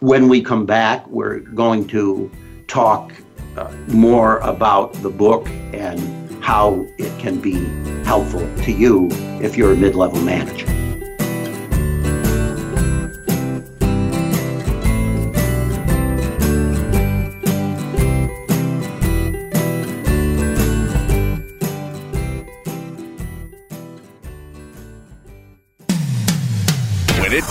when 0.00 0.28
we 0.28 0.42
come 0.42 0.66
back, 0.66 1.06
we're 1.08 1.40
going 1.40 1.86
to 1.88 2.30
talk 2.66 3.12
uh, 3.56 3.72
more 3.88 4.38
about 4.38 4.92
the 4.94 5.10
book 5.10 5.46
and 5.72 6.00
how 6.42 6.86
it 6.98 7.18
can 7.18 7.40
be 7.40 7.64
helpful 8.04 8.40
to 8.64 8.72
you 8.72 9.08
if 9.42 9.56
you're 9.56 9.72
a 9.72 9.76
mid 9.76 9.94
level 9.94 10.20
manager. 10.20 10.66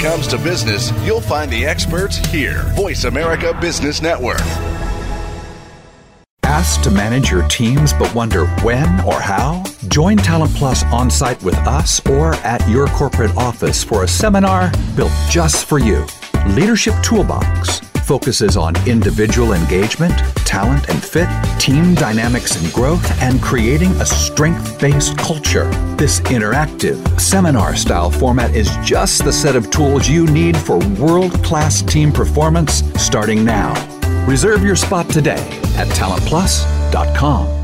Comes 0.04 0.28
to 0.28 0.38
business, 0.38 0.91
you'll 1.06 1.22
find 1.22 1.49
the 1.49 1.66
experts 1.66 2.18
here. 2.18 2.64
Voice 2.76 3.06
America 3.06 3.58
Business 3.62 4.01
Network. 4.01 4.41
Asked 6.43 6.84
to 6.84 6.91
manage 6.91 7.32
your 7.32 7.47
teams 7.47 7.93
but 7.93 8.14
wonder 8.14 8.45
when 8.64 8.84
or 9.06 9.22
how? 9.22 9.64
Join 9.88 10.18
Talent 10.18 10.54
Plus 10.56 10.84
on 10.91 11.10
site 11.10 11.41
with 11.41 11.56
us 11.60 12.06
or 12.08 12.36
at 12.36 12.68
your 12.70 12.88
corporate 12.88 13.34
office 13.38 13.82
for 13.82 14.04
a 14.04 14.08
seminar 14.08 14.74
built 14.97 15.14
just 15.30 15.68
for 15.68 15.80
you. 15.80 16.06
Leadership 16.47 16.95
Toolbox 17.01 17.80
focuses 18.04 18.58
on 18.58 18.76
individual 18.88 19.54
engagement, 19.54 20.14
talent 20.45 20.89
and 20.89 21.04
fit, 21.04 21.28
team 21.60 21.95
dynamics 21.95 22.62
and 22.62 22.72
growth, 22.74 23.04
and 23.22 23.41
creating 23.41 23.91
a 24.01 24.06
strength 24.06 24.80
based 24.80 25.18
culture. 25.18 25.70
This 25.95 26.20
interactive, 26.22 27.20
seminar 27.20 27.76
style 27.76 28.12
format 28.12 28.56
is 28.56 28.76
just 28.84 29.24
the 29.24 29.34
set 29.34 29.56
of 29.56 29.72
tools 29.72 30.10
you 30.10 30.26
need 30.28 30.58
for 30.58 30.78
world 30.99 31.32
class 31.43 31.82
team 31.82 32.12
performance 32.12 32.84
starting 33.01 33.43
now. 33.43 33.74
Reserve 34.28 34.64
your 34.64 34.76
spot 34.76 35.10
today 35.10 35.41
at 35.78 35.88
talentplus.com. 35.89 37.62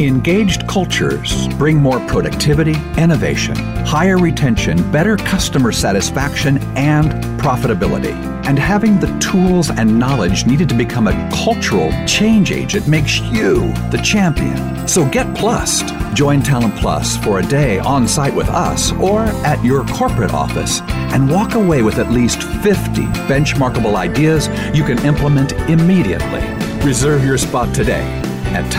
Engaged 0.00 0.66
cultures 0.66 1.48
bring 1.58 1.76
more 1.76 2.00
productivity, 2.06 2.74
innovation, 2.96 3.54
higher 3.84 4.16
retention, 4.18 4.90
better 4.90 5.16
customer 5.16 5.72
satisfaction, 5.72 6.58
and 6.76 7.12
profitability. 7.38 8.12
And 8.46 8.58
having 8.58 8.98
the 8.98 9.18
tools 9.18 9.70
and 9.70 9.98
knowledge 9.98 10.46
needed 10.46 10.68
to 10.70 10.74
become 10.74 11.06
a 11.06 11.30
cultural 11.30 11.90
change 12.06 12.50
agent 12.50 12.88
makes 12.88 13.20
you 13.20 13.72
the 13.90 14.00
champion. 14.02 14.88
So 14.88 15.08
get 15.08 15.36
plussed. 15.36 15.94
Join 16.14 16.42
Talent 16.42 16.76
Plus 16.76 17.16
for 17.18 17.40
a 17.40 17.42
day 17.42 17.78
on 17.78 18.08
site 18.08 18.34
with 18.34 18.48
us 18.48 18.92
or 18.92 19.20
at 19.44 19.62
your 19.62 19.84
corporate 19.88 20.32
office 20.32 20.80
and 21.12 21.30
walk 21.30 21.54
away 21.54 21.82
with 21.82 21.98
at 21.98 22.10
least 22.10 22.42
50 22.42 23.02
benchmarkable 23.28 23.96
ideas 23.96 24.48
you 24.74 24.82
can 24.82 24.98
implement 25.04 25.52
immediately. 25.68 26.40
Reserve 26.86 27.22
your 27.24 27.38
spot 27.38 27.74
today 27.74 28.04
at 28.52 28.70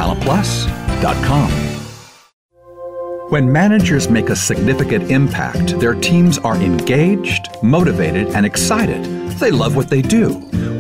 When 3.29 3.51
managers 3.51 4.09
make 4.09 4.29
a 4.29 4.35
significant 4.35 5.09
impact, 5.09 5.79
their 5.79 5.95
teams 5.95 6.37
are 6.37 6.55
engaged, 6.55 7.47
motivated, 7.63 8.27
and 8.35 8.45
excited 8.45 9.21
They 9.41 9.49
love 9.49 9.75
what 9.75 9.89
they 9.89 10.03
do. 10.03 10.33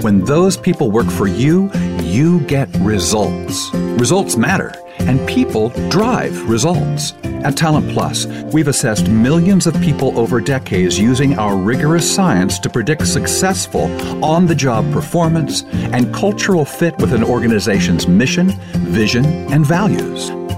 When 0.03 0.23
those 0.23 0.55
people 0.55 0.91
work 0.91 1.09
for 1.09 1.25
you, 1.25 1.71
you 2.03 2.41
get 2.41 2.69
results. 2.75 3.73
Results 3.73 4.37
matter, 4.37 4.71
and 5.07 5.27
people 5.27 5.69
drive 5.89 6.49
results. 6.49 7.13
At 7.43 7.57
Talent 7.57 7.89
Plus, 7.91 8.25
we've 8.53 8.67
assessed 8.67 9.09
millions 9.09 9.67
of 9.67 9.79
people 9.81 10.17
over 10.19 10.39
decades 10.39 10.99
using 10.99 11.39
our 11.39 11.55
rigorous 11.55 12.09
science 12.13 12.59
to 12.59 12.69
predict 12.69 13.07
successful 13.07 13.83
on 14.23 14.45
the 14.45 14.55
job 14.55 14.91
performance 14.91 15.63
and 15.93 16.13
cultural 16.13 16.65
fit 16.65 16.97
with 16.99 17.13
an 17.13 17.23
organization's 17.23 18.07
mission, 18.07 18.49
vision, 18.73 19.25
and 19.51 19.65
values. 19.65 20.31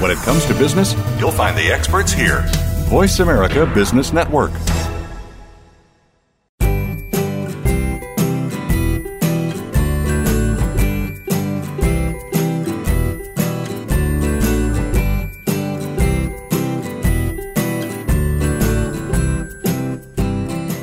When 0.00 0.10
it 0.10 0.16
comes 0.18 0.46
to 0.46 0.54
business, 0.54 0.94
you'll 1.18 1.30
find 1.30 1.54
the 1.54 1.70
experts 1.70 2.10
here. 2.10 2.42
Voice 2.88 3.20
America 3.20 3.70
Business 3.74 4.14
Network. 4.14 4.50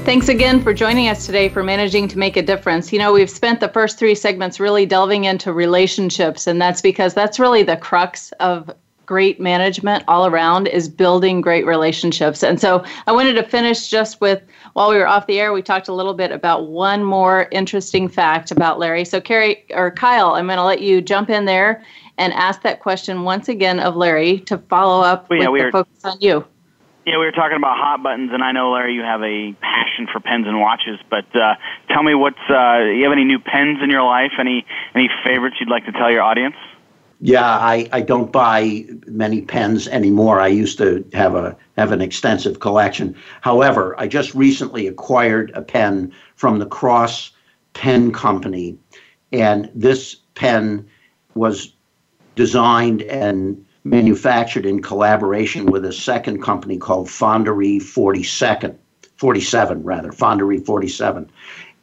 Thanks 0.05 0.29
again 0.29 0.61
for 0.61 0.75
joining 0.75 1.09
us 1.09 1.25
today 1.25 1.49
for 1.49 1.63
Managing 1.63 2.07
to 2.09 2.19
Make 2.19 2.37
a 2.37 2.43
Difference. 2.43 2.93
You 2.93 2.99
know, 2.99 3.13
we've 3.13 3.31
spent 3.31 3.61
the 3.61 3.69
first 3.69 3.97
three 3.97 4.13
segments 4.13 4.59
really 4.59 4.85
delving 4.85 5.23
into 5.23 5.51
relationships, 5.51 6.45
and 6.45 6.61
that's 6.61 6.81
because 6.83 7.15
that's 7.15 7.39
really 7.39 7.63
the 7.63 7.77
crux 7.77 8.31
of 8.39 8.69
great 9.07 9.39
management 9.39 10.03
all 10.07 10.27
around 10.27 10.67
is 10.67 10.87
building 10.87 11.41
great 11.41 11.65
relationships. 11.65 12.43
And 12.43 12.59
so 12.61 12.83
I 13.07 13.11
wanted 13.13 13.33
to 13.33 13.43
finish 13.43 13.87
just 13.87 14.21
with 14.21 14.43
while 14.73 14.89
we 14.89 14.97
were 14.97 15.07
off 15.07 15.25
the 15.25 15.39
air, 15.39 15.53
we 15.53 15.63
talked 15.63 15.87
a 15.87 15.93
little 15.93 16.13
bit 16.13 16.31
about 16.31 16.67
one 16.67 17.03
more 17.03 17.47
interesting 17.51 18.07
fact 18.09 18.51
about 18.51 18.77
Larry. 18.77 19.05
So 19.05 19.19
Carrie 19.19 19.65
or 19.71 19.89
Kyle, 19.91 20.31
I'm 20.35 20.45
going 20.45 20.57
to 20.57 20.63
let 20.63 20.81
you 20.81 21.01
jump 21.01 21.29
in 21.31 21.45
there 21.45 21.81
and 22.19 22.33
ask 22.33 22.61
that 22.63 22.81
question 22.81 23.23
once 23.23 23.47
again 23.47 23.79
of 23.79 23.95
Larry 23.95 24.41
to 24.41 24.57
follow 24.69 25.01
up 25.01 25.29
Well, 25.29 25.39
yeah, 25.39 25.47
with 25.47 25.53
we 25.53 25.59
the 25.61 25.67
are- 25.67 25.71
focus 25.71 26.05
on 26.05 26.17
you. 26.19 26.45
Yeah, 27.05 27.19
we 27.19 27.25
were 27.25 27.31
talking 27.31 27.55
about 27.55 27.77
hot 27.77 28.03
buttons, 28.03 28.31
and 28.33 28.43
I 28.43 28.51
know 28.51 28.71
Larry, 28.73 28.93
you 28.93 29.01
have 29.01 29.21
a 29.23 29.53
passion 29.61 30.07
for 30.11 30.19
pens 30.19 30.45
and 30.45 30.59
watches. 30.59 30.99
But 31.09 31.33
uh, 31.33 31.55
tell 31.87 32.03
me, 32.03 32.13
what's 32.13 32.35
uh, 32.49 32.79
you 32.79 33.03
have 33.03 33.13
any 33.13 33.23
new 33.23 33.39
pens 33.39 33.79
in 33.81 33.89
your 33.89 34.03
life? 34.03 34.33
Any 34.37 34.65
any 34.93 35.09
favorites 35.23 35.55
you'd 35.61 35.69
like 35.69 35.85
to 35.85 35.93
tell 35.93 36.11
your 36.11 36.21
audience? 36.21 36.55
Yeah, 37.19 37.47
I, 37.47 37.89
I 37.91 38.01
don't 38.01 38.31
buy 38.31 38.85
many 39.07 39.41
pens 39.41 39.87
anymore. 39.87 40.39
I 40.39 40.47
used 40.47 40.77
to 40.77 41.03
have 41.13 41.33
a 41.33 41.57
have 41.75 41.91
an 41.91 42.01
extensive 42.01 42.59
collection. 42.59 43.15
However, 43.41 43.95
I 43.99 44.07
just 44.07 44.35
recently 44.35 44.85
acquired 44.85 45.51
a 45.55 45.61
pen 45.61 46.13
from 46.35 46.59
the 46.59 46.67
Cross 46.67 47.31
Pen 47.73 48.11
Company, 48.11 48.77
and 49.31 49.71
this 49.73 50.17
pen 50.35 50.87
was 51.33 51.73
designed 52.35 53.01
and 53.03 53.65
manufactured 53.83 54.65
in 54.65 54.81
collaboration 54.81 55.65
with 55.65 55.85
a 55.85 55.93
second 55.93 56.43
company 56.43 56.77
called 56.77 57.07
Fonderie 57.07 57.79
42nd, 57.79 58.75
47 59.15 59.83
rather, 59.83 60.11
Fonderie 60.11 60.63
47. 60.63 61.29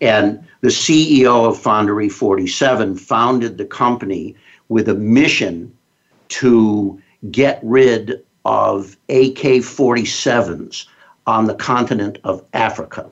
And 0.01 0.47
the 0.61 0.69
CEO 0.69 1.49
of 1.49 1.61
Fonderie 1.61 2.13
47 2.13 2.97
founded 2.97 3.59
the 3.59 3.65
company 3.65 4.37
with 4.69 4.89
a 4.89 4.95
mission 4.95 5.73
to 6.29 7.01
get 7.31 7.61
rid 7.63 8.25
of 8.45 8.97
AK 9.09 9.63
47s 9.63 10.87
on 11.27 11.47
the 11.47 11.55
continent 11.55 12.19
of 12.25 12.45
Africa. 12.53 13.11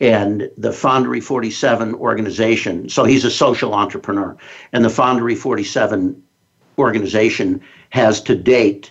And 0.00 0.50
the 0.58 0.70
Fonderie 0.70 1.22
47 1.22 1.94
organization, 1.94 2.88
so 2.88 3.04
he's 3.04 3.24
a 3.24 3.30
social 3.30 3.72
entrepreneur, 3.72 4.36
and 4.72 4.84
the 4.84 4.88
Fonderie 4.88 5.38
47 5.38 6.20
organization 6.78 7.60
has 7.90 8.20
to 8.22 8.34
date 8.34 8.90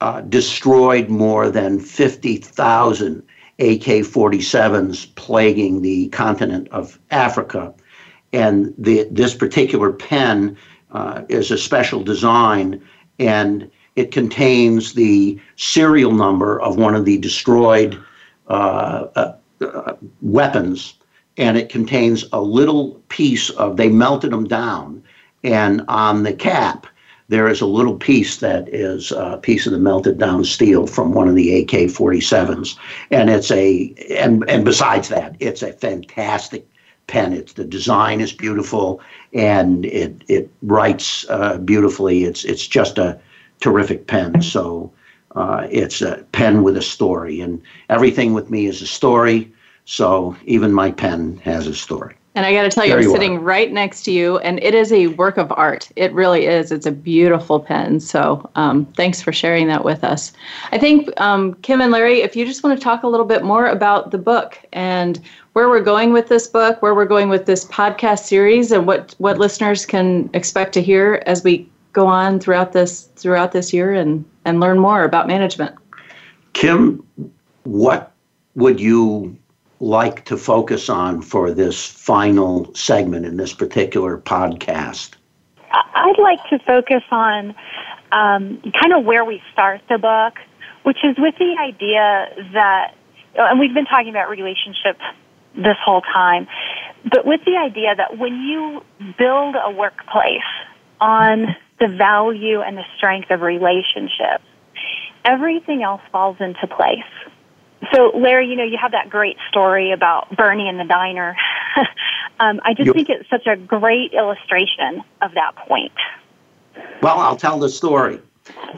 uh, 0.00 0.20
destroyed 0.22 1.08
more 1.08 1.50
than 1.50 1.80
50,000 1.80 3.22
AK 3.58 4.04
47s 4.04 5.14
plaguing 5.14 5.82
the 5.82 6.08
continent 6.08 6.68
of 6.70 6.98
Africa. 7.10 7.72
And 8.32 8.74
the, 8.76 9.08
this 9.10 9.34
particular 9.34 9.92
pen 9.92 10.56
uh, 10.94 11.22
is 11.28 11.50
a 11.50 11.58
special 11.58 12.02
design 12.02 12.80
and 13.18 13.70
it 13.96 14.10
contains 14.10 14.94
the 14.94 15.38
serial 15.56 16.12
number 16.12 16.60
of 16.60 16.76
one 16.76 16.94
of 16.94 17.04
the 17.04 17.18
destroyed 17.18 18.00
uh, 18.48 19.06
uh, 19.16 19.32
uh, 19.60 19.94
weapons 20.22 20.94
and 21.36 21.56
it 21.56 21.68
contains 21.68 22.24
a 22.32 22.40
little 22.40 23.02
piece 23.08 23.50
of 23.50 23.76
they 23.76 23.88
melted 23.88 24.30
them 24.30 24.44
down 24.44 25.02
and 25.42 25.82
on 25.88 26.22
the 26.22 26.32
cap 26.32 26.86
there 27.28 27.48
is 27.48 27.60
a 27.60 27.66
little 27.66 27.96
piece 27.96 28.36
that 28.36 28.68
is 28.68 29.10
a 29.12 29.38
piece 29.42 29.66
of 29.66 29.72
the 29.72 29.78
melted 29.78 30.18
down 30.18 30.44
steel 30.44 30.86
from 30.86 31.12
one 31.12 31.28
of 31.28 31.34
the 31.34 31.62
AK-47s 31.62 32.76
and 33.10 33.30
it's 33.30 33.50
a 33.50 33.94
and 34.10 34.48
and 34.48 34.64
besides 34.64 35.08
that 35.08 35.34
it's 35.40 35.62
a 35.62 35.72
fantastic 35.72 36.68
pen. 37.06 37.32
It's 37.32 37.52
the 37.52 37.64
design 37.64 38.20
is 38.20 38.32
beautiful 38.32 39.00
and 39.32 39.84
it 39.86 40.24
it 40.28 40.50
writes 40.62 41.26
uh, 41.28 41.58
beautifully. 41.58 42.24
It's 42.24 42.44
it's 42.44 42.66
just 42.66 42.98
a 42.98 43.18
terrific 43.60 44.06
pen. 44.06 44.42
So 44.42 44.92
uh, 45.34 45.66
it's 45.70 46.02
a 46.02 46.24
pen 46.32 46.62
with 46.62 46.76
a 46.76 46.82
story 46.82 47.40
and 47.40 47.62
everything 47.88 48.34
with 48.34 48.50
me 48.50 48.66
is 48.66 48.82
a 48.82 48.86
story. 48.86 49.52
So 49.84 50.36
even 50.44 50.72
my 50.72 50.90
pen 50.90 51.40
has 51.44 51.66
a 51.66 51.74
story 51.74 52.16
And 52.36 52.44
I 52.44 52.52
got 52.52 52.62
to 52.62 52.70
tell 52.70 52.84
you, 52.84 52.90
There 52.90 52.98
I'm 52.98 53.04
you 53.04 53.10
are. 53.10 53.14
sitting 53.14 53.40
right 53.40 53.72
next 53.72 54.02
to 54.04 54.10
you, 54.10 54.38
and 54.38 54.60
it 54.60 54.74
is 54.74 54.92
a 54.92 55.06
work 55.08 55.36
of 55.36 55.52
art. 55.52 55.88
It 55.94 56.12
really 56.12 56.46
is. 56.46 56.72
It's 56.72 56.86
a 56.86 56.90
beautiful 56.90 57.60
pen. 57.60 58.00
So 58.00 58.50
um, 58.56 58.86
thanks 58.96 59.22
for 59.22 59.32
sharing 59.32 59.68
that 59.68 59.84
with 59.84 60.02
us. 60.02 60.32
I 60.72 60.78
think, 60.78 61.08
um, 61.20 61.54
Kim 61.62 61.80
and 61.80 61.92
Larry, 61.92 62.22
if 62.22 62.34
you 62.34 62.44
just 62.44 62.64
want 62.64 62.76
to 62.76 62.82
talk 62.82 63.04
a 63.04 63.06
little 63.06 63.26
bit 63.26 63.44
more 63.44 63.66
about 63.66 64.10
the 64.10 64.18
book 64.18 64.58
and 64.72 65.20
where 65.52 65.68
we're 65.68 65.80
going 65.80 66.12
with 66.12 66.28
this 66.28 66.48
book, 66.48 66.82
where 66.82 66.94
we're 66.94 67.04
going 67.04 67.28
with 67.28 67.46
this 67.46 67.64
podcast 67.66 68.24
series, 68.24 68.72
and 68.72 68.84
what, 68.84 69.14
what 69.18 69.38
listeners 69.38 69.86
can 69.86 70.28
expect 70.34 70.72
to 70.74 70.82
hear 70.82 71.22
as 71.26 71.44
we 71.44 71.68
go 71.92 72.08
on 72.08 72.40
throughout 72.40 72.72
this 72.72 73.02
throughout 73.14 73.52
this 73.52 73.72
year 73.72 73.94
and, 73.94 74.24
and 74.44 74.58
learn 74.58 74.80
more 74.80 75.04
about 75.04 75.28
management. 75.28 75.76
Kim, 76.52 77.06
what 77.62 78.10
would 78.56 78.80
you 78.80 79.36
like 79.84 80.24
to 80.24 80.36
focus 80.36 80.88
on 80.88 81.20
for 81.20 81.52
this 81.52 81.86
final 81.86 82.74
segment 82.74 83.26
in 83.26 83.36
this 83.36 83.52
particular 83.52 84.16
podcast? 84.18 85.12
I'd 85.70 86.18
like 86.18 86.38
to 86.48 86.58
focus 86.60 87.02
on 87.10 87.54
um, 88.12 88.62
kind 88.80 88.94
of 88.96 89.04
where 89.04 89.24
we 89.24 89.42
start 89.52 89.82
the 89.88 89.98
book, 89.98 90.38
which 90.84 90.98
is 91.04 91.16
with 91.18 91.34
the 91.38 91.56
idea 91.60 92.28
that, 92.54 92.94
and 93.36 93.60
we've 93.60 93.74
been 93.74 93.84
talking 93.84 94.10
about 94.10 94.30
relationships 94.30 95.02
this 95.54 95.76
whole 95.84 96.00
time, 96.00 96.46
but 97.10 97.26
with 97.26 97.40
the 97.44 97.56
idea 97.56 97.94
that 97.94 98.18
when 98.18 98.40
you 98.40 98.82
build 99.18 99.56
a 99.62 99.70
workplace 99.70 100.40
on 101.00 101.54
the 101.78 101.88
value 101.88 102.60
and 102.60 102.78
the 102.78 102.84
strength 102.96 103.30
of 103.30 103.42
relationships, 103.42 104.44
everything 105.24 105.82
else 105.82 106.00
falls 106.10 106.36
into 106.40 106.66
place. 106.66 107.02
So, 107.92 108.12
Larry, 108.16 108.48
you 108.48 108.56
know, 108.56 108.64
you 108.64 108.78
have 108.80 108.92
that 108.92 109.10
great 109.10 109.36
story 109.48 109.92
about 109.92 110.34
Bernie 110.36 110.68
and 110.68 110.78
the 110.78 110.84
diner. 110.84 111.36
um, 112.40 112.60
I 112.64 112.74
just 112.74 112.86
Yep. 112.86 112.94
think 112.94 113.08
it's 113.10 113.28
such 113.28 113.46
a 113.46 113.56
great 113.56 114.12
illustration 114.12 115.02
of 115.20 115.32
that 115.34 115.56
point. 115.56 115.92
Well, 117.02 117.18
I'll 117.18 117.36
tell 117.36 117.58
the 117.58 117.68
story. 117.68 118.20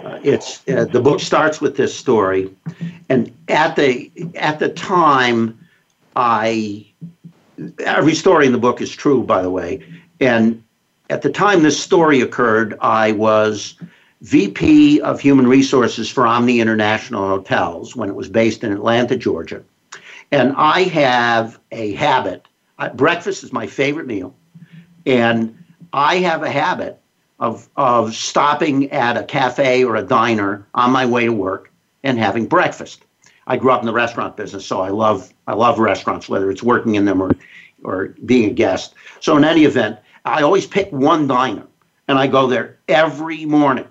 Uh, 0.04 0.20
it's 0.22 0.66
uh, 0.68 0.84
the 0.84 1.00
book 1.00 1.20
starts 1.20 1.61
with 1.61 1.76
this 1.76 1.94
story, 1.94 2.54
and 3.09 3.36
at 3.48 3.74
the 3.74 4.11
at 4.36 4.61
the 4.61 4.68
time, 4.68 5.59
I 6.14 6.86
every 7.80 8.14
story 8.14 8.46
in 8.46 8.52
the 8.52 8.59
book 8.59 8.80
is 8.80 8.90
true, 8.90 9.22
by 9.22 9.42
the 9.42 9.50
way. 9.50 9.82
And 10.20 10.62
at 11.11 11.22
the 11.22 11.30
time 11.30 11.62
this 11.62 11.80
story 11.80 12.20
occurred, 12.20 12.76
I 12.80 13.12
was 13.12 13.74
VP 14.22 15.00
of 15.00 15.20
Human 15.20 15.46
Resources 15.46 16.10
for 16.10 16.26
Omni 16.26 16.60
International 16.60 17.28
Hotels 17.28 17.94
when 17.94 18.08
it 18.08 18.14
was 18.14 18.28
based 18.28 18.64
in 18.64 18.72
Atlanta, 18.72 19.16
Georgia. 19.16 19.62
And 20.32 20.54
I 20.56 20.84
have 20.84 21.58
a 21.70 21.94
habit. 21.94 22.46
Uh, 22.78 22.88
breakfast 22.90 23.44
is 23.44 23.52
my 23.52 23.66
favorite 23.66 24.06
meal, 24.06 24.34
and 25.04 25.56
I 25.92 26.16
have 26.16 26.42
a 26.42 26.50
habit 26.50 27.00
of 27.38 27.68
of 27.76 28.14
stopping 28.14 28.90
at 28.90 29.16
a 29.16 29.22
cafe 29.22 29.84
or 29.84 29.96
a 29.96 30.02
diner 30.02 30.66
on 30.74 30.90
my 30.90 31.06
way 31.06 31.26
to 31.26 31.32
work 31.32 31.70
and 32.02 32.18
having 32.18 32.46
breakfast. 32.46 33.04
I 33.46 33.56
grew 33.56 33.70
up 33.70 33.80
in 33.80 33.86
the 33.86 33.92
restaurant 33.92 34.36
business, 34.36 34.66
so 34.66 34.80
I 34.80 34.88
love 34.88 35.32
I 35.46 35.54
love 35.54 35.78
restaurants, 35.78 36.28
whether 36.28 36.50
it's 36.50 36.62
working 36.62 36.96
in 36.96 37.04
them 37.04 37.22
or 37.22 37.30
or 37.84 38.14
being 38.24 38.50
a 38.50 38.52
guest. 38.52 38.94
So 39.20 39.36
in 39.36 39.44
any 39.44 39.64
event, 39.64 39.98
I 40.24 40.42
always 40.42 40.66
pick 40.66 40.90
one 40.90 41.26
diner, 41.26 41.66
and 42.08 42.18
I 42.18 42.26
go 42.26 42.46
there 42.46 42.78
every 42.88 43.44
morning, 43.44 43.86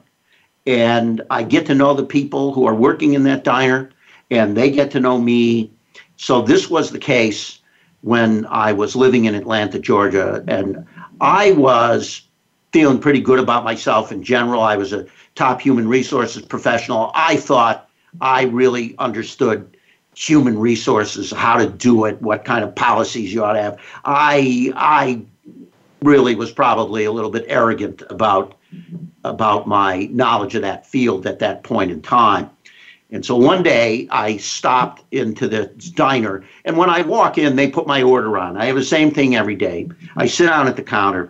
and 0.66 1.22
I 1.30 1.44
get 1.44 1.66
to 1.68 1.76
know 1.76 1.94
the 1.94 2.06
people 2.06 2.54
who 2.54 2.66
are 2.66 2.76
working 2.76 3.14
in 3.14 3.24
that 3.24 3.44
diner, 3.44 3.90
and 4.32 4.56
they 4.58 4.72
get 4.72 4.92
to 4.92 5.00
know 5.00 5.20
me. 5.20 5.72
So 6.18 6.42
this 6.42 6.70
was 6.70 6.92
the 6.92 7.00
case 7.00 7.60
when 8.02 8.46
I 8.48 8.74
was 8.74 8.96
living 8.96 9.26
in 9.26 9.36
Atlanta, 9.36 9.80
Georgia, 9.80 10.44
and 10.48 10.86
I 11.22 11.52
was 11.54 12.22
feeling 12.72 13.00
pretty 13.00 13.22
good 13.22 13.40
about 13.40 13.64
myself 13.64 14.12
in 14.12 14.24
general. 14.24 14.62
I 14.62 14.76
was 14.76 14.94
a 14.94 15.06
top 15.36 15.62
human 15.62 15.88
resources 15.88 16.42
professional. 16.44 17.12
I 17.16 17.38
thought 17.38 17.90
I 18.22 18.44
really 18.44 18.96
understood 19.00 19.76
human 20.16 20.58
resources, 20.58 21.32
how 21.32 21.58
to 21.58 21.70
do 21.70 22.06
it, 22.06 22.22
what 22.22 22.46
kind 22.46 22.64
of 22.64 22.74
policies 22.74 23.34
you 23.34 23.44
ought 23.44 23.54
to 23.54 23.62
have. 23.62 23.80
I 24.06 24.72
I 24.76 25.22
really 26.02 26.36
was 26.36 26.52
probably 26.52 27.06
a 27.06 27.12
little 27.12 27.32
bit 27.32 27.46
arrogant 27.48 28.04
about 28.10 28.56
about 29.26 29.68
my 29.68 30.08
knowledge 30.12 30.56
of 30.56 30.62
that 30.62 30.86
field 30.86 31.26
at 31.26 31.40
that 31.40 31.64
point 31.64 31.92
in 31.92 32.02
time. 32.02 32.50
And 33.12 33.26
so 33.26 33.36
one 33.36 33.64
day 33.64 34.08
I 34.12 34.38
stopped 34.38 35.04
into 35.12 35.48
the 35.48 35.68
diner, 35.96 36.44
and 36.66 36.78
when 36.78 36.90
I 36.90 37.02
walk 37.02 37.38
in, 37.38 37.56
they 37.56 37.70
put 37.70 37.88
my 37.88 38.02
order 38.02 38.38
on. 38.38 38.58
I 38.58 38.66
have 38.66 38.76
the 38.76 38.84
same 38.84 39.12
thing 39.12 39.36
every 39.36 39.56
day. 39.56 39.90
I 40.16 40.28
sit 40.28 40.48
down 40.48 40.68
at 40.68 40.76
the 40.76 40.84
counter, 40.84 41.30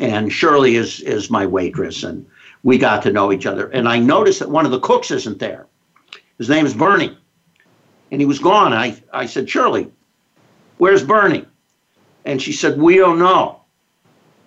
and 0.00 0.32
Shirley 0.32 0.76
is 0.76 1.00
is 1.00 1.30
my 1.30 1.44
waitress, 1.44 2.02
and 2.02 2.24
we 2.62 2.78
got 2.78 3.02
to 3.02 3.12
know 3.12 3.32
each 3.32 3.46
other. 3.46 3.68
And 3.68 3.88
I 3.88 3.98
noticed 3.98 4.38
that 4.38 4.50
one 4.50 4.64
of 4.64 4.72
the 4.72 4.80
cooks 4.80 5.10
isn't 5.10 5.38
there. 5.38 5.66
His 6.38 6.48
name 6.48 6.66
is 6.66 6.74
Bernie, 6.74 7.16
and 8.10 8.20
he 8.20 8.26
was 8.26 8.38
gone. 8.38 8.72
I 8.72 8.96
I 9.12 9.26
said, 9.26 9.50
Shirley, 9.50 9.90
where's 10.78 11.02
Bernie? 11.04 11.46
And 12.24 12.40
she 12.40 12.52
said, 12.52 12.78
We 12.78 12.96
don't 12.96 13.18
know. 13.18 13.62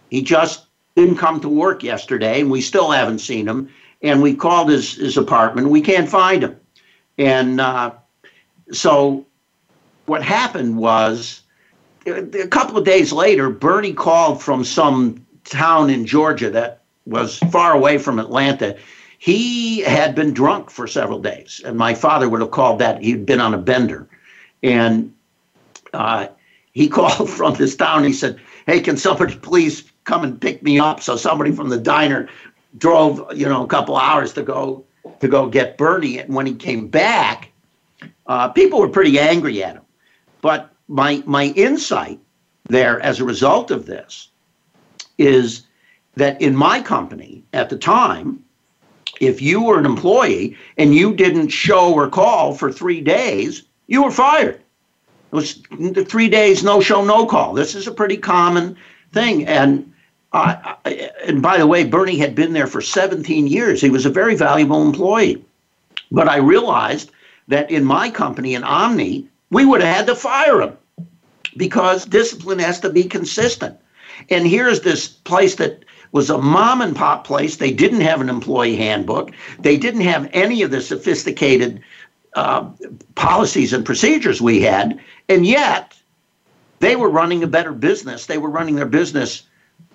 He 0.09 0.21
just 0.21 0.68
didn't 0.95 1.17
come 1.17 1.39
to 1.41 1.49
work 1.49 1.83
yesterday, 1.83 2.41
and 2.41 2.51
we 2.51 2.61
still 2.61 2.91
haven't 2.91 3.19
seen 3.19 3.47
him 3.47 3.69
and 4.01 4.21
we 4.21 4.33
called 4.33 4.69
his, 4.69 4.95
his 4.95 5.17
apartment. 5.17 5.69
We 5.69 5.81
can't 5.81 6.09
find 6.09 6.43
him. 6.43 6.59
And 7.17 7.59
uh, 7.59 7.93
so 8.71 9.25
what 10.05 10.23
happened 10.23 10.77
was 10.77 11.41
a 12.05 12.47
couple 12.47 12.77
of 12.77 12.85
days 12.85 13.11
later, 13.11 13.49
Bernie 13.49 13.93
called 13.93 14.41
from 14.41 14.63
some 14.63 15.25
town 15.43 15.89
in 15.89 16.05
Georgia 16.05 16.49
that 16.49 16.81
was 17.05 17.39
far 17.51 17.73
away 17.73 17.97
from 17.97 18.19
Atlanta. 18.19 18.77
He 19.17 19.81
had 19.81 20.15
been 20.15 20.33
drunk 20.33 20.69
for 20.69 20.87
several 20.87 21.19
days, 21.19 21.61
and 21.65 21.77
my 21.77 21.93
father 21.93 22.29
would 22.29 22.39
have 22.39 22.51
called 22.51 22.79
that 22.79 23.01
he'd 23.01 23.25
been 23.25 23.41
on 23.41 23.53
a 23.53 23.57
bender. 23.57 24.07
And 24.63 25.13
uh, 25.93 26.27
he 26.71 26.87
called 26.89 27.29
from 27.29 27.55
this 27.55 27.75
town. 27.75 28.05
He 28.05 28.13
said, 28.13 28.39
Hey, 28.65 28.79
can 28.79 28.95
somebody 28.95 29.35
please 29.35 29.81
come 30.09 30.23
and 30.23 30.41
pick 30.41 30.63
me 30.63 30.79
up? 30.79 31.01
So 31.01 31.15
somebody 31.15 31.51
from 31.51 31.69
the 31.69 31.77
diner 31.77 32.27
drove 32.77 33.37
you 33.37 33.47
know 33.47 33.63
a 33.63 33.67
couple 33.67 33.95
hours 33.95 34.33
to 34.33 34.43
go 34.43 34.83
to 35.19 35.27
go 35.27 35.47
get 35.47 35.77
Bernie. 35.77 36.19
And 36.19 36.33
when 36.33 36.45
he 36.45 36.55
came 36.55 36.87
back, 36.87 37.51
uh, 38.27 38.49
people 38.49 38.79
were 38.79 38.89
pretty 38.89 39.19
angry 39.19 39.63
at 39.63 39.75
him. 39.75 39.83
But 40.41 40.73
my 40.87 41.23
my 41.25 41.45
insight 41.55 42.19
there 42.67 42.99
as 43.01 43.19
a 43.19 43.25
result 43.25 43.71
of 43.71 43.85
this 43.85 44.29
is 45.17 45.67
that 46.15 46.41
in 46.41 46.55
my 46.55 46.81
company 46.81 47.43
at 47.53 47.69
the 47.69 47.77
time, 47.77 48.43
if 49.21 49.41
you 49.41 49.63
were 49.63 49.79
an 49.79 49.85
employee 49.85 50.57
and 50.77 50.95
you 50.95 51.13
didn't 51.13 51.49
show 51.49 51.93
or 51.93 52.09
call 52.09 52.53
for 52.53 52.71
three 52.71 53.01
days, 53.01 53.63
you 53.87 54.03
were 54.03 54.11
fired. 54.11 54.61
It 55.31 55.35
was 55.35 55.61
three 56.07 56.29
days, 56.29 56.63
no 56.63 56.81
show, 56.81 57.03
no 57.05 57.25
call. 57.25 57.53
This 57.53 57.75
is 57.75 57.87
a 57.87 57.91
pretty 57.91 58.17
common 58.17 58.75
thing. 59.11 59.45
And 59.45 59.93
uh, 60.31 60.75
and 61.25 61.41
by 61.41 61.57
the 61.57 61.67
way, 61.67 61.83
Bernie 61.83 62.17
had 62.17 62.35
been 62.35 62.53
there 62.53 62.67
for 62.67 62.81
17 62.81 63.47
years. 63.47 63.81
He 63.81 63.89
was 63.89 64.05
a 64.05 64.11
very 64.11 64.35
valuable 64.35 64.83
employee. 64.83 65.43
But 66.11 66.27
I 66.27 66.37
realized 66.37 67.11
that 67.47 67.69
in 67.71 67.83
my 67.83 68.09
company, 68.09 68.53
in 68.53 68.63
Omni, 68.63 69.27
we 69.49 69.65
would 69.65 69.81
have 69.81 69.95
had 69.95 70.07
to 70.07 70.15
fire 70.15 70.61
him 70.61 70.77
because 71.57 72.05
discipline 72.05 72.59
has 72.59 72.79
to 72.81 72.89
be 72.89 73.03
consistent. 73.03 73.77
And 74.29 74.45
here's 74.45 74.81
this 74.81 75.07
place 75.07 75.55
that 75.55 75.83
was 76.11 76.29
a 76.29 76.37
mom 76.37 76.81
and 76.81 76.95
pop 76.95 77.25
place. 77.25 77.57
They 77.57 77.71
didn't 77.71 78.01
have 78.01 78.21
an 78.21 78.29
employee 78.29 78.75
handbook, 78.75 79.31
they 79.59 79.77
didn't 79.77 80.01
have 80.01 80.29
any 80.33 80.61
of 80.61 80.71
the 80.71 80.81
sophisticated 80.81 81.81
uh, 82.35 82.69
policies 83.15 83.73
and 83.73 83.85
procedures 83.85 84.41
we 84.41 84.61
had. 84.61 84.99
And 85.27 85.45
yet, 85.45 85.95
they 86.79 86.95
were 86.95 87.09
running 87.09 87.43
a 87.43 87.47
better 87.47 87.73
business. 87.73 88.27
They 88.27 88.37
were 88.37 88.49
running 88.49 88.75
their 88.75 88.85
business 88.85 89.43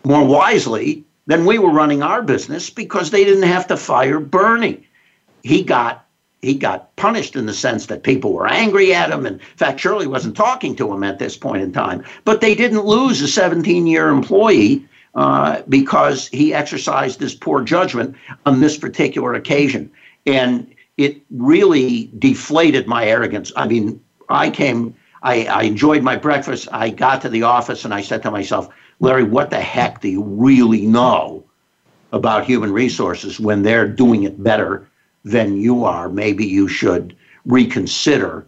more 0.04 0.24
wisely 0.24 1.04
than 1.26 1.46
we 1.46 1.58
were 1.58 1.70
running 1.70 2.02
our 2.02 2.22
business 2.22 2.70
because 2.70 3.10
they 3.10 3.24
didn't 3.24 3.48
have 3.48 3.66
to 3.68 3.76
fire 3.76 4.20
Bernie. 4.20 4.86
He 5.42 5.62
got 5.62 6.04
he 6.44 6.54
got 6.54 6.94
punished 6.96 7.36
in 7.36 7.46
the 7.46 7.54
sense 7.54 7.86
that 7.86 8.02
people 8.02 8.34
were 8.34 8.46
angry 8.46 8.94
at 8.94 9.10
him. 9.10 9.24
And 9.24 9.40
in 9.40 9.56
fact, 9.56 9.80
Shirley 9.80 10.06
wasn't 10.06 10.36
talking 10.36 10.76
to 10.76 10.92
him 10.92 11.02
at 11.02 11.18
this 11.18 11.38
point 11.38 11.62
in 11.62 11.72
time. 11.72 12.04
But 12.24 12.42
they 12.42 12.54
didn't 12.54 12.84
lose 12.84 13.22
a 13.22 13.28
17 13.28 13.86
year 13.86 14.10
employee 14.10 14.86
uh, 15.14 15.62
because 15.68 16.28
he 16.28 16.52
exercised 16.52 17.20
his 17.20 17.34
poor 17.34 17.62
judgment 17.62 18.14
on 18.44 18.60
this 18.60 18.76
particular 18.76 19.32
occasion. 19.32 19.90
And 20.26 20.74
it 20.98 21.22
really 21.30 22.10
deflated 22.18 22.86
my 22.86 23.06
arrogance. 23.06 23.50
I 23.56 23.66
mean, 23.66 24.00
I 24.28 24.50
came, 24.50 24.94
I, 25.22 25.46
I 25.46 25.62
enjoyed 25.62 26.02
my 26.02 26.16
breakfast. 26.16 26.68
I 26.72 26.90
got 26.90 27.22
to 27.22 27.28
the 27.28 27.44
office 27.44 27.84
and 27.84 27.94
I 27.94 28.02
said 28.02 28.22
to 28.22 28.30
myself, 28.30 28.68
Larry, 29.00 29.24
what 29.24 29.50
the 29.50 29.60
heck 29.60 30.00
do 30.00 30.08
you 30.08 30.22
really 30.22 30.86
know 30.86 31.44
about 32.12 32.44
human 32.44 32.72
resources 32.72 33.40
when 33.40 33.62
they're 33.62 33.88
doing 33.88 34.22
it 34.22 34.42
better 34.42 34.88
than 35.24 35.56
you 35.56 35.84
are? 35.84 36.08
Maybe 36.08 36.46
you 36.46 36.68
should 36.68 37.16
reconsider 37.44 38.46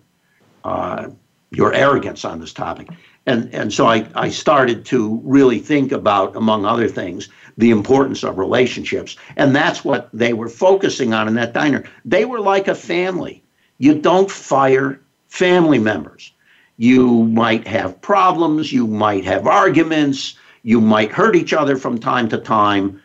uh, 0.64 1.10
your 1.50 1.72
arrogance 1.72 2.24
on 2.24 2.40
this 2.40 2.52
topic. 2.52 2.88
And, 3.26 3.52
and 3.52 3.72
so 3.72 3.86
I, 3.86 4.06
I 4.14 4.28
started 4.28 4.84
to 4.86 5.20
really 5.24 5.58
think 5.58 5.90
about, 5.92 6.36
among 6.36 6.64
other 6.64 6.88
things, 6.88 7.28
the 7.58 7.70
importance 7.70 8.22
of 8.22 8.38
relationships. 8.38 9.16
And 9.36 9.54
that's 9.54 9.84
what 9.84 10.08
they 10.12 10.32
were 10.32 10.48
focusing 10.48 11.12
on 11.12 11.26
in 11.26 11.34
that 11.34 11.52
diner. 11.52 11.84
They 12.04 12.24
were 12.24 12.40
like 12.40 12.68
a 12.68 12.74
family. 12.74 13.42
You 13.78 14.00
don't 14.00 14.30
fire 14.30 15.00
family 15.28 15.78
members. 15.78 16.32
You 16.76 17.24
might 17.24 17.66
have 17.66 18.00
problems, 18.02 18.72
you 18.72 18.86
might 18.86 19.24
have 19.24 19.46
arguments, 19.46 20.36
you 20.62 20.80
might 20.80 21.12
hurt 21.12 21.36
each 21.36 21.52
other 21.52 21.76
from 21.76 21.98
time 21.98 22.28
to 22.28 22.38
time, 22.38 23.00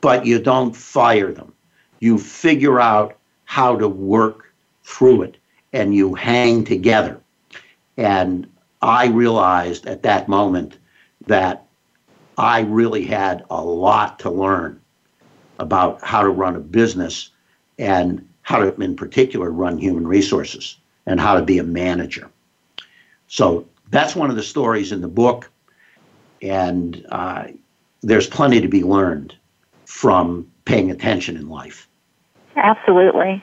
but 0.00 0.24
you 0.24 0.38
don't 0.38 0.76
fire 0.76 1.32
them. 1.32 1.52
You 2.00 2.18
figure 2.18 2.80
out 2.80 3.18
how 3.44 3.76
to 3.76 3.88
work 3.88 4.52
through 4.84 5.22
it 5.22 5.36
and 5.72 5.94
you 5.94 6.14
hang 6.14 6.64
together. 6.64 7.20
And 7.96 8.46
I 8.82 9.06
realized 9.06 9.86
at 9.86 10.02
that 10.04 10.28
moment 10.28 10.78
that 11.26 11.66
I 12.36 12.60
really 12.60 13.04
had 13.04 13.44
a 13.50 13.62
lot 13.62 14.20
to 14.20 14.30
learn 14.30 14.80
about 15.58 16.02
how 16.04 16.22
to 16.22 16.28
run 16.28 16.54
a 16.54 16.60
business 16.60 17.30
and 17.78 18.26
how 18.42 18.58
to, 18.58 18.74
in 18.80 18.94
particular, 18.94 19.50
run 19.50 19.76
human 19.76 20.06
resources 20.06 20.76
and 21.06 21.20
how 21.20 21.34
to 21.34 21.42
be 21.42 21.58
a 21.58 21.64
manager. 21.64 22.30
So 23.28 23.68
that's 23.90 24.16
one 24.16 24.30
of 24.30 24.36
the 24.36 24.42
stories 24.42 24.92
in 24.92 25.00
the 25.00 25.08
book. 25.08 25.50
And 26.42 27.06
uh, 27.10 27.48
there's 28.02 28.26
plenty 28.26 28.60
to 28.60 28.68
be 28.68 28.82
learned 28.82 29.36
from 29.86 30.50
paying 30.64 30.90
attention 30.90 31.36
in 31.36 31.48
life. 31.48 31.88
Absolutely. 32.56 33.42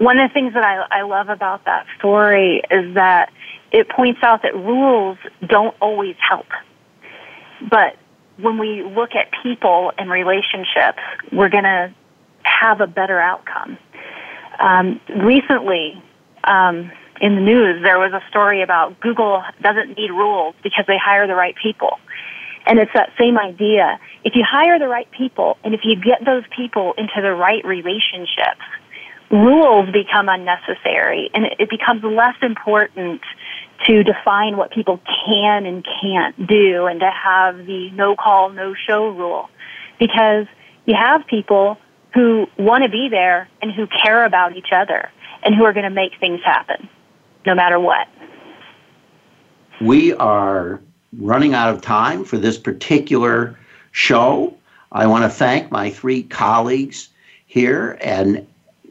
One 0.00 0.18
of 0.18 0.28
the 0.28 0.34
things 0.34 0.54
that 0.54 0.64
I, 0.64 1.00
I 1.00 1.02
love 1.02 1.28
about 1.28 1.64
that 1.64 1.86
story 1.98 2.62
is 2.70 2.94
that 2.94 3.32
it 3.70 3.88
points 3.88 4.20
out 4.22 4.42
that 4.42 4.54
rules 4.54 5.18
don't 5.46 5.74
always 5.80 6.16
help. 6.26 6.46
But 7.70 7.96
when 8.38 8.58
we 8.58 8.82
look 8.82 9.14
at 9.14 9.28
people 9.42 9.92
and 9.98 10.10
relationships, 10.10 10.98
we're 11.32 11.48
going 11.48 11.64
to 11.64 11.94
have 12.42 12.80
a 12.80 12.86
better 12.86 13.20
outcome. 13.20 13.78
Um, 14.58 15.00
recently, 15.22 16.02
um, 16.44 16.90
in 17.20 17.34
the 17.34 17.40
news, 17.40 17.82
there 17.82 17.98
was 17.98 18.12
a 18.12 18.22
story 18.28 18.62
about 18.62 19.00
Google 19.00 19.42
doesn't 19.60 19.96
need 19.96 20.10
rules 20.10 20.54
because 20.62 20.84
they 20.86 20.98
hire 20.98 21.26
the 21.26 21.34
right 21.34 21.54
people. 21.60 21.98
And 22.66 22.78
it's 22.78 22.92
that 22.94 23.10
same 23.18 23.38
idea. 23.38 23.98
If 24.24 24.34
you 24.36 24.44
hire 24.48 24.78
the 24.78 24.88
right 24.88 25.10
people 25.10 25.56
and 25.64 25.74
if 25.74 25.80
you 25.84 25.96
get 25.96 26.24
those 26.24 26.44
people 26.54 26.94
into 26.98 27.20
the 27.22 27.32
right 27.32 27.64
relationships, 27.64 28.62
rules 29.30 29.90
become 29.90 30.28
unnecessary 30.28 31.30
and 31.34 31.46
it 31.58 31.70
becomes 31.70 32.02
less 32.04 32.36
important 32.42 33.22
to 33.86 34.02
define 34.02 34.56
what 34.56 34.70
people 34.70 35.00
can 35.26 35.66
and 35.66 35.86
can't 36.00 36.46
do 36.46 36.86
and 36.86 37.00
to 37.00 37.10
have 37.10 37.66
the 37.66 37.90
no 37.92 38.16
call, 38.16 38.50
no 38.50 38.74
show 38.74 39.08
rule. 39.08 39.48
Because 39.98 40.46
you 40.84 40.94
have 40.94 41.26
people 41.26 41.78
who 42.14 42.46
want 42.58 42.84
to 42.84 42.90
be 42.90 43.08
there 43.10 43.48
and 43.62 43.72
who 43.72 43.86
care 43.86 44.24
about 44.24 44.56
each 44.56 44.72
other 44.72 45.10
and 45.42 45.54
who 45.54 45.64
are 45.64 45.72
going 45.72 45.84
to 45.84 45.90
make 45.90 46.12
things 46.20 46.40
happen 46.44 46.88
no 47.48 47.54
matter 47.54 47.80
what. 47.80 48.06
We 49.80 50.12
are 50.14 50.80
running 51.16 51.54
out 51.54 51.74
of 51.74 51.80
time 51.80 52.22
for 52.22 52.36
this 52.36 52.58
particular 52.58 53.58
show. 53.90 54.54
I 54.92 55.06
want 55.06 55.24
to 55.24 55.30
thank 55.30 55.70
my 55.70 55.88
three 55.88 56.24
colleagues 56.24 57.08
here 57.46 57.98
and 58.02 58.46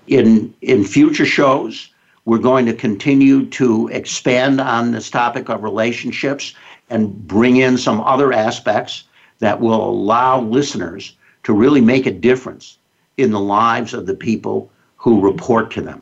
in 0.07 0.55
in 0.61 0.83
future 0.85 1.25
shows 1.25 1.89
we're 2.25 2.39
going 2.39 2.65
to 2.65 2.73
continue 2.73 3.45
to 3.45 3.89
expand 3.89 4.59
on 4.59 4.91
this 4.91 5.11
topic 5.11 5.49
of 5.49 5.61
relationships 5.61 6.55
and 6.89 7.27
bring 7.27 7.57
in 7.57 7.77
some 7.77 8.01
other 8.01 8.33
aspects 8.33 9.03
that 9.37 9.61
will 9.61 9.87
allow 9.87 10.41
listeners 10.41 11.15
to 11.43 11.53
really 11.53 11.81
make 11.81 12.07
a 12.07 12.11
difference 12.11 12.79
in 13.17 13.29
the 13.29 13.39
lives 13.39 13.93
of 13.93 14.07
the 14.07 14.15
people 14.15 14.71
who 14.95 15.21
report 15.21 15.69
to 15.71 15.81
them. 15.81 16.01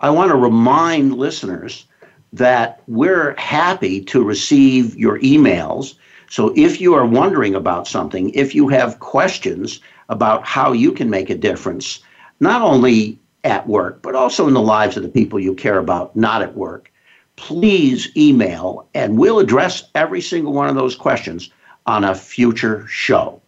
I 0.00 0.10
want 0.10 0.30
to 0.30 0.36
remind 0.36 1.16
listeners 1.16 1.84
that 2.32 2.82
we're 2.86 3.34
happy 3.36 4.02
to 4.04 4.24
receive 4.24 4.96
your 4.96 5.18
emails. 5.20 5.94
So 6.30 6.54
if 6.56 6.80
you 6.80 6.94
are 6.94 7.04
wondering 7.04 7.54
about 7.54 7.86
something, 7.86 8.30
if 8.30 8.54
you 8.54 8.68
have 8.68 9.00
questions 9.00 9.80
about 10.08 10.46
how 10.46 10.72
you 10.72 10.92
can 10.92 11.10
make 11.10 11.28
a 11.28 11.36
difference, 11.36 12.00
not 12.38 12.62
only 12.62 13.18
at 13.44 13.66
work, 13.68 14.00
but 14.00 14.14
also 14.14 14.48
in 14.48 14.54
the 14.54 14.60
lives 14.60 14.96
of 14.96 15.02
the 15.02 15.08
people 15.08 15.38
you 15.38 15.54
care 15.54 15.78
about 15.78 16.14
not 16.16 16.42
at 16.42 16.56
work, 16.56 16.90
please 17.36 18.08
email 18.16 18.88
and 18.94 19.18
we'll 19.18 19.38
address 19.38 19.84
every 19.94 20.20
single 20.20 20.52
one 20.52 20.68
of 20.68 20.74
those 20.76 20.96
questions 20.96 21.50
on 21.86 22.04
a 22.04 22.14
future 22.14 22.86
show. 22.86 23.40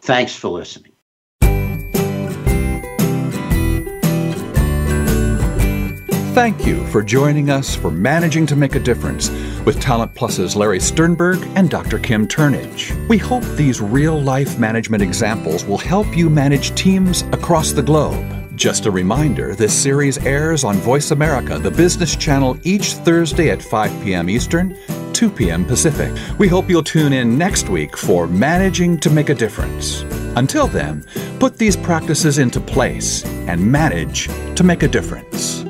Thanks 0.00 0.34
for 0.34 0.48
listening. 0.48 0.92
Thank 6.38 6.64
you 6.64 6.86
for 6.86 7.02
joining 7.02 7.50
us 7.50 7.74
for 7.74 7.90
Managing 7.90 8.46
to 8.46 8.54
Make 8.54 8.76
a 8.76 8.78
Difference 8.78 9.28
with 9.64 9.80
Talent 9.80 10.14
Plus's 10.14 10.54
Larry 10.54 10.78
Sternberg 10.78 11.42
and 11.56 11.68
Dr. 11.68 11.98
Kim 11.98 12.28
Turnage. 12.28 12.92
We 13.08 13.18
hope 13.18 13.42
these 13.56 13.80
real 13.80 14.22
life 14.22 14.56
management 14.56 15.02
examples 15.02 15.64
will 15.64 15.78
help 15.78 16.16
you 16.16 16.30
manage 16.30 16.76
teams 16.76 17.22
across 17.32 17.72
the 17.72 17.82
globe. 17.82 18.56
Just 18.56 18.86
a 18.86 18.90
reminder 18.92 19.56
this 19.56 19.76
series 19.76 20.16
airs 20.18 20.62
on 20.62 20.76
Voice 20.76 21.10
America, 21.10 21.58
the 21.58 21.72
business 21.72 22.14
channel, 22.14 22.56
each 22.62 22.92
Thursday 22.92 23.50
at 23.50 23.60
5 23.60 24.04
p.m. 24.04 24.30
Eastern, 24.30 24.78
2 25.14 25.30
p.m. 25.30 25.64
Pacific. 25.64 26.16
We 26.38 26.46
hope 26.46 26.70
you'll 26.70 26.84
tune 26.84 27.12
in 27.12 27.36
next 27.36 27.68
week 27.68 27.96
for 27.96 28.28
Managing 28.28 28.98
to 28.98 29.10
Make 29.10 29.30
a 29.30 29.34
Difference. 29.34 30.02
Until 30.36 30.68
then, 30.68 31.04
put 31.40 31.58
these 31.58 31.76
practices 31.76 32.38
into 32.38 32.60
place 32.60 33.24
and 33.24 33.60
manage 33.60 34.28
to 34.54 34.62
make 34.62 34.84
a 34.84 34.88
difference. 34.88 35.67